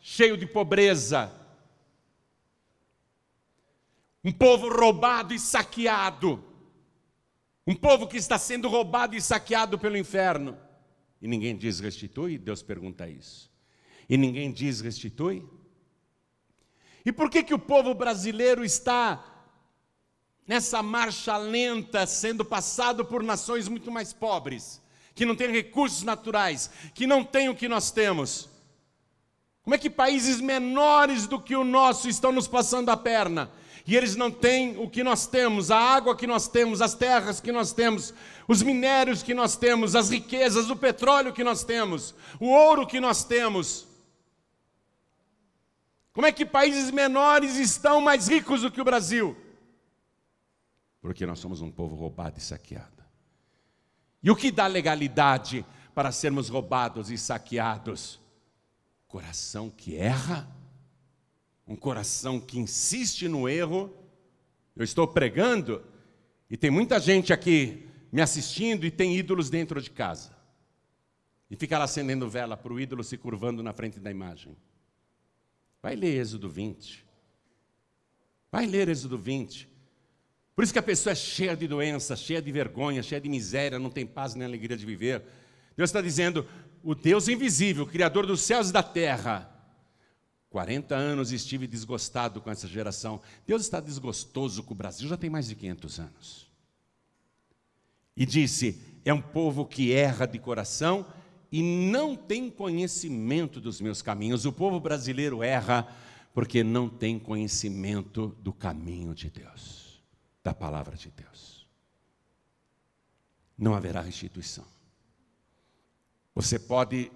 cheio 0.00 0.36
de 0.36 0.46
pobreza. 0.46 1.32
Um 4.24 4.32
povo 4.32 4.68
roubado 4.68 5.32
e 5.34 5.38
saqueado. 5.38 6.42
Um 7.66 7.74
povo 7.74 8.06
que 8.06 8.16
está 8.16 8.38
sendo 8.38 8.68
roubado 8.68 9.16
e 9.16 9.20
saqueado 9.20 9.78
pelo 9.78 9.96
inferno. 9.96 10.56
E 11.20 11.26
ninguém 11.26 11.56
diz 11.56 11.80
restitui? 11.80 12.38
Deus 12.38 12.62
pergunta 12.62 13.08
isso. 13.08 13.50
E 14.08 14.16
ninguém 14.16 14.52
diz 14.52 14.80
restitui? 14.80 15.44
E 17.04 17.12
por 17.12 17.30
que, 17.30 17.42
que 17.42 17.54
o 17.54 17.58
povo 17.58 17.94
brasileiro 17.94 18.64
está 18.64 19.35
nessa 20.46 20.82
marcha 20.82 21.36
lenta, 21.36 22.06
sendo 22.06 22.44
passado 22.44 23.04
por 23.04 23.22
nações 23.22 23.68
muito 23.68 23.90
mais 23.90 24.12
pobres, 24.12 24.80
que 25.14 25.26
não 25.26 25.34
têm 25.34 25.50
recursos 25.50 26.02
naturais, 26.02 26.70
que 26.94 27.06
não 27.06 27.24
têm 27.24 27.48
o 27.48 27.54
que 27.54 27.68
nós 27.68 27.90
temos? 27.90 28.48
Como 29.62 29.74
é 29.74 29.78
que 29.78 29.90
países 29.90 30.40
menores 30.40 31.26
do 31.26 31.40
que 31.40 31.56
o 31.56 31.64
nosso 31.64 32.08
estão 32.08 32.30
nos 32.30 32.46
passando 32.46 32.90
a 32.90 32.96
perna? 32.96 33.50
e 33.86 33.96
eles 33.96 34.16
não 34.16 34.32
têm 34.32 34.76
o 34.78 34.90
que 34.90 35.04
nós 35.04 35.28
temos, 35.28 35.70
a 35.70 35.78
água 35.78 36.16
que 36.16 36.26
nós 36.26 36.48
temos, 36.48 36.82
as 36.82 36.94
terras 36.94 37.40
que 37.40 37.52
nós 37.52 37.72
temos, 37.72 38.12
os 38.48 38.60
minérios 38.60 39.22
que 39.22 39.32
nós 39.32 39.56
temos, 39.56 39.94
as 39.94 40.10
riquezas, 40.10 40.68
o 40.68 40.76
petróleo 40.76 41.32
que 41.32 41.44
nós 41.44 41.62
temos, 41.62 42.12
o 42.40 42.48
ouro 42.48 42.84
que 42.84 42.98
nós 42.98 43.22
temos. 43.22 43.86
Como 46.12 46.26
é 46.26 46.32
que 46.32 46.44
países 46.44 46.90
menores 46.90 47.56
estão 47.56 48.00
mais 48.00 48.26
ricos 48.26 48.62
do 48.62 48.72
que 48.72 48.80
o 48.80 48.84
Brasil? 48.84 49.36
Porque 51.06 51.24
nós 51.24 51.38
somos 51.38 51.60
um 51.60 51.70
povo 51.70 51.94
roubado 51.94 52.36
e 52.36 52.40
saqueado. 52.40 53.04
E 54.20 54.28
o 54.28 54.34
que 54.34 54.50
dá 54.50 54.66
legalidade 54.66 55.64
para 55.94 56.10
sermos 56.10 56.48
roubados 56.48 57.12
e 57.12 57.16
saqueados? 57.16 58.18
Coração 59.06 59.70
que 59.70 59.94
erra 59.94 60.52
um 61.66 61.76
coração 61.76 62.40
que 62.40 62.58
insiste 62.58 63.28
no 63.28 63.48
erro. 63.48 63.92
Eu 64.74 64.84
estou 64.84 65.06
pregando 65.08 65.82
e 66.48 66.56
tem 66.56 66.70
muita 66.70 67.00
gente 67.00 67.32
aqui 67.32 67.88
me 68.12 68.20
assistindo 68.20 68.84
e 68.84 68.90
tem 68.90 69.16
ídolos 69.16 69.50
dentro 69.50 69.80
de 69.80 69.90
casa. 69.90 70.36
E 71.48 71.56
fica 71.56 71.78
lá 71.78 71.84
acendendo 71.84 72.28
vela 72.28 72.56
para 72.56 72.72
o 72.72 72.80
ídolo 72.80 73.02
se 73.02 73.16
curvando 73.16 73.62
na 73.62 73.72
frente 73.72 73.98
da 73.98 74.10
imagem. 74.10 74.56
Vai 75.80 75.94
ler 75.94 76.20
Êxodo 76.20 76.48
20. 76.48 77.04
Vai 78.50 78.66
ler 78.66 78.88
Êxodo 78.88 79.16
20. 79.16 79.75
Por 80.56 80.64
isso 80.64 80.72
que 80.72 80.78
a 80.78 80.82
pessoa 80.82 81.12
é 81.12 81.14
cheia 81.14 81.54
de 81.54 81.68
doença, 81.68 82.16
cheia 82.16 82.40
de 82.40 82.50
vergonha, 82.50 83.02
cheia 83.02 83.20
de 83.20 83.28
miséria, 83.28 83.78
não 83.78 83.90
tem 83.90 84.06
paz 84.06 84.34
nem 84.34 84.46
alegria 84.46 84.76
de 84.76 84.86
viver. 84.86 85.22
Deus 85.76 85.90
está 85.90 86.00
dizendo: 86.00 86.48
o 86.82 86.94
Deus 86.94 87.28
invisível, 87.28 87.86
Criador 87.86 88.26
dos 88.26 88.40
céus 88.40 88.70
e 88.70 88.72
da 88.72 88.82
terra, 88.82 89.52
40 90.48 90.94
anos 90.94 91.30
estive 91.30 91.66
desgostado 91.66 92.40
com 92.40 92.50
essa 92.50 92.66
geração. 92.66 93.20
Deus 93.46 93.60
está 93.62 93.80
desgostoso 93.80 94.62
com 94.62 94.72
o 94.72 94.76
Brasil, 94.76 95.06
já 95.06 95.16
tem 95.18 95.28
mais 95.28 95.46
de 95.46 95.54
500 95.54 96.00
anos. 96.00 96.46
E 98.16 98.24
disse: 98.24 98.80
é 99.04 99.12
um 99.12 99.20
povo 99.20 99.66
que 99.66 99.92
erra 99.92 100.24
de 100.24 100.38
coração 100.38 101.06
e 101.52 101.62
não 101.62 102.16
tem 102.16 102.50
conhecimento 102.50 103.60
dos 103.60 103.80
meus 103.80 104.00
caminhos. 104.00 104.46
O 104.46 104.52
povo 104.52 104.80
brasileiro 104.80 105.42
erra 105.42 105.86
porque 106.34 106.64
não 106.64 106.88
tem 106.88 107.18
conhecimento 107.18 108.34
do 108.40 108.52
caminho 108.52 109.14
de 109.14 109.30
Deus, 109.30 109.85
da 110.46 110.54
palavra 110.54 110.96
de 110.96 111.10
Deus. 111.10 111.66
Não 113.58 113.74
haverá 113.74 114.00
restituição. 114.00 114.64
Você 116.36 116.56
pode 116.56 117.10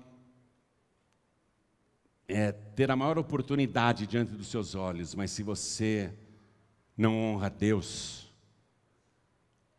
é, 2.27 2.51
ter 2.51 2.91
a 2.91 2.97
maior 2.97 3.19
oportunidade 3.19 4.05
diante 4.05 4.33
dos 4.33 4.49
seus 4.49 4.75
olhos, 4.75 5.15
mas 5.15 5.31
se 5.31 5.45
você 5.45 6.13
não 6.97 7.17
honra 7.17 7.49
Deus, 7.49 8.33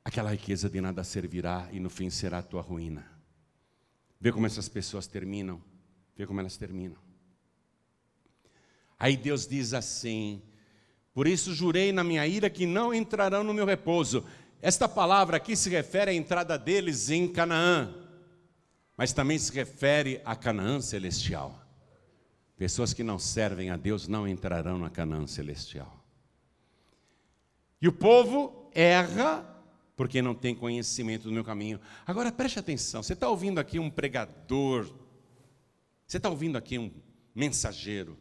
aquela 0.01 0.31
riqueza 0.31 0.69
de 0.69 0.79
nada 0.79 1.03
servirá 1.03 1.67
e 1.73 1.79
no 1.81 1.89
fim 1.89 2.09
será 2.09 2.37
a 2.37 2.43
tua 2.43 2.61
ruína. 2.61 3.05
Vê 4.17 4.31
como 4.31 4.45
essas 4.45 4.69
pessoas 4.69 5.07
terminam, 5.07 5.61
vê 6.15 6.25
como 6.25 6.39
elas 6.39 6.55
terminam. 6.55 6.95
Aí 8.97 9.17
Deus 9.17 9.45
diz 9.45 9.73
assim: 9.73 10.41
Por 11.13 11.27
isso 11.27 11.53
jurei 11.53 11.91
na 11.91 12.03
minha 12.03 12.25
ira 12.25 12.49
que 12.49 12.65
não 12.65 12.93
entrarão 12.93 13.43
no 13.43 13.53
meu 13.53 13.65
repouso. 13.65 14.25
Esta 14.61 14.87
palavra 14.87 15.37
aqui 15.37 15.55
se 15.55 15.69
refere 15.69 16.11
à 16.11 16.13
entrada 16.13 16.57
deles 16.57 17.09
em 17.09 17.27
Canaã, 17.27 17.93
mas 18.95 19.11
também 19.11 19.37
se 19.37 19.51
refere 19.51 20.21
a 20.23 20.35
Canaã 20.35 20.79
celestial. 20.79 21.59
Pessoas 22.57 22.93
que 22.93 23.03
não 23.03 23.17
servem 23.17 23.71
a 23.71 23.77
Deus 23.77 24.07
não 24.07 24.27
entrarão 24.27 24.77
na 24.77 24.89
Canaã 24.89 25.25
celestial. 25.25 26.01
E 27.81 27.87
o 27.87 27.91
povo 27.91 28.69
erra 28.73 29.47
porque 29.95 30.21
não 30.21 30.33
tem 30.33 30.55
conhecimento 30.55 31.23
do 31.23 31.31
meu 31.31 31.43
caminho. 31.43 31.79
Agora 32.05 32.31
preste 32.31 32.59
atenção: 32.59 33.03
você 33.03 33.13
está 33.13 33.27
ouvindo 33.27 33.59
aqui 33.59 33.79
um 33.79 33.89
pregador, 33.89 34.87
você 36.07 36.17
está 36.17 36.29
ouvindo 36.29 36.57
aqui 36.57 36.77
um 36.77 36.91
mensageiro, 37.33 38.17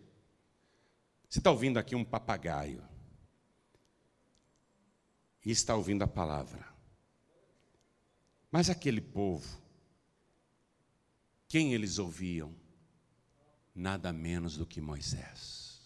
você 1.31 1.39
está 1.39 1.51
ouvindo 1.51 1.79
aqui 1.79 1.97
um 1.97 2.05
papagaio, 2.05 2.87
e 5.43 5.51
está 5.51 5.75
ouvindo 5.75 6.03
a 6.03 6.07
palavra. 6.07 6.69
Mas 8.51 8.69
aquele 8.69 9.01
povo, 9.01 9.59
quem 11.49 11.73
eles 11.73 11.99
ouviam? 11.99 12.55
nada 13.75 14.13
menos 14.13 14.57
do 14.57 14.67
que 14.67 14.81
Moisés. 14.81 15.81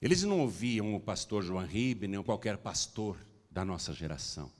Eles 0.00 0.22
não 0.22 0.40
ouviam 0.40 0.94
o 0.94 1.00
pastor 1.00 1.42
João 1.42 1.66
Ribe, 1.66 2.08
nem 2.08 2.22
qualquer 2.22 2.56
pastor 2.58 3.18
da 3.50 3.64
nossa 3.64 3.92
geração. 3.92 4.50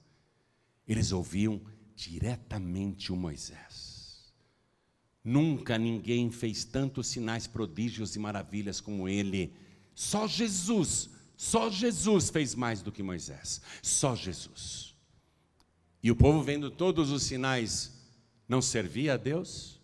Eles 0.87 1.12
ouviam 1.12 1.61
diretamente 1.95 3.12
o 3.12 3.16
Moisés. 3.16 3.99
Nunca 5.23 5.77
ninguém 5.77 6.31
fez 6.31 6.64
tantos 6.64 7.09
sinais, 7.09 7.47
prodígios 7.47 8.16
e 8.16 8.18
maravilhas 8.18 8.81
como 8.81 9.09
ele. 9.09 9.55
Só 9.95 10.27
Jesus, 10.27 11.11
só 11.37 11.71
Jesus 11.71 12.31
fez 12.31 12.55
mais 12.55 12.81
do 12.81 12.91
que 12.91 13.03
Moisés. 13.03 13.61
Só 13.83 14.16
Jesus. 14.16 14.95
E 16.03 16.11
o 16.11 16.16
povo 16.16 16.43
vendo 16.43 16.71
todos 16.71 17.11
os 17.11 17.23
sinais, 17.23 17.93
não 18.49 18.62
servia 18.62 19.14
a 19.14 19.16
Deus? 19.16 19.79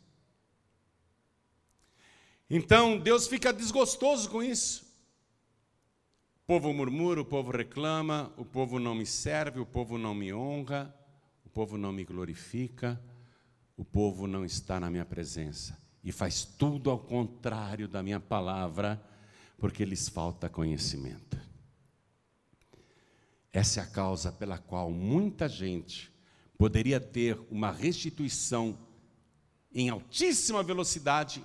Então 2.48 2.98
Deus 2.98 3.26
fica 3.26 3.52
desgostoso 3.52 4.30
com 4.30 4.42
isso. 4.42 4.86
O 6.42 6.46
povo 6.46 6.72
murmura, 6.72 7.20
o 7.20 7.24
povo 7.24 7.50
reclama, 7.50 8.32
o 8.36 8.44
povo 8.44 8.78
não 8.78 8.94
me 8.94 9.04
serve, 9.04 9.60
o 9.60 9.66
povo 9.66 9.98
não 9.98 10.14
me 10.14 10.32
honra, 10.32 10.94
o 11.44 11.50
povo 11.50 11.76
não 11.76 11.92
me 11.92 12.04
glorifica, 12.04 13.00
o 13.76 13.84
povo 13.84 14.26
não 14.26 14.44
está 14.44 14.80
na 14.80 14.90
minha 14.90 15.04
presença 15.04 15.78
e 16.02 16.10
faz 16.10 16.44
tudo 16.44 16.90
ao 16.90 16.98
contrário 16.98 17.86
da 17.88 18.02
minha 18.02 18.20
palavra, 18.20 19.02
porque 19.58 19.84
lhes 19.84 20.08
falta 20.08 20.48
conhecimento. 20.48 21.36
Essa 23.52 23.80
é 23.80 23.82
a 23.82 23.86
causa 23.86 24.30
pela 24.30 24.58
qual 24.58 24.90
muita 24.90 25.48
gente 25.48 26.12
poderia 26.56 27.00
ter 27.00 27.38
uma 27.50 27.70
restituição 27.70 28.78
em 29.72 29.88
altíssima 29.88 30.62
velocidade 30.62 31.44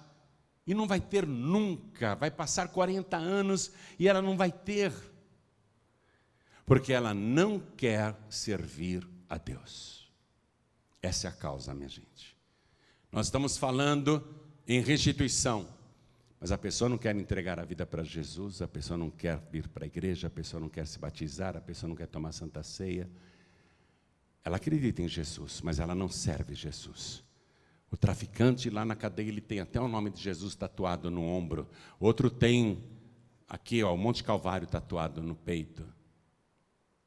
e 0.65 0.73
não 0.73 0.87
vai 0.87 1.01
ter 1.01 1.25
nunca, 1.25 2.15
vai 2.15 2.29
passar 2.29 2.69
40 2.69 3.17
anos 3.17 3.71
e 3.97 4.07
ela 4.07 4.21
não 4.21 4.37
vai 4.37 4.51
ter, 4.51 4.93
porque 6.65 6.93
ela 6.93 7.13
não 7.13 7.59
quer 7.59 8.15
servir 8.29 9.07
a 9.27 9.37
Deus. 9.37 10.00
Essa 11.01 11.27
é 11.27 11.29
a 11.29 11.33
causa, 11.33 11.73
minha 11.73 11.89
gente. 11.89 12.37
Nós 13.11 13.27
estamos 13.27 13.57
falando 13.57 14.23
em 14.67 14.81
restituição, 14.81 15.67
mas 16.39 16.51
a 16.51 16.57
pessoa 16.57 16.89
não 16.89 16.97
quer 16.97 17.15
entregar 17.15 17.59
a 17.59 17.65
vida 17.65 17.85
para 17.85 18.03
Jesus, 18.03 18.61
a 18.61 18.67
pessoa 18.67 18.97
não 18.97 19.09
quer 19.09 19.39
vir 19.51 19.67
para 19.67 19.83
a 19.83 19.87
igreja, 19.87 20.27
a 20.27 20.29
pessoa 20.29 20.59
não 20.59 20.69
quer 20.69 20.87
se 20.87 20.97
batizar, 20.97 21.57
a 21.57 21.61
pessoa 21.61 21.89
não 21.89 21.95
quer 21.95 22.07
tomar 22.07 22.31
santa 22.31 22.63
ceia. 22.63 23.09
Ela 24.43 24.57
acredita 24.57 25.01
em 25.01 25.07
Jesus, 25.07 25.61
mas 25.61 25.79
ela 25.79 25.93
não 25.93 26.07
serve 26.07 26.55
Jesus. 26.55 27.23
O 27.91 27.97
traficante 27.97 28.69
lá 28.69 28.85
na 28.85 28.95
cadeia, 28.95 29.27
ele 29.27 29.41
tem 29.41 29.59
até 29.59 29.79
o 29.79 29.87
nome 29.87 30.09
de 30.09 30.21
Jesus 30.21 30.55
tatuado 30.55 31.11
no 31.11 31.23
ombro. 31.23 31.69
Outro 31.99 32.29
tem 32.29 32.81
aqui, 33.47 33.83
ó, 33.83 33.93
o 33.93 33.97
Monte 33.97 34.23
Calvário 34.23 34.65
tatuado 34.65 35.21
no 35.21 35.35
peito. 35.35 35.85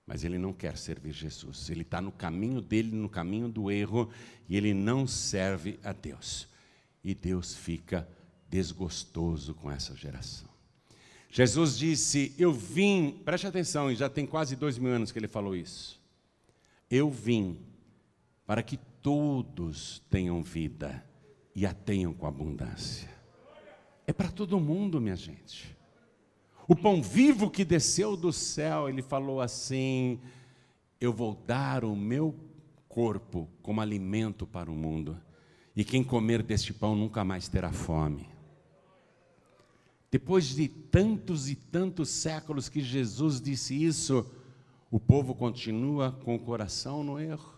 Mas 0.07 0.23
ele 0.23 0.39
não 0.39 0.53
quer 0.53 0.77
servir 0.77 1.13
Jesus. 1.13 1.71
Ele 1.71 1.83
está 1.83 2.01
no 2.01 2.13
caminho 2.13 2.61
dele, 2.61 2.95
no 2.95 3.09
caminho 3.09 3.49
do 3.49 3.71
erro, 3.71 4.11
e 4.49 4.57
ele 4.57 4.75
não 4.75 5.07
serve 5.07 5.79
a 5.83 5.93
Deus. 5.93 6.47
E 7.03 7.15
Deus 7.15 7.55
fica 7.55 8.09
desgostoso 8.49 9.55
com 9.55 9.71
essa 9.71 9.97
geração. 9.97 10.49
Jesus 11.31 11.77
disse: 11.77 12.35
Eu 12.39 12.53
vim, 12.53 13.21
preste 13.25 13.47
atenção, 13.47 13.91
e 13.91 13.97
já 13.97 14.09
tem 14.09 14.27
quase 14.27 14.55
dois 14.55 14.79
mil 14.79 14.93
anos 14.93 15.11
que 15.11 15.19
ele 15.19 15.27
falou 15.27 15.57
isso. 15.57 16.01
Eu 16.91 17.11
vim 17.11 17.59
para 18.47 18.63
que 18.63 18.77
todos 19.03 20.03
tenham 20.11 20.43
vida 20.43 21.05
e 21.55 21.67
a 21.67 21.73
tenham 21.73 22.13
com 22.13 22.27
abundância. 22.27 23.09
É 24.07 24.13
para 24.13 24.31
todo 24.31 24.61
mundo, 24.61 25.01
minha 25.01 25.17
gente. 25.17 25.74
O 26.67 26.75
pão 26.75 27.03
vivo 27.03 27.51
que 27.51 27.65
desceu 27.65 28.17
do 28.17 28.33
céu, 28.33 28.89
ele 28.89 29.03
falou 29.03 29.41
assim: 29.41 30.21
Eu 31.01 31.13
vou 31.13 31.35
dar 31.47 31.85
o 31.85 31.95
meu 31.95 32.35
corpo 32.89 33.49
como 33.63 33.81
alimento 33.81 34.47
para 34.47 34.71
o 34.71 34.75
mundo, 34.75 35.21
e 35.75 35.85
quem 35.85 36.03
comer 36.03 36.43
deste 36.43 36.73
pão 36.73 36.95
nunca 36.95 37.25
mais 37.25 37.49
terá 37.49 37.73
fome. 37.73 38.29
Depois 40.11 40.55
de 40.55 40.69
tantos 40.69 41.51
e 41.51 41.57
tantos 41.57 42.09
séculos 42.09 42.69
que 42.69 42.81
Jesus 42.81 43.41
disse 43.41 43.75
isso, 43.75 44.25
o 44.91 45.01
povo 45.01 45.35
continua 45.35 46.13
com 46.25 46.37
o 46.37 46.39
coração 46.39 47.03
no 47.03 47.19
erro 47.19 47.55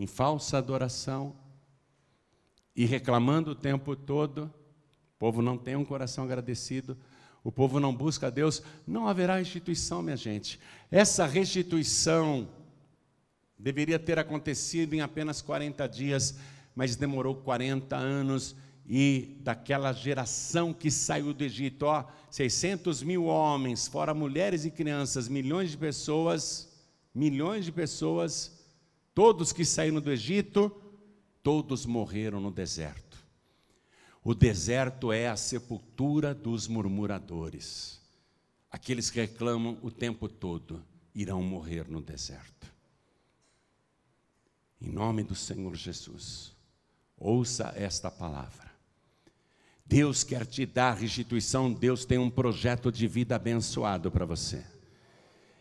em 0.00 0.06
falsa 0.06 0.56
adoração 0.56 1.36
e 2.74 2.86
reclamando 2.86 3.50
o 3.50 3.54
tempo 3.54 3.94
todo, 3.94 4.44
o 5.14 5.18
povo 5.18 5.42
não 5.42 5.58
tem 5.58 5.76
um 5.76 5.84
coração 5.84 6.24
agradecido, 6.24 6.96
o 7.42 7.50
povo 7.50 7.80
não 7.80 7.94
busca 7.94 8.26
a 8.26 8.30
Deus, 8.30 8.62
não 8.86 9.08
haverá 9.08 9.36
restituição, 9.36 10.02
minha 10.02 10.16
gente. 10.16 10.58
Essa 10.90 11.26
restituição 11.26 12.48
deveria 13.58 13.98
ter 13.98 14.18
acontecido 14.18 14.94
em 14.94 15.00
apenas 15.00 15.40
40 15.40 15.86
dias, 15.86 16.36
mas 16.74 16.96
demorou 16.96 17.34
40 17.34 17.96
anos 17.96 18.54
e 18.86 19.36
daquela 19.40 19.92
geração 19.92 20.72
que 20.72 20.90
saiu 20.90 21.32
do 21.32 21.44
Egito, 21.44 21.84
ó, 21.84 22.04
600 22.30 23.02
mil 23.02 23.24
homens, 23.24 23.86
fora 23.86 24.12
mulheres 24.12 24.64
e 24.64 24.70
crianças, 24.70 25.28
milhões 25.28 25.70
de 25.70 25.78
pessoas, 25.78 26.68
milhões 27.14 27.64
de 27.64 27.72
pessoas 27.72 28.60
Todos 29.14 29.52
que 29.52 29.64
saíram 29.64 30.00
do 30.00 30.10
Egito, 30.10 30.70
todos 31.42 31.84
morreram 31.84 32.40
no 32.40 32.50
deserto. 32.50 33.09
O 34.22 34.34
deserto 34.34 35.12
é 35.12 35.28
a 35.28 35.36
sepultura 35.36 36.34
dos 36.34 36.68
murmuradores. 36.68 37.98
Aqueles 38.70 39.10
que 39.10 39.20
reclamam 39.20 39.78
o 39.82 39.90
tempo 39.90 40.28
todo 40.28 40.84
irão 41.14 41.42
morrer 41.42 41.88
no 41.88 42.02
deserto. 42.02 42.70
Em 44.80 44.90
nome 44.90 45.22
do 45.22 45.34
Senhor 45.34 45.74
Jesus, 45.74 46.52
ouça 47.16 47.72
esta 47.76 48.10
palavra. 48.10 48.70
Deus 49.84 50.22
quer 50.22 50.46
te 50.46 50.64
dar 50.66 50.94
restituição, 50.94 51.72
Deus 51.72 52.04
tem 52.04 52.18
um 52.18 52.30
projeto 52.30 52.92
de 52.92 53.08
vida 53.08 53.34
abençoado 53.34 54.10
para 54.10 54.24
você. 54.24 54.64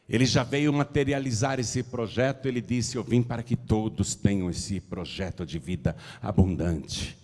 Ele 0.07 0.25
já 0.25 0.43
veio 0.43 0.71
materializar 0.73 1.59
esse 1.59 1.81
projeto, 1.81 2.45
ele 2.45 2.61
disse: 2.61 2.95
Eu 2.95 3.03
vim 3.03 3.23
para 3.23 3.41
que 3.41 3.55
todos 3.55 4.15
tenham 4.15 4.49
esse 4.49 4.79
projeto 4.79 5.45
de 5.45 5.57
vida 5.57 5.95
abundante 6.21 7.18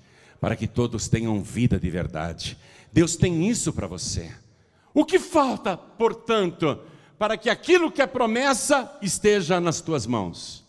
para 0.45 0.55
que 0.55 0.67
todos 0.67 1.09
tenham 1.09 1.41
vida 1.41 1.79
de 1.79 1.89
verdade. 1.89 2.55
Deus 2.93 3.15
tem 3.15 3.49
isso 3.49 3.73
para 3.73 3.87
você. 3.87 4.31
O 4.93 5.03
que 5.03 5.17
falta, 5.17 5.75
portanto, 5.75 6.83
para 7.17 7.35
que 7.35 7.49
aquilo 7.49 7.91
que 7.91 7.99
é 7.99 8.05
promessa 8.05 8.95
esteja 9.01 9.59
nas 9.59 9.81
tuas 9.81 10.05
mãos? 10.05 10.63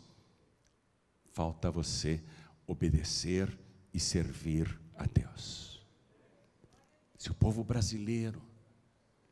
Falta 1.31 1.70
você 1.70 2.22
obedecer 2.66 3.55
e 3.93 4.01
servir 4.01 4.81
a 4.97 5.05
Deus. 5.05 5.87
Se 7.18 7.31
o 7.31 7.35
povo 7.35 7.62
brasileiro 7.62 8.41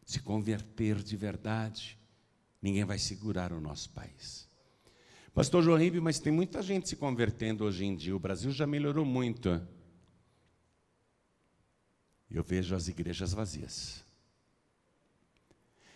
se 0.05 0.21
converter 0.21 1.03
de 1.03 1.17
verdade, 1.17 1.99
ninguém 2.61 2.85
vai 2.85 2.99
segurar 2.99 3.51
o 3.51 3.63
nosso 3.63 3.89
país. 3.93 4.47
Pastor 5.33 5.63
João 5.63 5.79
Ribe, 5.79 6.03
mas 6.03 6.19
tem 6.19 6.31
muita 6.31 6.61
gente 6.61 6.87
se 6.87 6.97
convertendo 6.97 7.65
hoje 7.65 7.87
em 7.87 7.97
dia. 7.97 8.15
O 8.15 8.21
Brasil 8.21 8.51
já 8.51 8.67
melhorou 8.67 9.07
muito. 9.07 9.59
Eu 12.35 12.43
vejo 12.43 12.75
as 12.75 12.89
igrejas 12.89 13.33
vazias. 13.33 14.05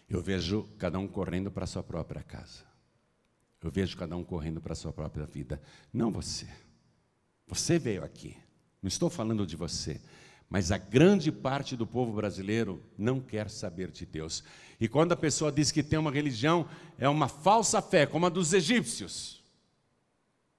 Eu 0.09 0.23
vejo 0.23 0.69
cada 0.79 0.97
um 0.97 1.09
correndo 1.09 1.51
para 1.51 1.65
a 1.65 1.67
sua 1.67 1.83
própria 1.83 2.23
casa. 2.23 2.65
Eu 3.61 3.73
vejo 3.73 3.97
cada 3.97 4.17
um 4.17 4.23
correndo 4.23 4.61
para 4.61 4.73
a 4.73 4.77
sua 4.77 4.93
própria 4.93 5.27
vida. 5.27 5.61
Não 5.93 6.13
você. 6.13 6.49
Você 7.49 7.77
veio 7.77 8.05
aqui. 8.05 8.37
Não 8.81 8.87
estou 8.87 9.11
falando 9.11 9.45
de 9.45 9.57
você. 9.57 10.01
Mas 10.49 10.71
a 10.71 10.79
grande 10.79 11.33
parte 11.33 11.77
do 11.77 11.85
povo 11.85 12.13
brasileiro 12.13 12.81
não 12.97 13.21
quer 13.21 13.51
saber 13.51 13.91
de 13.91 14.07
Deus. 14.07 14.45
E 14.79 14.87
quando 14.87 15.11
a 15.11 15.17
pessoa 15.17 15.51
diz 15.51 15.73
que 15.73 15.83
tem 15.83 15.99
uma 15.99 16.13
religião, 16.13 16.69
é 16.99 17.09
uma 17.09 17.27
falsa 17.27 17.83
fé, 17.83 18.07
como 18.07 18.27
a 18.27 18.29
dos 18.29 18.53
egípcios. 18.53 19.43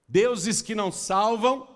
Deuses 0.06 0.62
que 0.62 0.76
não 0.76 0.92
salvam, 0.92 1.69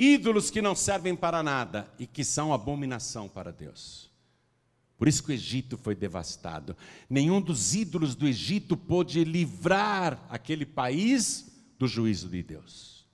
ídolos 0.00 0.50
que 0.50 0.62
não 0.62 0.74
servem 0.74 1.14
para 1.14 1.42
nada 1.42 1.92
e 1.98 2.06
que 2.06 2.24
são 2.24 2.54
abominação 2.54 3.28
para 3.28 3.52
Deus. 3.52 4.10
Por 4.96 5.06
isso 5.06 5.22
que 5.22 5.30
o 5.30 5.34
Egito 5.34 5.76
foi 5.76 5.94
devastado. 5.94 6.74
Nenhum 7.08 7.40
dos 7.40 7.74
ídolos 7.74 8.14
do 8.14 8.26
Egito 8.26 8.76
pôde 8.76 9.22
livrar 9.24 10.26
aquele 10.30 10.64
país 10.64 11.50
do 11.78 11.86
juízo 11.86 12.28
de 12.28 12.42
Deus. 12.42 13.06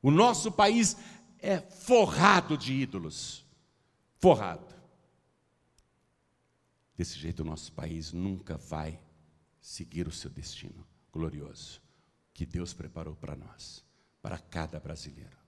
O 0.00 0.10
nosso 0.10 0.50
país 0.50 0.96
é 1.38 1.58
forrado 1.58 2.56
de 2.56 2.72
ídolos. 2.72 3.44
Forrado. 4.18 4.74
Desse 6.96 7.18
jeito, 7.18 7.40
o 7.40 7.46
nosso 7.46 7.72
país 7.72 8.12
nunca 8.12 8.56
vai 8.56 8.98
seguir 9.60 10.08
o 10.08 10.12
seu 10.12 10.30
destino 10.30 10.86
glorioso 11.12 11.80
que 12.32 12.46
Deus 12.46 12.72
preparou 12.72 13.14
para 13.14 13.36
nós, 13.36 13.84
para 14.20 14.38
cada 14.38 14.80
brasileiro. 14.80 15.41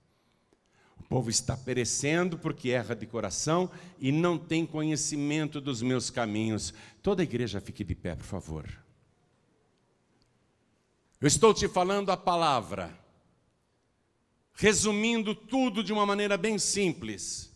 O 0.99 1.03
povo 1.03 1.29
está 1.29 1.55
perecendo 1.55 2.37
porque 2.37 2.69
erra 2.69 2.95
de 2.95 3.05
coração 3.05 3.69
e 3.99 4.11
não 4.11 4.37
tem 4.37 4.65
conhecimento 4.65 5.61
dos 5.61 5.81
meus 5.81 6.09
caminhos. 6.09 6.73
Toda 7.01 7.21
a 7.21 7.23
igreja 7.23 7.61
fique 7.61 7.83
de 7.83 7.95
pé, 7.95 8.15
por 8.15 8.25
favor. 8.25 8.67
Eu 11.21 11.27
estou 11.27 11.53
te 11.53 11.67
falando 11.67 12.11
a 12.11 12.17
palavra 12.17 13.05
Resumindo 14.57 15.35
tudo 15.35 15.83
de 15.83 15.91
uma 15.91 16.05
maneira 16.05 16.37
bem 16.37 16.57
simples, 16.57 17.53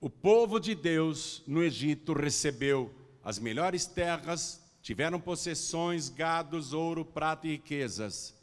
o 0.00 0.10
povo 0.10 0.58
de 0.58 0.74
Deus 0.74 1.44
no 1.46 1.62
Egito 1.62 2.12
recebeu 2.12 2.92
as 3.22 3.38
melhores 3.38 3.86
terras, 3.86 4.60
tiveram 4.82 5.20
possessões, 5.20 6.08
gados, 6.08 6.72
ouro, 6.72 7.04
prata 7.04 7.46
e 7.46 7.52
riquezas. 7.52 8.34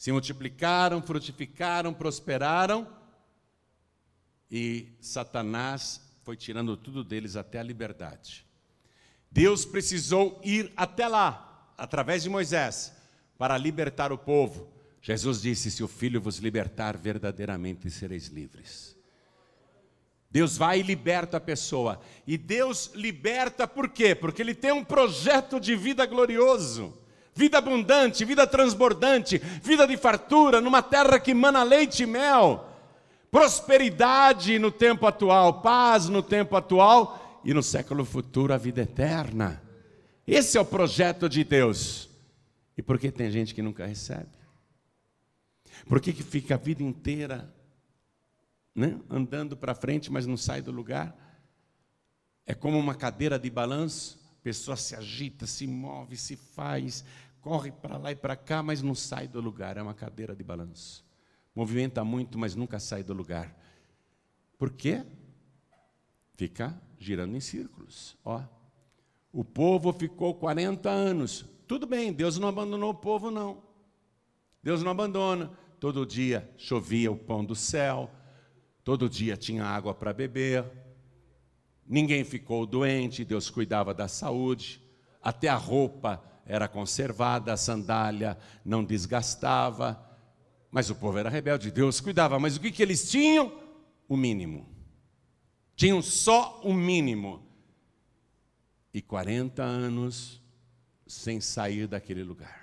Se 0.00 0.10
multiplicaram, 0.10 1.02
frutificaram, 1.02 1.92
prosperaram, 1.92 2.88
e 4.50 4.96
Satanás 4.98 6.00
foi 6.22 6.38
tirando 6.38 6.74
tudo 6.74 7.04
deles 7.04 7.36
até 7.36 7.58
a 7.58 7.62
liberdade. 7.62 8.46
Deus 9.30 9.66
precisou 9.66 10.40
ir 10.42 10.72
até 10.74 11.06
lá, 11.06 11.70
através 11.76 12.22
de 12.22 12.30
Moisés, 12.30 12.94
para 13.36 13.58
libertar 13.58 14.10
o 14.10 14.16
povo. 14.16 14.72
Jesus 15.02 15.42
disse: 15.42 15.70
Se 15.70 15.84
o 15.84 15.88
Filho 15.88 16.18
vos 16.18 16.38
libertar, 16.38 16.96
verdadeiramente 16.96 17.90
sereis 17.90 18.28
livres. 18.28 18.96
Deus 20.30 20.56
vai 20.56 20.80
e 20.80 20.82
liberta 20.82 21.36
a 21.36 21.40
pessoa. 21.40 22.00
E 22.26 22.38
Deus 22.38 22.90
liberta 22.94 23.68
por 23.68 23.90
quê? 23.90 24.14
Porque 24.14 24.40
Ele 24.40 24.54
tem 24.54 24.72
um 24.72 24.82
projeto 24.82 25.60
de 25.60 25.76
vida 25.76 26.06
glorioso, 26.06 26.98
vida 27.40 27.56
abundante, 27.56 28.22
vida 28.22 28.46
transbordante, 28.46 29.38
vida 29.62 29.86
de 29.86 29.96
fartura, 29.96 30.60
numa 30.60 30.82
terra 30.82 31.18
que 31.18 31.32
mana 31.32 31.62
leite 31.62 32.02
e 32.02 32.06
mel, 32.06 32.68
prosperidade 33.30 34.58
no 34.58 34.70
tempo 34.70 35.06
atual, 35.06 35.62
paz 35.62 36.06
no 36.10 36.22
tempo 36.22 36.54
atual 36.54 37.40
e 37.42 37.54
no 37.54 37.62
século 37.62 38.04
futuro 38.04 38.52
a 38.52 38.58
vida 38.58 38.82
eterna. 38.82 39.62
Esse 40.26 40.58
é 40.58 40.60
o 40.60 40.66
projeto 40.66 41.30
de 41.30 41.42
Deus. 41.42 42.10
E 42.76 42.82
por 42.82 42.98
que 42.98 43.10
tem 43.10 43.30
gente 43.30 43.54
que 43.54 43.62
nunca 43.62 43.86
recebe? 43.86 44.28
Por 45.88 45.98
que, 45.98 46.12
que 46.12 46.22
fica 46.22 46.56
a 46.56 46.58
vida 46.58 46.82
inteira 46.82 47.50
né, 48.74 49.00
andando 49.08 49.56
para 49.56 49.74
frente, 49.74 50.12
mas 50.12 50.26
não 50.26 50.36
sai 50.36 50.60
do 50.60 50.70
lugar? 50.70 51.16
É 52.44 52.52
como 52.52 52.78
uma 52.78 52.94
cadeira 52.94 53.38
de 53.38 53.48
balanço, 53.48 54.20
a 54.40 54.42
pessoa 54.42 54.76
se 54.76 54.94
agita, 54.94 55.46
se 55.46 55.66
move, 55.66 56.16
se 56.16 56.36
faz, 56.36 57.04
corre 57.40 57.70
para 57.70 57.96
lá 57.96 58.12
e 58.12 58.16
para 58.16 58.36
cá, 58.36 58.62
mas 58.62 58.82
não 58.82 58.94
sai 58.94 59.26
do 59.26 59.40
lugar. 59.40 59.76
É 59.76 59.82
uma 59.82 59.94
cadeira 59.94 60.34
de 60.34 60.44
balanço. 60.44 61.04
Movimenta 61.54 62.04
muito, 62.04 62.38
mas 62.38 62.54
nunca 62.54 62.78
sai 62.78 63.02
do 63.02 63.12
lugar. 63.12 63.56
Por 64.58 64.70
quê? 64.70 65.04
Fica 66.36 66.80
girando 66.98 67.36
em 67.36 67.40
círculos. 67.40 68.16
Ó, 68.24 68.42
o 69.32 69.44
povo 69.44 69.92
ficou 69.92 70.34
40 70.34 70.88
anos. 70.88 71.46
Tudo 71.66 71.86
bem, 71.86 72.12
Deus 72.12 72.38
não 72.38 72.48
abandonou 72.48 72.90
o 72.90 72.94
povo, 72.94 73.30
não. 73.30 73.62
Deus 74.62 74.82
não 74.82 74.90
abandona. 74.90 75.50
Todo 75.78 76.04
dia 76.04 76.52
chovia 76.58 77.10
o 77.10 77.16
pão 77.16 77.42
do 77.42 77.54
céu, 77.54 78.10
todo 78.84 79.08
dia 79.08 79.34
tinha 79.34 79.64
água 79.64 79.94
para 79.94 80.12
beber, 80.12 80.70
ninguém 81.86 82.22
ficou 82.22 82.66
doente, 82.66 83.24
Deus 83.24 83.48
cuidava 83.48 83.94
da 83.94 84.06
saúde, 84.06 84.82
até 85.22 85.48
a 85.48 85.56
roupa 85.56 86.22
era 86.50 86.68
conservada, 86.68 87.52
a 87.52 87.56
sandália 87.56 88.36
não 88.64 88.84
desgastava, 88.84 90.04
mas 90.70 90.90
o 90.90 90.94
povo 90.94 91.18
era 91.18 91.30
rebelde, 91.30 91.70
Deus 91.70 92.00
cuidava, 92.00 92.38
mas 92.38 92.56
o 92.56 92.60
que, 92.60 92.70
que 92.70 92.82
eles 92.82 93.10
tinham? 93.10 93.52
O 94.08 94.16
mínimo. 94.16 94.68
Tinham 95.76 96.02
só 96.02 96.60
o 96.62 96.74
mínimo. 96.74 97.46
E 98.92 99.00
40 99.00 99.62
anos 99.62 100.42
sem 101.06 101.40
sair 101.40 101.86
daquele 101.86 102.24
lugar 102.24 102.60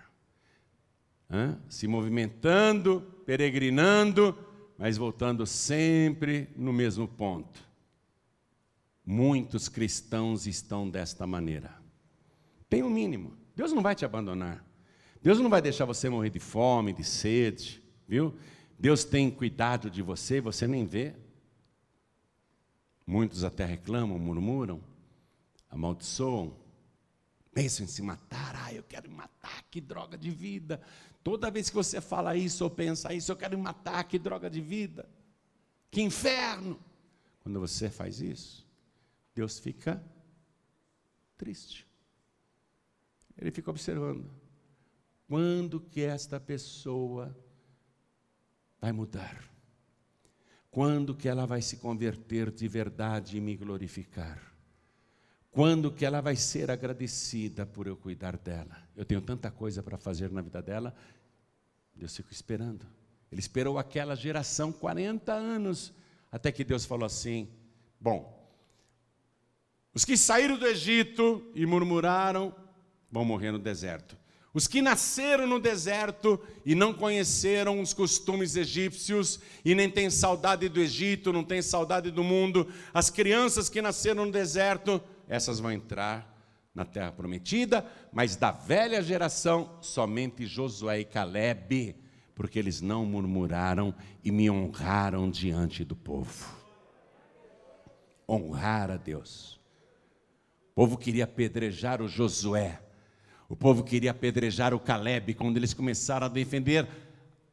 se 1.70 1.88
movimentando, 1.88 3.02
peregrinando, 3.26 4.38
mas 4.78 4.98
voltando 4.98 5.46
sempre 5.46 6.50
no 6.56 6.72
mesmo 6.72 7.08
ponto. 7.08 7.66
Muitos 9.06 9.68
cristãos 9.68 10.48
estão 10.48 10.90
desta 10.90 11.26
maneira. 11.26 11.76
Tem 12.70 12.84
o 12.84 12.88
um 12.88 12.90
mínimo. 12.90 13.34
Deus 13.58 13.74
não 13.74 13.82
vai 13.82 13.96
te 13.96 14.06
abandonar. 14.06 14.64
Deus 15.20 15.40
não 15.40 15.50
vai 15.50 15.64
deixar 15.64 15.84
você 15.84 16.08
morrer 16.08 16.30
de 16.30 16.40
fome, 16.40 16.94
de 16.94 17.04
sede, 17.04 17.82
viu? 18.08 18.38
Deus 18.78 19.04
tem 19.04 19.32
cuidado 19.32 19.90
de 19.90 20.04
você, 20.04 20.40
você 20.40 20.68
nem 20.68 20.86
vê. 20.86 21.16
Muitos 23.06 23.44
até 23.44 23.66
reclamam, 23.66 24.20
murmuram, 24.20 24.80
amaldiçoam, 25.72 26.56
pensam 27.52 27.84
em 27.84 27.90
se 27.90 28.04
matar. 28.04 28.54
Ah, 28.56 28.72
eu 28.72 28.84
quero 28.84 29.10
me 29.10 29.16
matar, 29.16 29.64
que 29.72 29.82
droga 29.82 30.16
de 30.20 30.30
vida. 30.30 30.80
Toda 31.24 31.50
vez 31.50 31.68
que 31.68 31.76
você 31.76 32.00
fala 32.00 32.36
isso 32.36 32.64
ou 32.64 32.70
pensa 32.70 33.12
isso, 33.12 33.32
eu 33.32 33.36
quero 33.36 33.58
me 33.58 33.64
matar, 33.64 34.04
que 34.04 34.20
droga 34.20 34.52
de 34.52 34.62
vida, 34.62 35.10
que 35.90 36.00
inferno. 36.00 36.80
Quando 37.40 37.60
você 37.60 37.90
faz 37.90 38.22
isso, 38.22 38.64
Deus 39.34 39.58
fica 39.58 40.00
triste. 41.36 41.87
Ele 43.38 43.52
fica 43.52 43.70
observando. 43.70 44.30
Quando 45.28 45.80
que 45.80 46.02
esta 46.02 46.40
pessoa 46.40 47.36
vai 48.80 48.92
mudar? 48.92 49.44
Quando 50.72 51.16
que 51.16 51.28
ela 51.28 51.46
vai 51.46 51.62
se 51.62 51.78
converter 51.78 52.52
de 52.52 52.68
verdade 52.68 53.38
e 53.38 53.42
me 53.42 53.56
glorificar? 53.56 54.42
Quando 55.52 55.92
que 55.92 56.06
ela 56.06 56.22
vai 56.22 56.36
ser 56.36 56.70
agradecida 56.70 57.66
por 57.66 57.88
eu 57.88 57.98
cuidar 57.98 58.38
dela? 58.38 58.78
Eu 58.96 59.06
tenho 59.06 59.22
tanta 59.22 59.50
coisa 59.50 59.82
para 59.82 59.98
fazer 59.98 60.32
na 60.32 60.42
vida 60.42 60.62
dela 60.62 60.96
Deus 61.98 62.16
ficou 62.16 62.32
esperando. 62.32 62.86
Ele 63.32 63.42
esperou 63.42 63.78
aquela 63.78 64.16
geração 64.16 64.72
40 64.72 65.34
anos, 65.34 65.92
até 66.32 66.52
que 66.52 66.64
Deus 66.64 66.86
falou 66.86 67.06
assim: 67.06 67.50
Bom, 68.00 68.48
os 69.94 70.06
que 70.06 70.16
saíram 70.16 70.58
do 70.58 70.68
Egito 70.68 71.52
e 71.56 71.66
murmuraram 71.66 72.56
vão 73.12 73.26
morrer 73.26 73.52
no 73.52 73.60
deserto. 73.60 74.18
Os 74.58 74.68
que 74.68 74.82
nasceram 74.82 75.46
no 75.46 75.60
deserto 75.60 76.42
e 76.66 76.74
não 76.74 76.92
conheceram 76.92 77.80
os 77.80 77.94
costumes 77.94 78.56
egípcios 78.56 79.40
e 79.64 79.76
nem 79.76 79.88
têm 79.88 80.10
saudade 80.10 80.68
do 80.68 80.80
Egito, 80.80 81.32
não 81.32 81.44
têm 81.44 81.62
saudade 81.62 82.10
do 82.10 82.24
mundo, 82.24 82.68
as 82.92 83.12
crianças 83.12 83.70
que 83.70 83.84
nasceram 83.84 84.26
no 84.26 84.32
deserto, 84.32 85.00
essas 85.28 85.60
vão 85.60 85.72
entrar 85.72 86.36
na 86.74 86.86
terra 86.86 87.12
prometida, 87.12 87.86
mas 88.12 88.36
da 88.36 88.50
velha 88.52 89.00
geração, 89.00 89.78
somente 89.80 90.48
Josué 90.48 91.02
e 91.02 91.06
Caleb, 91.06 91.96
porque 92.34 92.58
eles 92.58 92.82
não 92.82 93.06
murmuraram 93.06 93.94
e 94.24 94.32
me 94.32 94.50
honraram 94.50 95.30
diante 95.30 95.84
do 95.84 95.96
povo. 95.96 96.56
Honrar 98.28 98.90
a 98.90 98.98
Deus. 98.98 99.60
O 100.72 100.76
povo 100.76 100.98
queria 100.98 101.26
apedrejar 101.26 102.02
o 102.02 102.08
Josué 102.08 102.82
o 103.50 103.56
povo 103.56 103.84
queria 103.84 104.12
apedrejar 104.12 104.74
o 104.74 104.80
Caleb 104.80 105.34
quando 105.34 105.58
eles 105.58 105.74
começaram 105.74 106.26
a 106.26 106.30
defender. 106.30 106.88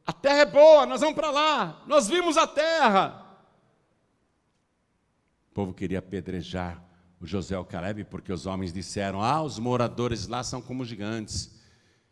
A 0.05 0.11
terra 0.11 0.39
é 0.39 0.45
boa, 0.45 0.85
nós 0.85 1.01
vamos 1.01 1.15
para 1.15 1.31
lá, 1.31 1.83
nós 1.87 2.07
vimos 2.07 2.37
a 2.37 2.45
terra. 2.45 3.25
O 5.51 5.53
povo 5.53 5.73
queria 5.73 5.99
apedrejar 5.99 6.83
o 7.21 7.25
José 7.25 7.57
o 7.57 7.63
Caleb 7.63 8.03
porque 8.05 8.31
os 8.31 8.45
homens 8.45 8.73
disseram: 8.73 9.21
Ah, 9.21 9.41
os 9.41 9.57
moradores 9.57 10.27
lá 10.27 10.43
são 10.43 10.61
como 10.61 10.83
gigantes, 10.83 11.55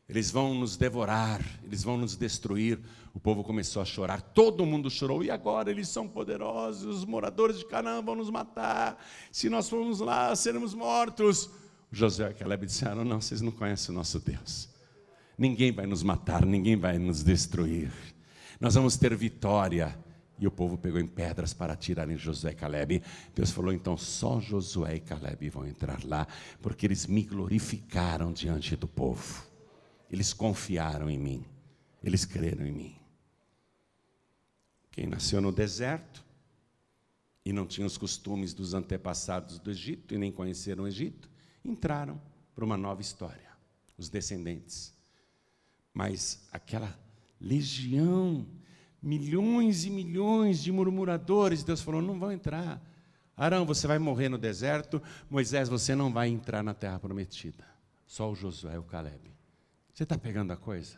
eles 0.08 0.32
vão 0.32 0.54
nos 0.54 0.78
devorar, 0.78 1.42
eles 1.62 1.84
vão 1.84 1.98
nos 1.98 2.16
destruir. 2.16 2.80
O 3.14 3.20
povo 3.20 3.44
começou 3.44 3.82
a 3.82 3.86
chorar, 3.86 4.22
todo 4.22 4.66
mundo 4.66 4.90
chorou, 4.90 5.24
e 5.24 5.30
agora 5.30 5.70
eles 5.70 5.88
são 5.88 6.08
poderosos, 6.08 7.00
os 7.00 7.06
moradores 7.06 7.60
de 7.60 7.66
Canaã 7.66 8.02
vão 8.02 8.16
nos 8.16 8.30
matar, 8.30 8.98
se 9.32 9.50
nós 9.50 9.70
formos 9.70 10.00
lá, 10.00 10.36
seremos 10.36 10.74
mortos. 10.74 11.50
Josué 11.94 12.32
e 12.32 12.34
Caleb 12.34 12.66
disseram: 12.66 13.06
Não, 13.06 13.22
vocês 13.22 13.40
não 13.40 13.52
conhecem 13.52 13.94
o 13.94 13.96
nosso 13.96 14.20
Deus. 14.20 14.68
Ninguém 15.38 15.72
vai 15.72 15.86
nos 15.86 16.02
matar, 16.02 16.44
ninguém 16.44 16.76
vai 16.76 16.98
nos 16.98 17.24
destruir. 17.24 17.92
Nós 18.60 18.74
vamos 18.74 18.98
ter 18.98 19.16
vitória. 19.16 19.98
E 20.40 20.48
o 20.48 20.52
povo 20.52 20.80
pegou 20.80 21.00
em 21.00 21.06
pedras 21.06 21.54
para 21.54 21.74
atirar 21.74 22.10
em 22.10 22.18
Josué 22.18 22.52
e 22.52 22.56
Caleb. 22.56 23.04
Deus 23.36 23.52
falou: 23.52 23.72
então 23.72 23.96
só 23.96 24.42
Josué 24.42 24.96
e 24.96 25.00
Caleb 25.00 25.48
vão 25.50 25.68
entrar 25.68 26.04
lá, 26.04 26.28
porque 26.60 26.88
eles 26.88 27.06
me 27.06 27.22
glorificaram 27.22 28.34
diante 28.34 28.76
do 28.76 28.88
povo. 28.88 29.46
Eles 30.12 30.34
confiaram 30.34 31.10
em 31.10 31.20
mim, 31.20 31.46
eles 32.04 32.26
creram 32.26 32.66
em 32.66 32.72
mim. 32.72 32.96
Quem 34.92 35.06
nasceu 35.06 35.40
no 35.40 35.52
deserto 35.52 36.26
e 37.46 37.54
não 37.54 37.68
tinha 37.68 37.86
os 37.86 37.98
costumes 37.98 38.54
dos 38.54 38.74
antepassados 38.74 39.60
do 39.60 39.70
Egito 39.70 40.16
e 40.16 40.18
nem 40.18 40.32
conheceram 40.32 40.86
o 40.86 40.88
Egito, 40.88 41.30
entraram 41.64 42.20
para 42.56 42.66
uma 42.66 42.78
nova 42.78 43.02
história, 43.02 43.50
os 43.98 44.10
descendentes. 44.10 44.94
Mas 45.94 46.48
aquela 46.52 46.98
legião, 47.40 48.46
milhões 49.02 49.86
e 49.86 49.90
milhões 49.90 50.62
de 50.62 50.72
murmuradores, 50.72 51.64
Deus 51.64 51.82
falou: 51.82 52.02
não 52.02 52.20
vão 52.20 52.32
entrar. 52.32 52.82
Arão, 53.36 53.66
você 53.66 53.88
vai 53.88 54.00
morrer 54.00 54.30
no 54.30 54.38
deserto. 54.38 55.02
Moisés, 55.30 55.68
você 55.68 55.96
não 55.96 56.12
vai 56.12 56.30
entrar 56.30 56.64
na 56.64 56.74
terra 56.74 57.00
prometida. 57.00 57.66
Só 58.06 58.32
o 58.32 58.36
Josué 58.36 58.76
e 58.76 58.78
o 58.78 58.84
Caleb. 58.84 59.32
Você 59.94 60.04
está 60.04 60.18
pegando 60.18 60.54
a 60.54 60.58
coisa? 60.58 60.98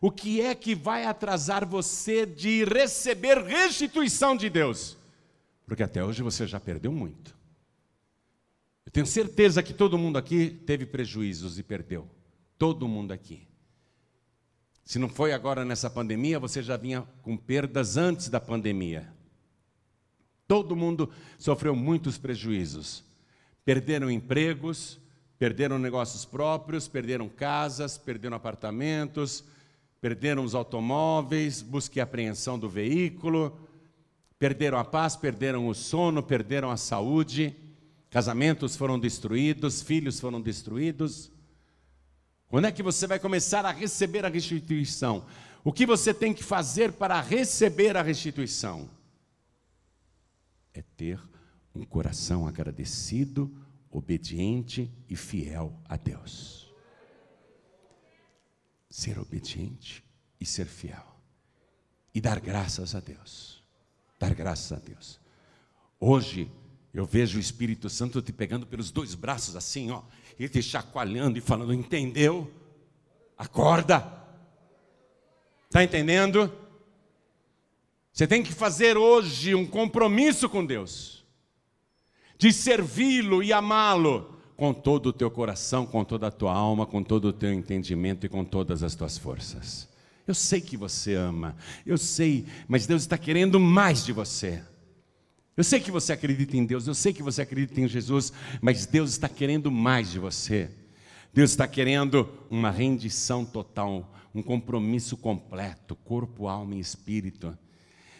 O 0.00 0.10
que 0.10 0.40
é 0.40 0.54
que 0.54 0.74
vai 0.74 1.06
atrasar 1.06 1.66
você 1.66 2.26
de 2.26 2.64
receber 2.64 3.38
restituição 3.38 4.36
de 4.36 4.50
Deus? 4.50 4.98
Porque 5.66 5.82
até 5.82 6.04
hoje 6.04 6.22
você 6.22 6.46
já 6.46 6.60
perdeu 6.60 6.92
muito. 6.92 7.34
Eu 8.86 8.92
tenho 8.92 9.06
certeza 9.06 9.62
que 9.62 9.72
todo 9.72 9.98
mundo 9.98 10.18
aqui 10.18 10.50
teve 10.50 10.86
prejuízos 10.86 11.58
e 11.58 11.62
perdeu. 11.62 12.08
Todo 12.58 12.86
mundo 12.86 13.12
aqui. 13.12 13.46
Se 14.84 14.98
não 14.98 15.08
foi 15.08 15.32
agora 15.32 15.64
nessa 15.64 15.88
pandemia, 15.88 16.38
você 16.38 16.62
já 16.62 16.76
vinha 16.76 17.02
com 17.22 17.36
perdas 17.36 17.96
antes 17.96 18.28
da 18.28 18.38
pandemia. 18.38 19.10
Todo 20.46 20.76
mundo 20.76 21.10
sofreu 21.38 21.74
muitos 21.74 22.18
prejuízos. 22.18 23.02
Perderam 23.64 24.10
empregos, 24.10 24.98
perderam 25.38 25.78
negócios 25.78 26.26
próprios, 26.26 26.86
perderam 26.86 27.30
casas, 27.30 27.96
perderam 27.96 28.36
apartamentos, 28.36 29.42
perderam 30.02 30.44
os 30.44 30.54
automóveis, 30.54 31.62
busca 31.62 31.98
e 31.98 32.02
apreensão 32.02 32.58
do 32.58 32.68
veículo, 32.68 33.58
perderam 34.38 34.76
a 34.76 34.84
paz, 34.84 35.16
perderam 35.16 35.66
o 35.66 35.74
sono, 35.74 36.22
perderam 36.22 36.70
a 36.70 36.76
saúde. 36.76 37.56
Casamentos 38.14 38.76
foram 38.76 38.96
destruídos, 38.96 39.82
filhos 39.82 40.20
foram 40.20 40.40
destruídos. 40.40 41.32
Quando 42.46 42.66
é 42.66 42.70
que 42.70 42.80
você 42.80 43.08
vai 43.08 43.18
começar 43.18 43.66
a 43.66 43.72
receber 43.72 44.24
a 44.24 44.28
restituição? 44.28 45.26
O 45.64 45.72
que 45.72 45.84
você 45.84 46.14
tem 46.14 46.32
que 46.32 46.44
fazer 46.44 46.92
para 46.92 47.20
receber 47.20 47.96
a 47.96 48.02
restituição? 48.02 48.88
É 50.72 50.80
ter 50.80 51.20
um 51.74 51.84
coração 51.84 52.46
agradecido, 52.46 53.52
obediente 53.90 54.88
e 55.08 55.16
fiel 55.16 55.76
a 55.84 55.96
Deus. 55.96 56.72
Ser 58.88 59.18
obediente 59.18 60.04
e 60.38 60.46
ser 60.46 60.66
fiel. 60.66 61.04
E 62.14 62.20
dar 62.20 62.38
graças 62.38 62.94
a 62.94 63.00
Deus. 63.00 63.60
Dar 64.20 64.32
graças 64.36 64.70
a 64.70 64.80
Deus. 64.80 65.18
Hoje, 65.98 66.48
eu 66.94 67.04
vejo 67.04 67.38
o 67.38 67.40
Espírito 67.40 67.90
Santo 67.90 68.22
te 68.22 68.32
pegando 68.32 68.64
pelos 68.64 68.92
dois 68.92 69.16
braços 69.16 69.56
assim, 69.56 69.90
ó, 69.90 70.02
e 70.38 70.48
te 70.48 70.62
chacoalhando 70.62 71.36
e 71.36 71.40
falando: 71.40 71.74
entendeu? 71.74 72.48
Acorda. 73.36 74.22
Está 75.66 75.82
entendendo? 75.82 76.52
Você 78.12 78.28
tem 78.28 78.44
que 78.44 78.52
fazer 78.52 78.96
hoje 78.96 79.56
um 79.56 79.66
compromisso 79.66 80.48
com 80.48 80.64
Deus, 80.64 81.24
de 82.38 82.52
servi-lo 82.52 83.42
e 83.42 83.52
amá-lo 83.52 84.38
com 84.56 84.72
todo 84.72 85.06
o 85.06 85.12
teu 85.12 85.28
coração, 85.28 85.84
com 85.84 86.04
toda 86.04 86.28
a 86.28 86.30
tua 86.30 86.52
alma, 86.52 86.86
com 86.86 87.02
todo 87.02 87.24
o 87.24 87.32
teu 87.32 87.52
entendimento 87.52 88.24
e 88.24 88.28
com 88.28 88.44
todas 88.44 88.84
as 88.84 88.94
tuas 88.94 89.18
forças. 89.18 89.88
Eu 90.28 90.34
sei 90.34 90.60
que 90.60 90.76
você 90.76 91.14
ama, 91.14 91.56
eu 91.84 91.98
sei, 91.98 92.46
mas 92.68 92.86
Deus 92.86 93.02
está 93.02 93.18
querendo 93.18 93.58
mais 93.58 94.04
de 94.04 94.12
você. 94.12 94.62
Eu 95.56 95.62
sei 95.62 95.78
que 95.78 95.90
você 95.90 96.12
acredita 96.12 96.56
em 96.56 96.64
Deus, 96.64 96.86
eu 96.86 96.94
sei 96.94 97.12
que 97.12 97.22
você 97.22 97.42
acredita 97.42 97.80
em 97.80 97.86
Jesus, 97.86 98.32
mas 98.60 98.86
Deus 98.86 99.10
está 99.10 99.28
querendo 99.28 99.70
mais 99.70 100.10
de 100.10 100.18
você. 100.18 100.68
Deus 101.32 101.50
está 101.50 101.66
querendo 101.66 102.28
uma 102.50 102.70
rendição 102.70 103.44
total, 103.44 104.12
um 104.34 104.42
compromisso 104.42 105.16
completo, 105.16 105.94
corpo, 105.96 106.48
alma 106.48 106.74
e 106.74 106.80
espírito. 106.80 107.56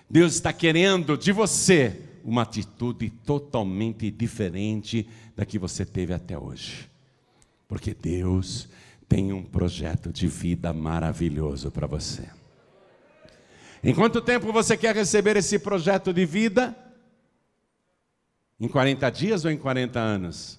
Deus 0.08 0.34
está 0.34 0.52
querendo 0.52 1.16
de 1.16 1.32
você 1.32 2.00
uma 2.24 2.42
atitude 2.42 3.10
totalmente 3.10 4.10
diferente 4.10 5.08
da 5.36 5.44
que 5.44 5.58
você 5.58 5.84
teve 5.84 6.14
até 6.14 6.38
hoje. 6.38 6.88
Porque 7.66 7.94
Deus 7.94 8.68
tem 9.08 9.32
um 9.32 9.42
projeto 9.42 10.12
de 10.12 10.26
vida 10.26 10.72
maravilhoso 10.72 11.70
para 11.70 11.86
você. 11.86 12.28
Em 13.82 13.94
quanto 13.94 14.20
tempo 14.20 14.52
você 14.52 14.76
quer 14.76 14.94
receber 14.94 15.36
esse 15.36 15.58
projeto 15.58 16.12
de 16.12 16.24
vida? 16.24 16.83
Em 18.58 18.68
40 18.68 19.10
dias 19.10 19.44
ou 19.44 19.50
em 19.50 19.56
40 19.56 19.98
anos? 19.98 20.58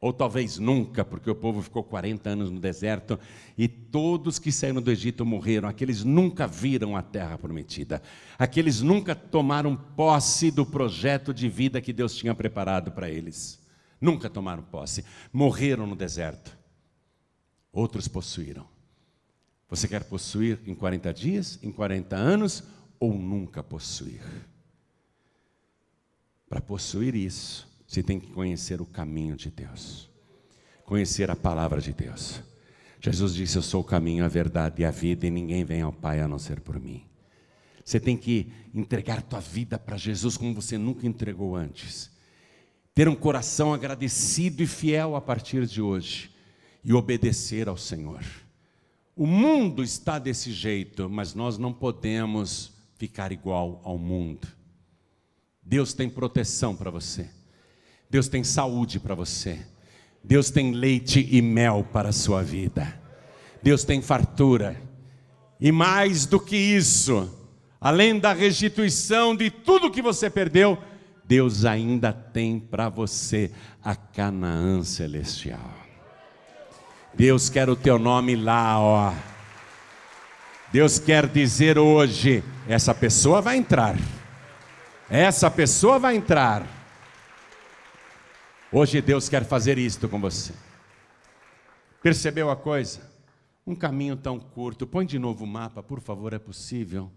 Ou 0.00 0.12
talvez 0.12 0.58
nunca, 0.58 1.04
porque 1.04 1.28
o 1.28 1.34
povo 1.34 1.60
ficou 1.60 1.82
40 1.82 2.30
anos 2.30 2.50
no 2.50 2.60
deserto 2.60 3.18
e 3.56 3.66
todos 3.66 4.38
que 4.38 4.52
saíram 4.52 4.80
do 4.80 4.92
Egito 4.92 5.26
morreram. 5.26 5.68
Aqueles 5.68 6.04
nunca 6.04 6.46
viram 6.46 6.96
a 6.96 7.02
terra 7.02 7.36
prometida. 7.36 8.00
Aqueles 8.38 8.80
nunca 8.80 9.14
tomaram 9.16 9.74
posse 9.74 10.52
do 10.52 10.64
projeto 10.64 11.34
de 11.34 11.48
vida 11.48 11.80
que 11.80 11.92
Deus 11.92 12.14
tinha 12.14 12.32
preparado 12.34 12.92
para 12.92 13.10
eles. 13.10 13.58
Nunca 14.00 14.30
tomaram 14.30 14.62
posse. 14.62 15.04
Morreram 15.32 15.84
no 15.84 15.96
deserto. 15.96 16.56
Outros 17.72 18.06
possuíram. 18.06 18.66
Você 19.68 19.88
quer 19.88 20.04
possuir 20.04 20.60
em 20.64 20.74
40 20.74 21.12
dias, 21.12 21.58
em 21.60 21.72
40 21.72 22.14
anos 22.14 22.62
ou 23.00 23.12
nunca 23.14 23.64
possuir? 23.64 24.22
Para 26.48 26.60
possuir 26.60 27.14
isso, 27.14 27.68
você 27.86 28.02
tem 28.02 28.18
que 28.18 28.28
conhecer 28.28 28.80
o 28.80 28.86
caminho 28.86 29.36
de 29.36 29.50
Deus, 29.50 30.08
conhecer 30.84 31.30
a 31.30 31.36
palavra 31.36 31.80
de 31.80 31.92
Deus. 31.92 32.42
Jesus 33.00 33.34
disse: 33.34 33.56
Eu 33.56 33.62
sou 33.62 33.82
o 33.82 33.84
caminho, 33.84 34.24
a 34.24 34.28
verdade 34.28 34.82
e 34.82 34.84
a 34.84 34.90
vida, 34.90 35.26
e 35.26 35.30
ninguém 35.30 35.64
vem 35.64 35.82
ao 35.82 35.92
Pai 35.92 36.20
a 36.20 36.28
não 36.28 36.38
ser 36.38 36.60
por 36.60 36.80
mim. 36.80 37.04
Você 37.84 37.98
tem 37.98 38.16
que 38.16 38.52
entregar 38.74 39.22
tua 39.22 39.40
vida 39.40 39.78
para 39.78 39.96
Jesus 39.96 40.36
como 40.36 40.54
você 40.54 40.76
nunca 40.76 41.06
entregou 41.06 41.56
antes. 41.56 42.10
Ter 42.94 43.08
um 43.08 43.14
coração 43.14 43.72
agradecido 43.72 44.62
e 44.62 44.66
fiel 44.66 45.16
a 45.16 45.20
partir 45.20 45.66
de 45.66 45.80
hoje 45.80 46.30
e 46.84 46.92
obedecer 46.92 47.68
ao 47.68 47.76
Senhor. 47.76 48.22
O 49.16 49.26
mundo 49.26 49.82
está 49.82 50.18
desse 50.18 50.52
jeito, 50.52 51.08
mas 51.08 51.34
nós 51.34 51.56
não 51.56 51.72
podemos 51.72 52.72
ficar 52.96 53.32
igual 53.32 53.80
ao 53.84 53.96
mundo. 53.96 54.57
Deus 55.68 55.92
tem 55.92 56.08
proteção 56.08 56.74
para 56.74 56.90
você. 56.90 57.28
Deus 58.08 58.26
tem 58.26 58.42
saúde 58.42 58.98
para 58.98 59.14
você. 59.14 59.58
Deus 60.24 60.50
tem 60.50 60.72
leite 60.72 61.28
e 61.30 61.42
mel 61.42 61.86
para 61.92 62.08
a 62.08 62.12
sua 62.12 62.42
vida. 62.42 62.98
Deus 63.62 63.84
tem 63.84 64.00
fartura. 64.00 64.80
E 65.60 65.70
mais 65.70 66.24
do 66.24 66.40
que 66.40 66.56
isso, 66.56 67.30
além 67.78 68.18
da 68.18 68.32
restituição 68.32 69.36
de 69.36 69.50
tudo 69.50 69.90
que 69.90 70.00
você 70.00 70.30
perdeu, 70.30 70.78
Deus 71.26 71.66
ainda 71.66 72.14
tem 72.14 72.58
para 72.58 72.88
você 72.88 73.50
a 73.84 73.94
Canaã 73.94 74.82
celestial. 74.82 75.74
Deus 77.12 77.50
quer 77.50 77.68
o 77.68 77.76
teu 77.76 77.98
nome 77.98 78.36
lá, 78.36 78.80
ó. 78.80 79.12
Deus 80.72 80.98
quer 80.98 81.26
dizer 81.26 81.78
hoje: 81.78 82.42
essa 82.66 82.94
pessoa 82.94 83.42
vai 83.42 83.58
entrar. 83.58 83.98
Essa 85.10 85.50
pessoa 85.50 85.98
vai 85.98 86.16
entrar. 86.16 86.66
Hoje 88.70 89.00
Deus 89.00 89.26
quer 89.26 89.42
fazer 89.42 89.78
isto 89.78 90.06
com 90.06 90.20
você. 90.20 90.52
Percebeu 92.02 92.50
a 92.50 92.56
coisa? 92.56 93.10
Um 93.66 93.74
caminho 93.74 94.18
tão 94.18 94.38
curto. 94.38 94.86
Põe 94.86 95.06
de 95.06 95.18
novo 95.18 95.44
o 95.44 95.46
mapa, 95.46 95.82
por 95.82 96.02
favor, 96.02 96.34
é 96.34 96.38
possível. 96.38 97.10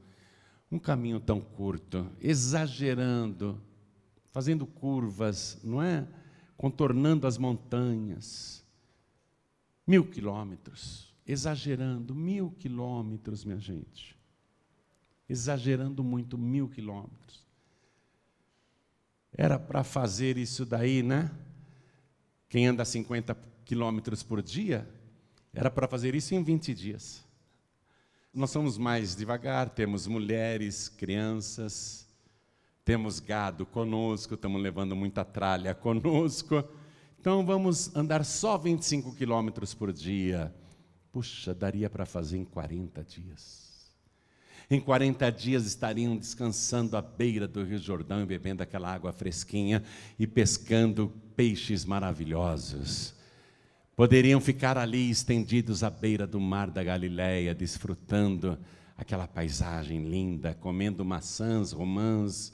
Um 0.72 0.80
caminho 0.80 1.20
tão 1.20 1.42
curto, 1.42 2.10
exagerando, 2.22 3.62
fazendo 4.32 4.66
curvas, 4.66 5.60
não 5.62 5.84
é? 5.84 6.08
Contornando 6.56 7.28
as 7.28 7.38
montanhas. 7.38 8.66
Mil 9.86 10.06
quilômetros, 10.06 11.14
exagerando, 11.28 12.16
mil 12.16 12.52
quilômetros, 12.52 13.44
minha 13.44 13.60
gente. 13.60 14.18
Exagerando 15.28 16.02
muito, 16.02 16.38
mil 16.38 16.70
quilômetros. 16.70 17.41
Era 19.36 19.58
para 19.58 19.84
fazer 19.84 20.38
isso 20.38 20.66
daí, 20.66 21.02
né? 21.02 21.32
Quem 22.50 22.68
anda 22.68 22.84
50 22.84 23.36
quilômetros 23.64 24.22
por 24.24 24.42
dia, 24.42 24.88
era 25.54 25.72
para 25.72 25.88
fazer 25.88 26.16
isso 26.16 26.36
em 26.36 26.44
20 26.44 26.74
dias. 26.74 27.24
Nós 28.34 28.50
somos 28.50 28.78
mais 28.78 29.16
devagar, 29.16 29.70
temos 29.70 30.08
mulheres, 30.08 30.90
crianças, 30.90 32.08
temos 32.84 33.20
gado 33.20 33.66
conosco, 33.66 34.34
estamos 34.34 34.62
levando 34.62 34.96
muita 34.96 35.24
tralha 35.24 35.74
conosco. 35.76 36.64
Então 37.20 37.46
vamos 37.46 37.96
andar 37.96 38.26
só 38.26 38.58
25 38.58 39.16
quilômetros 39.16 39.74
por 39.74 39.94
dia. 39.94 40.54
Puxa, 41.12 41.54
daria 41.54 41.90
para 41.90 42.06
fazer 42.06 42.38
em 42.38 42.46
40 42.46 43.04
dias. 43.04 43.71
Em 44.72 44.80
40 44.80 45.30
dias 45.34 45.66
estariam 45.66 46.16
descansando 46.16 46.96
à 46.96 47.02
beira 47.02 47.46
do 47.46 47.62
Rio 47.62 47.78
Jordão 47.78 48.22
e 48.22 48.26
bebendo 48.26 48.64
aquela 48.64 48.90
água 48.90 49.12
fresquinha 49.12 49.84
e 50.18 50.26
pescando 50.26 51.12
peixes 51.36 51.84
maravilhosos. 51.84 53.14
Poderiam 53.98 54.40
ficar 54.40 54.78
ali 54.78 55.10
estendidos 55.10 55.84
à 55.84 55.90
beira 55.90 56.26
do 56.26 56.40
mar 56.40 56.72
da 56.72 56.82
Galileia, 56.82 57.54
desfrutando 57.54 58.58
aquela 58.98 59.28
paisagem 59.28 60.10
linda, 60.10 60.54
comendo 60.54 61.04
maçãs, 61.04 61.74
romãs, 61.74 62.54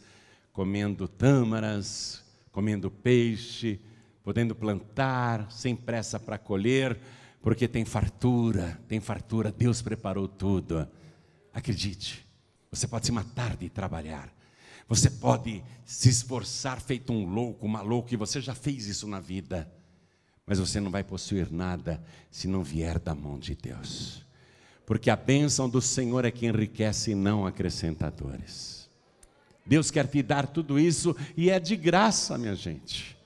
comendo 0.51 1.07
tâmaras, 1.07 2.25
comendo 2.51 2.89
peixe, 2.89 3.79
podendo 4.23 4.55
plantar 4.55 5.51
sem 5.51 5.75
pressa 5.75 6.19
para 6.19 6.39
colher, 6.39 6.97
porque 7.43 7.67
tem 7.67 7.85
fartura, 7.85 8.81
tem 8.87 8.99
fartura, 8.99 9.53
Deus 9.55 9.83
preparou 9.83 10.27
tudo. 10.27 10.87
Acredite, 11.57 12.23
você 12.69 12.87
pode 12.87 13.07
se 13.07 13.11
matar 13.11 13.57
de 13.57 13.67
trabalhar. 13.67 14.31
Você 14.87 15.09
pode 15.09 15.63
se 15.83 16.07
esforçar 16.07 16.79
feito 16.79 17.11
um 17.11 17.25
louco, 17.25 17.65
uma 17.65 17.81
louca, 17.81 18.13
e 18.13 18.17
você 18.17 18.39
já 18.39 18.53
fez 18.53 18.85
isso 18.85 19.07
na 19.07 19.19
vida. 19.19 19.67
Mas 20.45 20.59
você 20.59 20.79
não 20.79 20.91
vai 20.91 21.03
possuir 21.03 21.51
nada 21.51 21.99
se 22.29 22.47
não 22.47 22.61
vier 22.61 22.99
da 22.99 23.15
mão 23.15 23.39
de 23.39 23.55
Deus. 23.55 24.23
Porque 24.85 25.09
a 25.09 25.15
bênção 25.15 25.67
do 25.67 25.81
Senhor 25.81 26.25
é 26.25 26.29
que 26.29 26.45
enriquece 26.45 27.09
e 27.09 27.15
não 27.15 27.47
acrescenta 27.47 28.11
dores. 28.11 28.87
Deus 29.65 29.89
quer 29.89 30.05
te 30.05 30.21
dar 30.21 30.45
tudo 30.45 30.77
isso 30.77 31.15
e 31.35 31.49
é 31.49 31.59
de 31.59 31.75
graça, 31.75 32.37
minha 32.37 32.53
gente. 32.53 33.17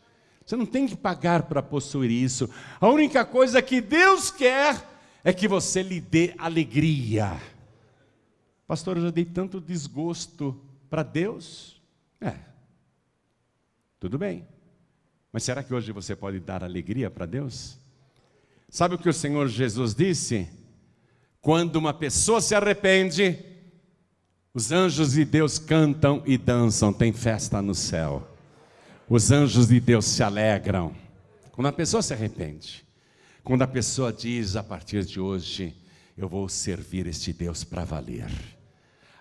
Você 0.46 0.56
não 0.56 0.66
tem 0.66 0.88
que 0.88 0.96
pagar 0.96 1.44
para 1.44 1.62
possuir 1.62 2.10
isso. 2.10 2.50
A 2.80 2.88
única 2.88 3.26
coisa 3.26 3.62
que 3.62 3.82
Deus 3.82 4.32
quer 4.32 4.88
é 5.22 5.34
que 5.34 5.50
você 5.50 5.84
lhe 5.84 6.00
dê 6.00 6.34
alegria. 6.38 7.38
Pastor, 8.72 8.96
eu 8.96 9.04
já 9.04 9.10
dei 9.10 9.26
tanto 9.26 9.60
desgosto 9.60 10.58
para 10.90 11.04
Deus. 11.04 11.82
É, 12.22 12.36
tudo 14.00 14.18
bem. 14.18 14.48
Mas 15.30 15.44
será 15.44 15.62
que 15.62 15.74
hoje 15.74 15.92
você 15.92 16.16
pode 16.16 16.40
dar 16.40 16.64
alegria 16.64 17.12
para 17.12 17.26
Deus? 17.26 17.78
Sabe 18.70 18.96
o 18.96 18.98
que 18.98 19.10
o 19.10 19.14
Senhor 19.14 19.50
Jesus 19.50 19.94
disse? 19.94 20.48
Quando 21.42 21.76
uma 21.76 21.94
pessoa 21.94 22.40
se 22.40 22.56
arrepende, 22.56 23.38
os 24.54 24.72
anjos 24.72 25.12
de 25.12 25.26
Deus 25.26 25.60
cantam 25.60 26.24
e 26.26 26.38
dançam, 26.38 26.94
tem 26.94 27.12
festa 27.12 27.62
no 27.62 27.76
céu. 27.76 28.26
Os 29.10 29.32
anjos 29.32 29.68
de 29.68 29.82
Deus 29.82 30.06
se 30.06 30.24
alegram. 30.24 30.96
Quando 31.52 31.68
a 31.68 31.74
pessoa 31.74 32.02
se 32.02 32.14
arrepende, 32.14 32.86
quando 33.44 33.64
a 33.64 33.68
pessoa 33.68 34.14
diz 34.14 34.56
a 34.56 34.64
partir 34.64 35.04
de 35.04 35.20
hoje, 35.20 35.76
eu 36.16 36.30
vou 36.30 36.48
servir 36.48 37.06
este 37.06 37.34
Deus 37.34 37.66
para 37.66 37.84
valer. 37.84 38.61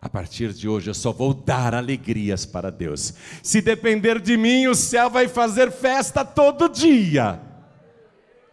A 0.02 0.08
partir 0.08 0.54
de 0.54 0.66
hoje 0.66 0.88
eu 0.88 0.94
só 0.94 1.12
vou 1.12 1.34
dar 1.34 1.74
alegrias 1.74 2.46
para 2.46 2.70
Deus. 2.70 3.12
Se 3.42 3.60
depender 3.60 4.18
de 4.18 4.34
mim, 4.36 4.66
o 4.66 4.74
céu 4.74 5.10
vai 5.10 5.28
fazer 5.28 5.70
festa 5.70 6.24
todo 6.24 6.70
dia, 6.70 7.38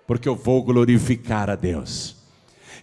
porque 0.06 0.28
eu 0.28 0.36
vou 0.36 0.62
glorificar 0.62 1.50
a 1.50 1.56
Deus. 1.56 2.18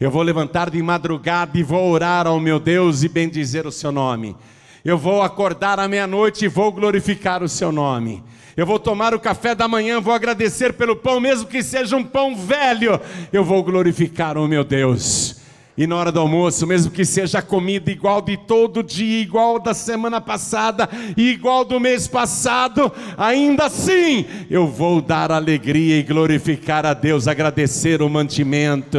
Eu 0.01 0.11
vou 0.11 0.23
levantar 0.23 0.71
de 0.71 0.83
madrugada 0.83 1.59
e 1.59 1.62
vou 1.62 1.91
orar 1.91 2.27
ao 2.27 2.41
meu 2.41 2.59
Deus 2.59 3.03
e 3.03 3.09
bendizer 3.09 3.67
o 3.67 3.73
seu 3.73 3.93
nome. 3.93 4.35
Eu 4.83 4.97
vou 4.97 5.23
acordar 5.23 5.79
à 5.79 5.87
meia-noite 5.87 6.47
e 6.47 6.49
vou 6.49 6.73
glorificar 6.73 7.43
o 7.43 7.49
seu 7.49 7.71
nome. 7.71 8.25
Eu 8.57 8.65
vou 8.65 8.79
tomar 8.79 9.15
o 9.15 9.21
café 9.21 9.55
da 9.55 9.69
manhã, 9.69 10.01
vou 10.01 10.15
agradecer 10.15 10.73
pelo 10.73 10.97
pão, 10.97 11.21
mesmo 11.21 11.47
que 11.47 11.62
seja 11.62 11.97
um 11.97 12.05
pão 12.05 12.35
velho, 12.35 12.99
eu 13.33 13.45
vou 13.45 13.62
glorificar 13.62 14.39
o 14.39 14.49
meu 14.49 14.65
Deus. 14.65 15.44
E 15.77 15.89
na 15.89 15.97
hora 15.97 16.12
do 16.12 16.20
almoço, 16.20 16.68
mesmo 16.68 16.93
que 16.93 17.05
seja 17.05 17.43
comida 17.43 17.91
igual 17.91 18.22
de 18.22 18.37
todo 18.37 18.81
dia, 18.81 19.20
igual 19.20 19.59
da 19.59 19.75
semana 19.75 20.20
passada 20.20 20.89
igual 21.16 21.64
do 21.64 21.81
mês 21.81 22.07
passado, 22.07 22.93
ainda 23.18 23.64
assim 23.64 24.25
eu 24.49 24.68
vou 24.68 25.01
dar 25.01 25.33
alegria 25.33 25.99
e 25.99 26.05
glorificar 26.05 26.87
a 26.87 26.95
Deus, 26.95 27.27
agradecer 27.27 28.03
o 28.03 28.09
mantimento, 28.09 28.99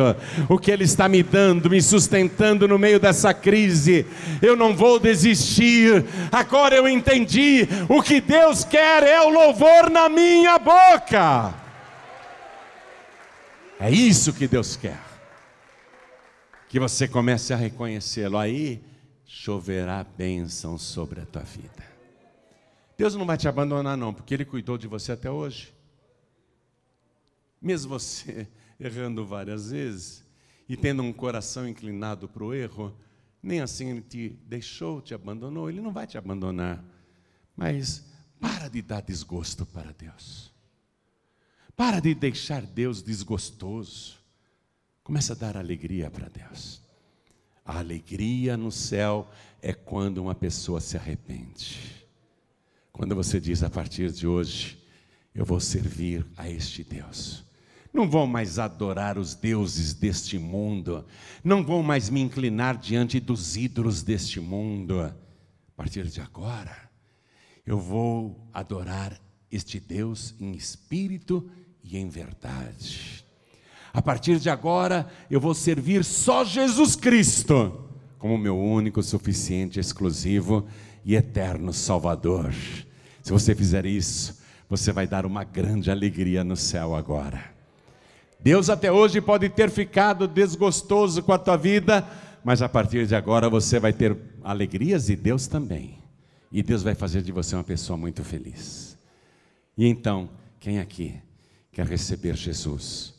o 0.50 0.58
que 0.58 0.70
Ele 0.70 0.84
está 0.84 1.08
me 1.08 1.24
dando, 1.24 1.70
me 1.70 1.82
sustentando 1.82 2.68
no 2.68 2.78
meio 2.78 3.00
dessa 3.00 3.34
crise. 3.34 4.06
Eu 4.42 4.58
não 4.58 4.76
vou 4.76 5.00
desistir. 5.00 6.04
Agora 6.30 6.76
eu 6.76 6.90
entendi: 6.90 7.66
o 7.88 8.02
que 8.02 8.20
Deus 8.20 8.66
quer 8.66 9.04
é 9.04 9.22
o 9.22 9.30
louvor 9.30 9.90
na 9.90 10.10
minha 10.10 10.60
boca. 10.60 11.54
É 13.80 13.90
isso 13.90 14.34
que 14.34 14.46
Deus 14.46 14.76
quer 14.76 15.05
que 16.70 16.80
você 16.80 17.08
comece 17.08 17.54
a 17.54 17.58
reconhecê-lo, 17.58 18.38
aí 18.38 18.84
choverá 19.26 20.04
bênção 20.04 20.78
sobre 20.78 21.22
a 21.22 21.26
tua 21.26 21.44
vida. 21.44 21.96
Deus 22.98 23.16
não 23.16 23.26
vai 23.26 23.38
te 23.38 23.48
abandonar, 23.48 23.98
não, 23.98 24.14
porque 24.14 24.34
Ele 24.34 24.46
cuidou 24.46 24.78
de 24.78 24.88
você 24.88 25.12
até 25.12 25.30
hoje. 25.30 25.74
Mesmo 27.62 27.90
você 27.90 28.48
errando 28.80 29.26
várias 29.26 29.72
vezes 29.72 30.24
e 30.68 30.78
tendo 30.78 31.04
um 31.04 31.12
coração 31.12 31.68
inclinado 31.68 32.28
para 32.28 32.44
o 32.44 32.54
erro, 32.54 32.96
nem 33.42 33.60
assim 33.62 33.90
Ele 33.90 34.02
te 34.02 34.30
deixou, 34.46 35.02
te 35.02 35.14
abandonou, 35.14 35.70
Ele 35.70 35.82
não 35.82 35.92
vai 35.92 36.08
te 36.08 36.18
abandonar. 36.18 36.84
Mas 37.56 38.06
para 38.40 38.68
de 38.68 38.82
dar 38.82 39.02
desgosto 39.02 39.66
para 39.66 39.92
Deus. 39.92 40.54
Para 41.76 42.00
de 42.00 42.16
deixar 42.16 42.62
Deus 42.62 43.04
desgostoso. 43.04 44.18
Começa 45.06 45.34
a 45.34 45.36
dar 45.36 45.56
alegria 45.56 46.10
para 46.10 46.28
Deus. 46.28 46.82
A 47.64 47.78
alegria 47.78 48.58
no 48.58 48.72
céu 48.72 49.30
é 49.62 49.72
quando 49.72 50.18
uma 50.18 50.34
pessoa 50.34 50.82
se 50.82 50.98
arrepende. 50.98 52.08
Quando 52.92 53.14
você 53.14 53.40
diz 53.40 53.62
a 53.62 53.70
partir 53.70 54.12
de 54.12 54.26
hoje, 54.26 54.84
eu 55.36 55.46
vou 55.46 55.60
servir 55.60 56.26
a 56.36 56.50
este 56.50 56.84
Deus. 56.84 57.46
Não 57.94 58.10
vou 58.10 58.26
mais 58.26 58.58
adorar 58.58 59.20
os 59.20 59.36
deuses 59.36 59.94
deste 59.94 60.40
mundo, 60.40 61.06
não 61.44 61.64
vou 61.64 61.84
mais 61.84 62.10
me 62.10 62.20
inclinar 62.20 62.76
diante 62.76 63.20
dos 63.20 63.56
ídolos 63.56 64.02
deste 64.02 64.40
mundo. 64.40 65.02
A 65.02 65.14
partir 65.78 66.08
de 66.08 66.20
agora, 66.20 66.90
eu 67.64 67.78
vou 67.78 68.50
adorar 68.52 69.22
este 69.52 69.80
Deus 69.80 70.34
em 70.40 70.54
espírito 70.54 71.48
e 71.84 71.96
em 71.96 72.10
verdade. 72.10 73.25
A 73.96 74.02
partir 74.02 74.42
de 74.42 74.50
agora, 74.50 75.08
eu 75.32 75.40
vou 75.40 75.54
servir 75.54 76.04
só 76.04 76.44
Jesus 76.44 76.98
Cristo 76.98 77.82
como 78.20 78.38
meu 78.38 78.58
único, 78.60 79.02
suficiente, 79.02 79.80
exclusivo 79.80 80.68
e 81.06 81.16
eterno 81.16 81.72
Salvador. 81.72 82.54
Se 83.24 83.32
você 83.32 83.56
fizer 83.56 83.86
isso, 83.86 84.42
você 84.70 84.92
vai 84.92 85.08
dar 85.08 85.26
uma 85.26 85.46
grande 85.46 85.90
alegria 85.90 86.44
no 86.44 86.58
céu 86.58 86.94
agora. 86.94 87.42
Deus 88.38 88.70
até 88.70 88.92
hoje 88.92 89.22
pode 89.22 89.48
ter 89.48 89.70
ficado 89.70 90.28
desgostoso 90.28 91.24
com 91.24 91.32
a 91.32 91.38
tua 91.38 91.56
vida, 91.56 92.06
mas 92.44 92.62
a 92.62 92.68
partir 92.68 93.08
de 93.08 93.16
agora 93.16 93.50
você 93.50 93.80
vai 93.80 93.94
ter 93.94 94.18
alegrias 94.44 95.08
e 95.08 95.16
Deus 95.16 95.48
também. 95.48 96.00
E 96.52 96.62
Deus 96.62 96.84
vai 96.84 96.96
fazer 96.96 97.22
de 97.22 97.32
você 97.32 97.56
uma 97.56 97.64
pessoa 97.64 97.96
muito 97.96 98.26
feliz. 98.26 98.98
E 99.78 99.88
então, 99.88 100.30
quem 100.60 100.80
aqui 100.80 101.16
quer 101.72 101.86
receber 101.86 102.36
Jesus 102.36 103.15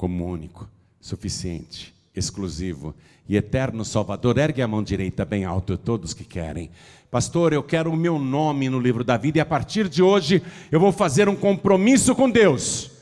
como 0.00 0.24
único, 0.24 0.66
suficiente, 0.98 1.94
exclusivo 2.16 2.94
e 3.28 3.36
eterno 3.36 3.84
Salvador? 3.84 4.38
Ergue 4.38 4.62
a 4.62 4.66
mão 4.66 4.82
direita 4.82 5.26
bem 5.26 5.44
alto, 5.44 5.76
todos 5.76 6.14
que 6.14 6.24
querem. 6.24 6.70
Pastor, 7.10 7.52
eu 7.52 7.62
quero 7.62 7.92
o 7.92 7.96
meu 7.96 8.18
nome 8.18 8.70
no 8.70 8.80
livro 8.80 9.04
da 9.04 9.18
vida 9.18 9.36
e 9.36 9.40
a 9.42 9.44
partir 9.44 9.90
de 9.90 10.02
hoje 10.02 10.42
eu 10.72 10.80
vou 10.80 10.90
fazer 10.90 11.28
um 11.28 11.36
compromisso 11.36 12.14
com 12.14 12.30
Deus 12.30 12.92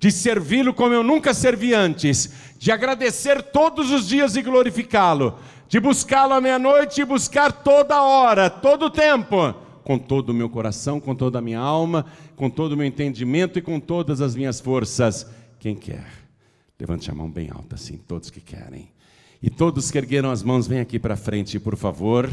de 0.00 0.10
servi-lo 0.10 0.74
como 0.74 0.92
eu 0.94 1.04
nunca 1.04 1.32
servi 1.32 1.74
antes, 1.74 2.32
de 2.58 2.72
agradecer 2.72 3.40
todos 3.40 3.92
os 3.92 4.08
dias 4.08 4.34
e 4.34 4.42
glorificá-lo, 4.42 5.38
de 5.68 5.78
buscá-lo 5.78 6.34
à 6.34 6.40
meia-noite 6.40 7.00
e 7.00 7.04
buscar 7.04 7.52
toda 7.52 8.02
hora, 8.02 8.50
todo 8.50 8.90
tempo, 8.90 9.54
com 9.84 9.96
todo 9.96 10.30
o 10.30 10.34
meu 10.34 10.48
coração, 10.48 10.98
com 10.98 11.14
toda 11.14 11.38
a 11.38 11.42
minha 11.42 11.60
alma, 11.60 12.04
com 12.34 12.50
todo 12.50 12.72
o 12.72 12.76
meu 12.76 12.86
entendimento 12.86 13.60
e 13.60 13.62
com 13.62 13.78
todas 13.78 14.20
as 14.20 14.34
minhas 14.34 14.60
forças. 14.60 15.24
Quem 15.60 15.76
quer? 15.76 16.27
Levante 16.80 17.10
a 17.10 17.14
mão 17.14 17.28
bem 17.28 17.50
alta, 17.50 17.74
assim, 17.74 17.96
todos 17.96 18.30
que 18.30 18.40
querem. 18.40 18.88
E 19.42 19.50
todos 19.50 19.90
que 19.90 19.98
ergueram 19.98 20.30
as 20.30 20.42
mãos, 20.44 20.66
vem 20.66 20.78
aqui 20.78 20.98
para 20.98 21.16
frente, 21.16 21.58
por 21.58 21.76
favor. 21.76 22.30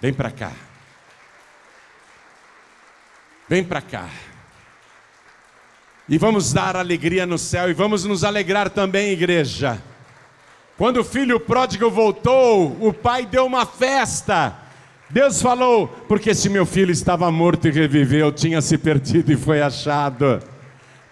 Vem 0.00 0.12
para 0.12 0.30
cá. 0.30 0.52
Vem 3.48 3.62
para 3.62 3.80
cá. 3.80 4.10
E 6.08 6.18
vamos 6.18 6.52
dar 6.52 6.76
alegria 6.76 7.24
no 7.24 7.38
céu 7.38 7.70
e 7.70 7.72
vamos 7.72 8.04
nos 8.04 8.24
alegrar 8.24 8.70
também, 8.70 9.10
igreja. 9.10 9.80
Quando 10.76 10.98
o 10.98 11.04
filho 11.04 11.38
pródigo 11.38 11.88
voltou, 11.88 12.76
o 12.80 12.92
pai 12.92 13.24
deu 13.24 13.46
uma 13.46 13.64
festa. 13.64 14.58
Deus 15.08 15.40
falou: 15.40 15.86
porque 16.08 16.34
se 16.34 16.48
meu 16.48 16.66
filho 16.66 16.90
estava 16.90 17.30
morto 17.30 17.68
e 17.68 17.70
reviveu, 17.70 18.32
tinha 18.32 18.60
se 18.60 18.76
perdido 18.76 19.30
e 19.30 19.36
foi 19.36 19.62
achado. 19.62 20.42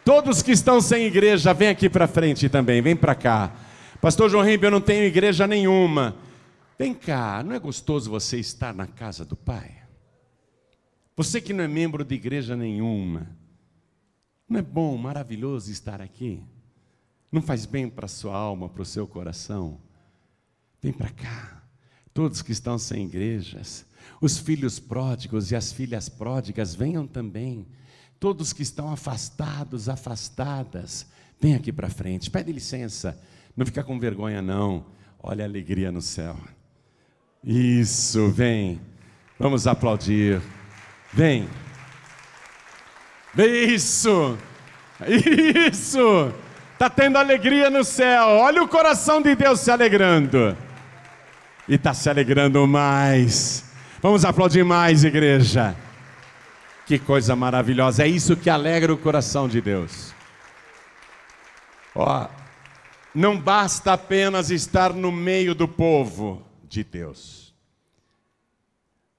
Todos 0.05 0.43
que 0.43 0.51
estão 0.51 0.81
sem 0.81 1.05
igreja, 1.05 1.55
vem 1.55 1.69
aqui 1.69 1.89
para 1.89 2.09
frente 2.09 2.49
também, 2.49 2.83
vem 2.83 2.97
para 2.97 3.15
cá. 3.15 3.55
Pastor 4.01 4.29
João 4.29 4.45
Ribeiro, 4.45 4.75
eu 4.75 4.81
não 4.81 4.85
tenho 4.85 5.05
igreja 5.05 5.47
nenhuma. 5.47 6.17
Vem 6.77 6.93
cá, 6.93 7.43
não 7.45 7.55
é 7.55 7.59
gostoso 7.61 8.11
você 8.11 8.41
estar 8.41 8.75
na 8.75 8.87
casa 8.87 9.25
do 9.25 9.37
Pai? 9.37 9.83
Você 11.15 11.41
que 11.41 11.53
não 11.53 11.63
é 11.63 11.69
membro 11.69 12.05
de 12.05 12.15
igreja 12.15 12.57
nenhuma, 12.57 13.31
não 14.49 14.59
é 14.59 14.63
bom, 14.63 14.97
maravilhoso 14.97 15.71
estar 15.71 16.01
aqui? 16.01 16.43
Não 17.31 17.41
faz 17.41 17.65
bem 17.65 17.89
para 17.89 18.07
a 18.07 18.09
sua 18.09 18.37
alma, 18.37 18.69
para 18.69 18.83
o 18.83 18.87
seu 18.87 19.07
coração? 19.07 19.81
Vem 20.81 20.93
para 20.93 21.11
cá. 21.11 21.63
Todos 22.13 22.43
que 22.43 22.53
estão 22.53 22.77
sem 22.77 23.07
igrejas, 23.07 23.87
os 24.21 24.37
filhos 24.37 24.81
pródigos 24.81 25.51
e 25.53 25.57
as 25.57 25.73
filhas 25.73 26.09
pródigas, 26.09 26.75
venham 26.75 27.07
também. 27.07 27.67
Todos 28.23 28.53
que 28.53 28.63
estão 28.63 28.93
afastados, 28.93 29.89
afastadas, 29.89 31.05
vem 31.41 31.57
aqui 31.57 31.73
para 31.73 31.91
frente. 31.91 32.31
Pede 32.31 32.53
licença. 32.53 33.21
Não 33.57 33.67
fica 33.67 33.83
com 33.83 33.99
vergonha, 33.99 34.41
não. 34.41 34.87
Olha 35.21 35.45
a 35.45 35.49
alegria 35.49 35.91
no 35.91 36.01
céu. 36.01 36.37
Isso, 37.43 38.29
vem. 38.29 38.81
Vamos 39.41 39.67
aplaudir. 39.67 40.41
Vem. 41.13 41.49
Isso! 43.37 44.39
Isso! 45.69 46.33
Está 46.75 46.89
tendo 46.89 47.19
alegria 47.19 47.71
no 47.71 47.83
céu. 47.83 48.25
Olha 48.25 48.63
o 48.63 48.69
coração 48.69 49.21
de 49.21 49.35
Deus 49.35 49.59
se 49.59 49.71
alegrando. 49.73 50.57
E 51.69 51.75
está 51.75 51.93
se 51.93 52.09
alegrando 52.09 52.65
mais. 52.69 53.65
Vamos 54.01 54.25
aplaudir 54.25 54.65
mais, 54.65 55.03
igreja. 55.03 55.75
Que 56.87 56.99
coisa 56.99 57.37
maravilhosa. 57.37 58.05
É 58.05 58.09
isso 58.09 58.37
que 58.37 58.51
alegra 58.51 58.93
o 58.93 58.99
coração 58.99 59.49
de 59.49 59.61
Deus. 59.61 60.13
Ó, 61.95 62.29
não 63.15 63.39
basta 63.39 63.93
apenas 63.93 64.51
estar 64.51 64.93
no 64.93 65.13
meio 65.13 65.55
do 65.55 65.69
povo 65.69 66.45
de 66.65 66.83
Deus. 66.83 67.55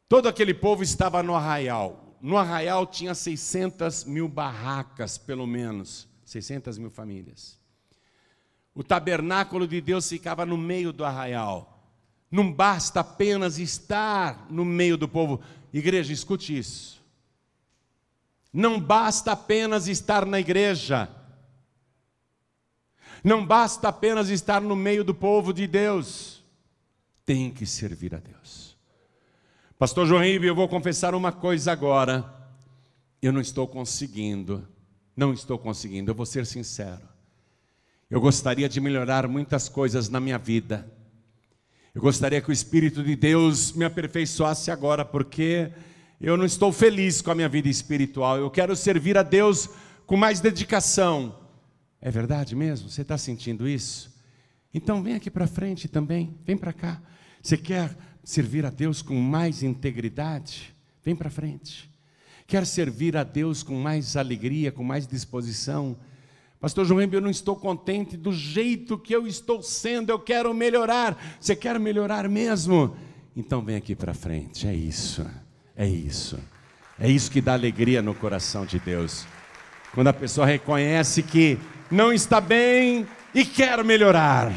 Todo 0.09 0.28
aquele 0.28 0.53
povo 0.53 0.84
estava 0.84 1.24
no 1.24 1.36
arraial. 1.36 2.18
No 2.22 2.38
arraial 2.38 2.86
tinha 2.86 3.14
600 3.14 4.05
mil 4.05 4.28
barracas, 4.28 5.18
pelo 5.18 5.45
menos, 5.45 6.07
600 6.26 6.78
mil 6.78 6.89
famílias. 6.89 7.59
O 8.76 8.84
tabernáculo 8.84 9.68
de 9.68 9.80
Deus 9.80 10.09
ficava 10.09 10.45
no 10.45 10.57
meio 10.57 10.91
do 10.91 11.05
arraial. 11.05 11.70
Não 12.32 12.51
basta 12.51 13.01
apenas 13.01 13.59
estar 13.59 14.47
no 14.49 14.66
meio 14.66 14.97
do 14.97 15.07
povo. 15.07 15.41
Igreja, 15.72 16.11
escute 16.11 16.57
isso. 16.57 16.92
Não 18.53 18.79
basta 18.79 19.31
apenas 19.31 19.87
estar 19.87 20.25
na 20.25 20.39
igreja. 20.39 21.09
Não 23.23 23.43
basta 23.43 23.87
apenas 23.87 24.29
estar 24.29 24.61
no 24.61 24.75
meio 24.75 25.03
do 25.03 25.15
povo 25.15 25.51
de 25.51 25.65
Deus. 25.65 26.43
Tem 27.25 27.49
que 27.49 27.65
servir 27.65 28.13
a 28.13 28.19
Deus. 28.19 28.77
Pastor 29.79 30.05
João 30.05 30.23
Ribeiro, 30.23 30.47
eu 30.47 30.55
vou 30.55 30.67
confessar 30.67 31.15
uma 31.15 31.31
coisa 31.31 31.71
agora. 31.71 32.23
Eu 33.21 33.33
não 33.33 33.41
estou 33.41 33.67
conseguindo, 33.67 34.67
não 35.15 35.33
estou 35.33 35.57
conseguindo, 35.57 36.11
eu 36.11 36.15
vou 36.15 36.25
ser 36.25 36.45
sincero. 36.45 37.01
Eu 38.09 38.21
gostaria 38.21 38.69
de 38.69 38.79
melhorar 38.79 39.27
muitas 39.27 39.67
coisas 39.67 40.09
na 40.09 40.19
minha 40.19 40.37
vida. 40.37 40.87
Eu 41.95 42.01
gostaria 42.01 42.41
que 42.41 42.49
o 42.49 42.53
Espírito 42.53 43.03
de 43.03 43.15
Deus 43.15 43.71
me 43.71 43.85
aperfeiçoasse 43.85 44.69
agora, 44.69 45.03
porque 45.05 45.71
eu 46.24 46.38
não 46.38 46.45
estou 46.45 46.71
feliz 46.71 47.21
com 47.21 47.32
a 47.32 47.36
minha 47.36 47.49
vida 47.49 47.67
espiritual. 47.67 48.38
Eu 48.38 48.49
quero 48.49 48.74
servir 48.78 49.17
a 49.17 49.24
Deus 49.24 49.69
com 50.07 50.15
mais 50.15 50.39
dedicação. 50.39 51.38
É 52.01 52.09
verdade 52.09 52.55
mesmo? 52.55 52.89
Você 52.89 53.01
está 53.01 53.17
sentindo 53.17 53.67
isso? 53.67 54.09
Então 54.74 55.03
vem 55.03 55.15
aqui 55.15 55.30
para 55.30 55.45
frente 55.45 55.89
também, 55.89 56.34
vem 56.45 56.55
para 56.55 56.71
cá. 56.71 57.01
Você 57.41 57.57
quer 57.57 57.93
servir 58.24 58.65
a 58.65 58.69
Deus 58.69 59.01
com 59.01 59.15
mais 59.15 59.63
integridade? 59.63 60.74
Vem 61.03 61.13
para 61.13 61.30
frente. 61.30 61.91
Quer 62.47 62.65
servir 62.65 63.17
a 63.17 63.24
Deus 63.26 63.61
com 63.61 63.76
mais 63.76 64.15
alegria, 64.15 64.71
com 64.71 64.84
mais 64.84 65.05
disposição? 65.05 65.97
Pastor 66.57 66.86
João, 66.86 67.01
eu 67.01 67.19
não 67.19 67.30
estou 67.30 67.57
contente 67.57 68.15
do 68.15 68.32
jeito 68.32 68.97
que 68.97 69.13
eu 69.13 69.28
estou 69.28 69.61
sendo, 69.61 70.09
eu 70.09 70.19
quero 70.19 70.53
melhorar. 70.53 71.38
Você 71.38 71.53
quer 71.53 71.78
melhorar 71.78 72.30
mesmo? 72.30 72.95
Então 73.36 73.61
vem 73.61 73.76
aqui 73.76 73.93
para 73.93 74.13
frente. 74.13 74.65
É 74.65 74.74
isso, 74.74 75.26
é 75.76 75.88
isso. 75.88 76.39
É 76.99 77.09
isso 77.09 77.32
que 77.32 77.41
dá 77.41 77.53
alegria 77.53 78.02
no 78.02 78.14
coração 78.14 78.65
de 78.65 78.80
Deus. 78.80 79.26
Quando 79.93 80.07
a 80.07 80.14
pessoa 80.14 80.45
reconhece 80.45 81.23
que 81.23 81.57
não 81.89 82.14
está 82.14 82.39
bem 82.39 83.07
e 83.34 83.45
quer 83.45 83.84
melhorar, 83.84 84.52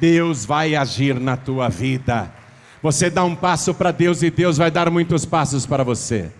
Deus 0.00 0.44
vai 0.44 0.74
agir 0.74 1.18
na 1.18 1.36
tua 1.36 1.68
vida. 1.68 2.32
Você 2.82 3.10
dá 3.10 3.24
um 3.24 3.34
passo 3.34 3.74
para 3.74 3.90
Deus 3.90 4.22
e 4.22 4.30
Deus 4.30 4.56
vai 4.56 4.70
dar 4.70 4.90
muitos 4.90 5.24
passos 5.24 5.66
para 5.66 5.82
você. 5.82 6.32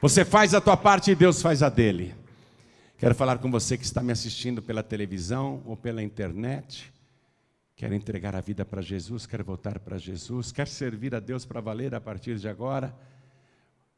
Você 0.00 0.24
faz 0.24 0.54
a 0.54 0.60
tua 0.60 0.76
parte 0.76 1.10
e 1.10 1.14
Deus 1.14 1.42
faz 1.42 1.62
a 1.62 1.68
dele. 1.68 2.14
Quero 2.98 3.14
falar 3.14 3.38
com 3.38 3.50
você 3.50 3.76
que 3.76 3.84
está 3.84 4.02
me 4.02 4.12
assistindo 4.12 4.62
pela 4.62 4.82
televisão 4.82 5.62
ou 5.66 5.76
pela 5.76 6.02
internet. 6.02 6.92
Quer 7.80 7.92
entregar 7.92 8.36
a 8.36 8.42
vida 8.42 8.62
para 8.62 8.82
Jesus, 8.82 9.24
quer 9.24 9.42
voltar 9.42 9.78
para 9.78 9.96
Jesus, 9.96 10.52
quer 10.52 10.68
servir 10.68 11.14
a 11.14 11.18
Deus 11.18 11.46
para 11.46 11.62
valer 11.62 11.94
a 11.94 12.00
partir 12.00 12.36
de 12.36 12.46
agora. 12.46 12.94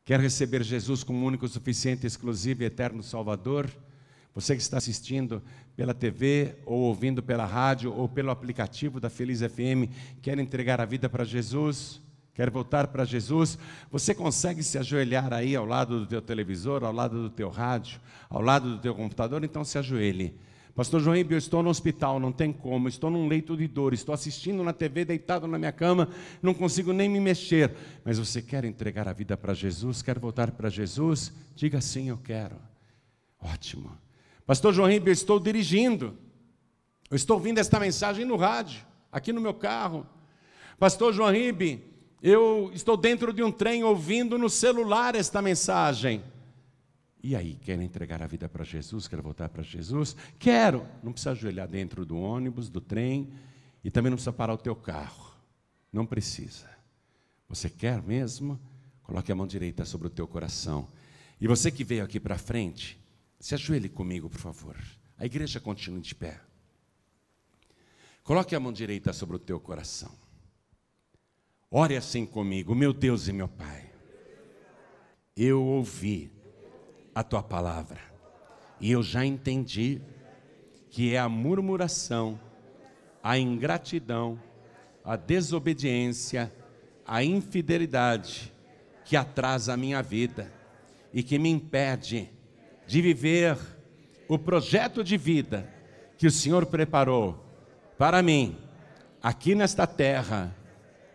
Quer 0.05 0.21
receber 0.21 0.63
Jesus 0.63 1.03
como 1.03 1.27
único, 1.27 1.49
suficiente, 1.49 2.07
exclusivo 2.07 2.63
e 2.63 2.67
eterno 2.67 3.03
Salvador. 3.03 3.69
Você 4.37 4.55
que 4.55 4.63
está 4.63 4.79
assistindo 4.79 5.43
pela 5.75 5.93
TV, 5.93 6.55
ou 6.65 6.83
ouvindo 6.83 7.25
pela 7.25 7.45
rádio, 7.45 7.93
ou 7.93 8.09
pelo 8.09 8.31
aplicativo 8.31 9.01
da 9.01 9.11
Feliz 9.11 9.41
FM, 9.41 9.91
quer 10.23 10.39
entregar 10.39 10.81
a 10.81 10.85
vida 10.85 11.09
para 11.09 11.25
Jesus, 11.25 12.01
quer 12.35 12.51
voltar 12.51 12.87
para 12.87 13.05
Jesus, 13.05 13.59
você 13.91 14.15
consegue 14.15 14.63
se 14.63 14.79
ajoelhar 14.79 15.33
aí 15.33 15.57
ao 15.57 15.67
lado 15.67 15.99
do 15.99 16.07
teu 16.07 16.23
televisor, 16.23 16.85
ao 16.85 16.93
lado 16.93 17.21
do 17.21 17.31
teu 17.31 17.49
rádio, 17.49 18.01
ao 18.31 18.43
lado 18.43 18.77
do 18.77 18.79
teu 18.79 18.95
computador? 18.95 19.43
Então 19.43 19.65
se 19.65 19.77
ajoelhe. 19.77 20.39
Pastor 20.75 21.01
João, 21.01 21.15
eu 21.15 21.37
estou 21.37 21.63
no 21.63 21.69
hospital, 21.69 22.19
não 22.19 22.33
tem 22.33 22.51
como, 22.51 22.89
estou 22.89 23.11
num 23.11 23.29
leito 23.29 23.57
de 23.57 23.69
dor, 23.69 23.93
estou 23.93 24.15
assistindo 24.15 24.65
na 24.65 24.73
TV, 24.73 25.05
deitado 25.05 25.47
na 25.47 25.59
minha 25.59 25.73
cama, 25.73 26.09
não 26.41 26.55
consigo 26.55 26.95
nem 26.95 27.09
me 27.09 27.21
mexer. 27.21 27.75
Mas 28.03 28.19
você 28.19 28.41
quer 28.41 28.65
entregar 28.65 29.07
a 29.07 29.13
vida 29.13 29.37
para 29.37 29.53
Jesus, 29.53 30.01
quer 30.01 30.19
voltar 30.19 30.51
para 30.53 30.71
Jesus? 30.71 31.33
Diga 31.55 31.81
sim, 31.81 32.09
eu 32.09 32.17
quero. 32.17 32.57
Ótimo. 33.39 33.93
Pastor 34.47 34.73
João 34.73 34.91
eu 34.91 35.13
estou 35.13 35.39
dirigindo. 35.39 36.17
Eu 37.11 37.17
estou 37.17 37.37
ouvindo 37.37 37.59
esta 37.59 37.79
mensagem 37.79 38.25
no 38.25 38.37
rádio, 38.37 38.83
aqui 39.11 39.35
no 39.35 39.41
meu 39.41 39.53
carro. 39.53 40.07
Pastor 40.79 41.13
João 41.13 41.31
Ribe, 41.31 41.85
eu 42.23 42.71
estou 42.73 42.97
dentro 42.97 43.35
de 43.35 43.43
um 43.43 43.53
trem 43.53 43.85
ouvindo 43.85 44.39
no 44.39 44.49
celular 44.49 45.15
esta 45.15 45.43
mensagem. 45.43 46.23
E 47.23 47.37
aí, 47.37 47.55
quer 47.55 47.81
entregar 47.81 48.21
a 48.21 48.27
vida 48.27 48.49
para 48.49 48.65
Jesus? 48.65 49.07
Quer 49.07 49.21
voltar 49.21 49.49
para 49.49 49.63
Jesus? 49.63 50.17
Quero. 50.41 50.85
Não 51.03 51.13
precisa 51.13 51.31
ajoelhar 51.31 51.69
dentro 51.69 52.05
do 52.05 52.19
ônibus, 52.19 52.69
do 52.69 52.81
trem, 52.81 53.33
e 53.85 53.91
também 53.91 54.11
não 54.11 54.17
precisa 54.17 54.33
parar 54.33 54.55
o 54.55 54.59
teu 54.59 54.75
carro. 54.75 55.33
Não 55.93 56.05
precisa. 56.05 56.69
Você 57.49 57.71
quer 57.71 58.03
mesmo? 58.03 58.59
Coloque 59.05 59.31
a 59.31 59.35
mão 59.37 59.47
direita 59.47 59.85
sobre 59.85 60.09
o 60.09 60.11
teu 60.11 60.27
coração. 60.27 60.89
E 61.41 61.47
você 61.47 61.71
que 61.71 61.85
veio 61.85 62.03
aqui 62.03 62.19
para 62.19 62.39
frente, 62.39 62.99
se 63.39 63.55
ajoelhe 63.55 63.89
comigo, 63.89 64.29
por 64.29 64.41
favor. 64.41 64.77
A 65.17 65.25
igreja 65.25 65.61
continua 65.61 66.01
de 66.01 66.15
pé. 66.15 66.41
Coloque 68.25 68.55
a 68.57 68.61
mão 68.61 68.73
direita 68.73 69.13
sobre 69.13 69.37
o 69.37 69.39
teu 69.39 69.61
coração. 69.61 70.11
Ore 71.71 71.97
assim 71.97 72.27
comigo, 72.27 72.75
meu 72.75 72.93
Deus 72.93 73.29
e 73.29 73.33
meu 73.33 73.49
Pai. 73.49 73.91
Eu 75.37 75.63
ouvi 75.63 76.31
a 77.15 77.23
tua 77.23 77.43
palavra 77.43 78.13
e 78.83 78.91
eu 78.91 79.01
já 79.01 79.25
entendi 79.25 80.03
que 80.91 81.15
é 81.15 81.19
a 81.19 81.29
murmuração, 81.29 82.39
a 83.23 83.39
ingratidão, 83.39 84.39
a 85.05 85.15
desobediência, 85.15 86.53
a 87.07 87.23
infidelidade 87.23 88.53
que 89.05 89.17
atrasa 89.17 89.73
a 89.73 89.77
minha 89.77 90.03
vida 90.03 90.53
e 91.15 91.23
que 91.23 91.39
me 91.39 91.49
impede 91.49 92.29
de 92.85 93.01
viver 93.01 93.57
o 94.29 94.37
projeto 94.37 95.05
de 95.05 95.17
vida 95.17 95.73
que 96.19 96.27
o 96.27 96.31
Senhor 96.31 96.67
preparou 96.67 97.39
para 97.97 98.21
mim 98.21 98.59
aqui 99.23 99.55
nesta 99.55 99.87
terra 99.87 100.55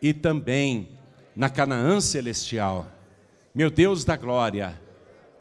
e 0.01 0.13
também 0.13 0.97
na 1.35 1.49
Canaã 1.49 1.99
celestial. 1.99 2.87
Meu 3.53 3.69
Deus 3.69 4.05
da 4.05 4.15
glória, 4.15 4.79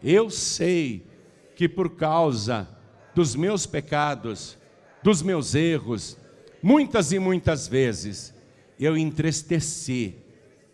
eu 0.02 0.30
sei 0.30 1.06
que 1.54 1.68
por 1.68 1.96
causa 1.96 2.68
dos 3.14 3.34
meus 3.34 3.66
pecados, 3.66 4.58
dos 5.02 5.22
meus 5.22 5.54
erros, 5.54 6.16
muitas 6.62 7.12
e 7.12 7.18
muitas 7.18 7.66
vezes 7.66 8.34
eu 8.78 8.96
entristeci 8.96 10.16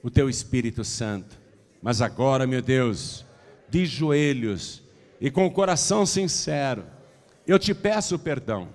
o 0.03 0.11
teu 0.11 0.29
Espírito 0.29 0.85
Santo. 0.85 1.41
Mas 1.81 2.01
agora, 2.01 2.47
meu 2.47 2.61
Deus, 2.61 3.25
de 3.69 3.87
joelhos 3.87 4.83
e 5.21 5.31
com 5.31 5.47
o 5.47 5.51
coração 5.51 6.05
sincero, 6.05 6.85
eu 7.47 7.59
te 7.59 7.73
peço 7.73 8.19
perdão. 8.19 8.69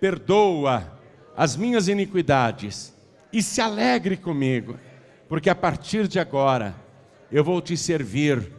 Perdoa 0.00 0.98
as 1.36 1.56
minhas 1.56 1.88
iniquidades 1.88 2.94
e 3.32 3.42
se 3.42 3.60
alegre 3.60 4.16
comigo, 4.16 4.78
porque 5.28 5.50
a 5.50 5.54
partir 5.54 6.08
de 6.08 6.18
agora 6.18 6.74
eu 7.30 7.44
vou 7.44 7.60
te 7.60 7.76
servir, 7.76 8.52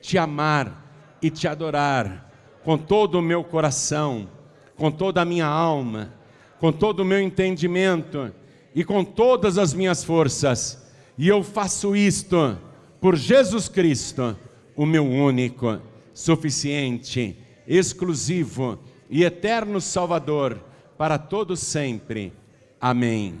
te 0.00 0.18
amar 0.18 1.16
e 1.20 1.30
te 1.30 1.48
adorar 1.48 2.30
com 2.64 2.76
todo 2.76 3.18
o 3.18 3.22
meu 3.22 3.44
coração, 3.44 4.28
com 4.76 4.90
toda 4.90 5.22
a 5.22 5.24
minha 5.24 5.46
alma, 5.46 6.12
com 6.58 6.72
todo 6.72 7.00
o 7.00 7.04
meu 7.04 7.20
entendimento 7.20 8.32
e 8.74 8.84
com 8.84 9.04
todas 9.04 9.58
as 9.58 9.72
minhas 9.72 10.04
forças. 10.04 10.90
E 11.16 11.28
eu 11.28 11.42
faço 11.42 11.94
isto 11.94 12.58
por 13.00 13.16
Jesus 13.16 13.68
Cristo, 13.68 14.36
o 14.74 14.84
meu 14.84 15.06
único, 15.06 15.80
suficiente, 16.12 17.38
exclusivo 17.66 18.78
e 19.08 19.24
eterno 19.24 19.80
Salvador 19.80 20.58
para 20.98 21.18
todos 21.18 21.60
sempre. 21.60 22.32
Amém. 22.80 23.40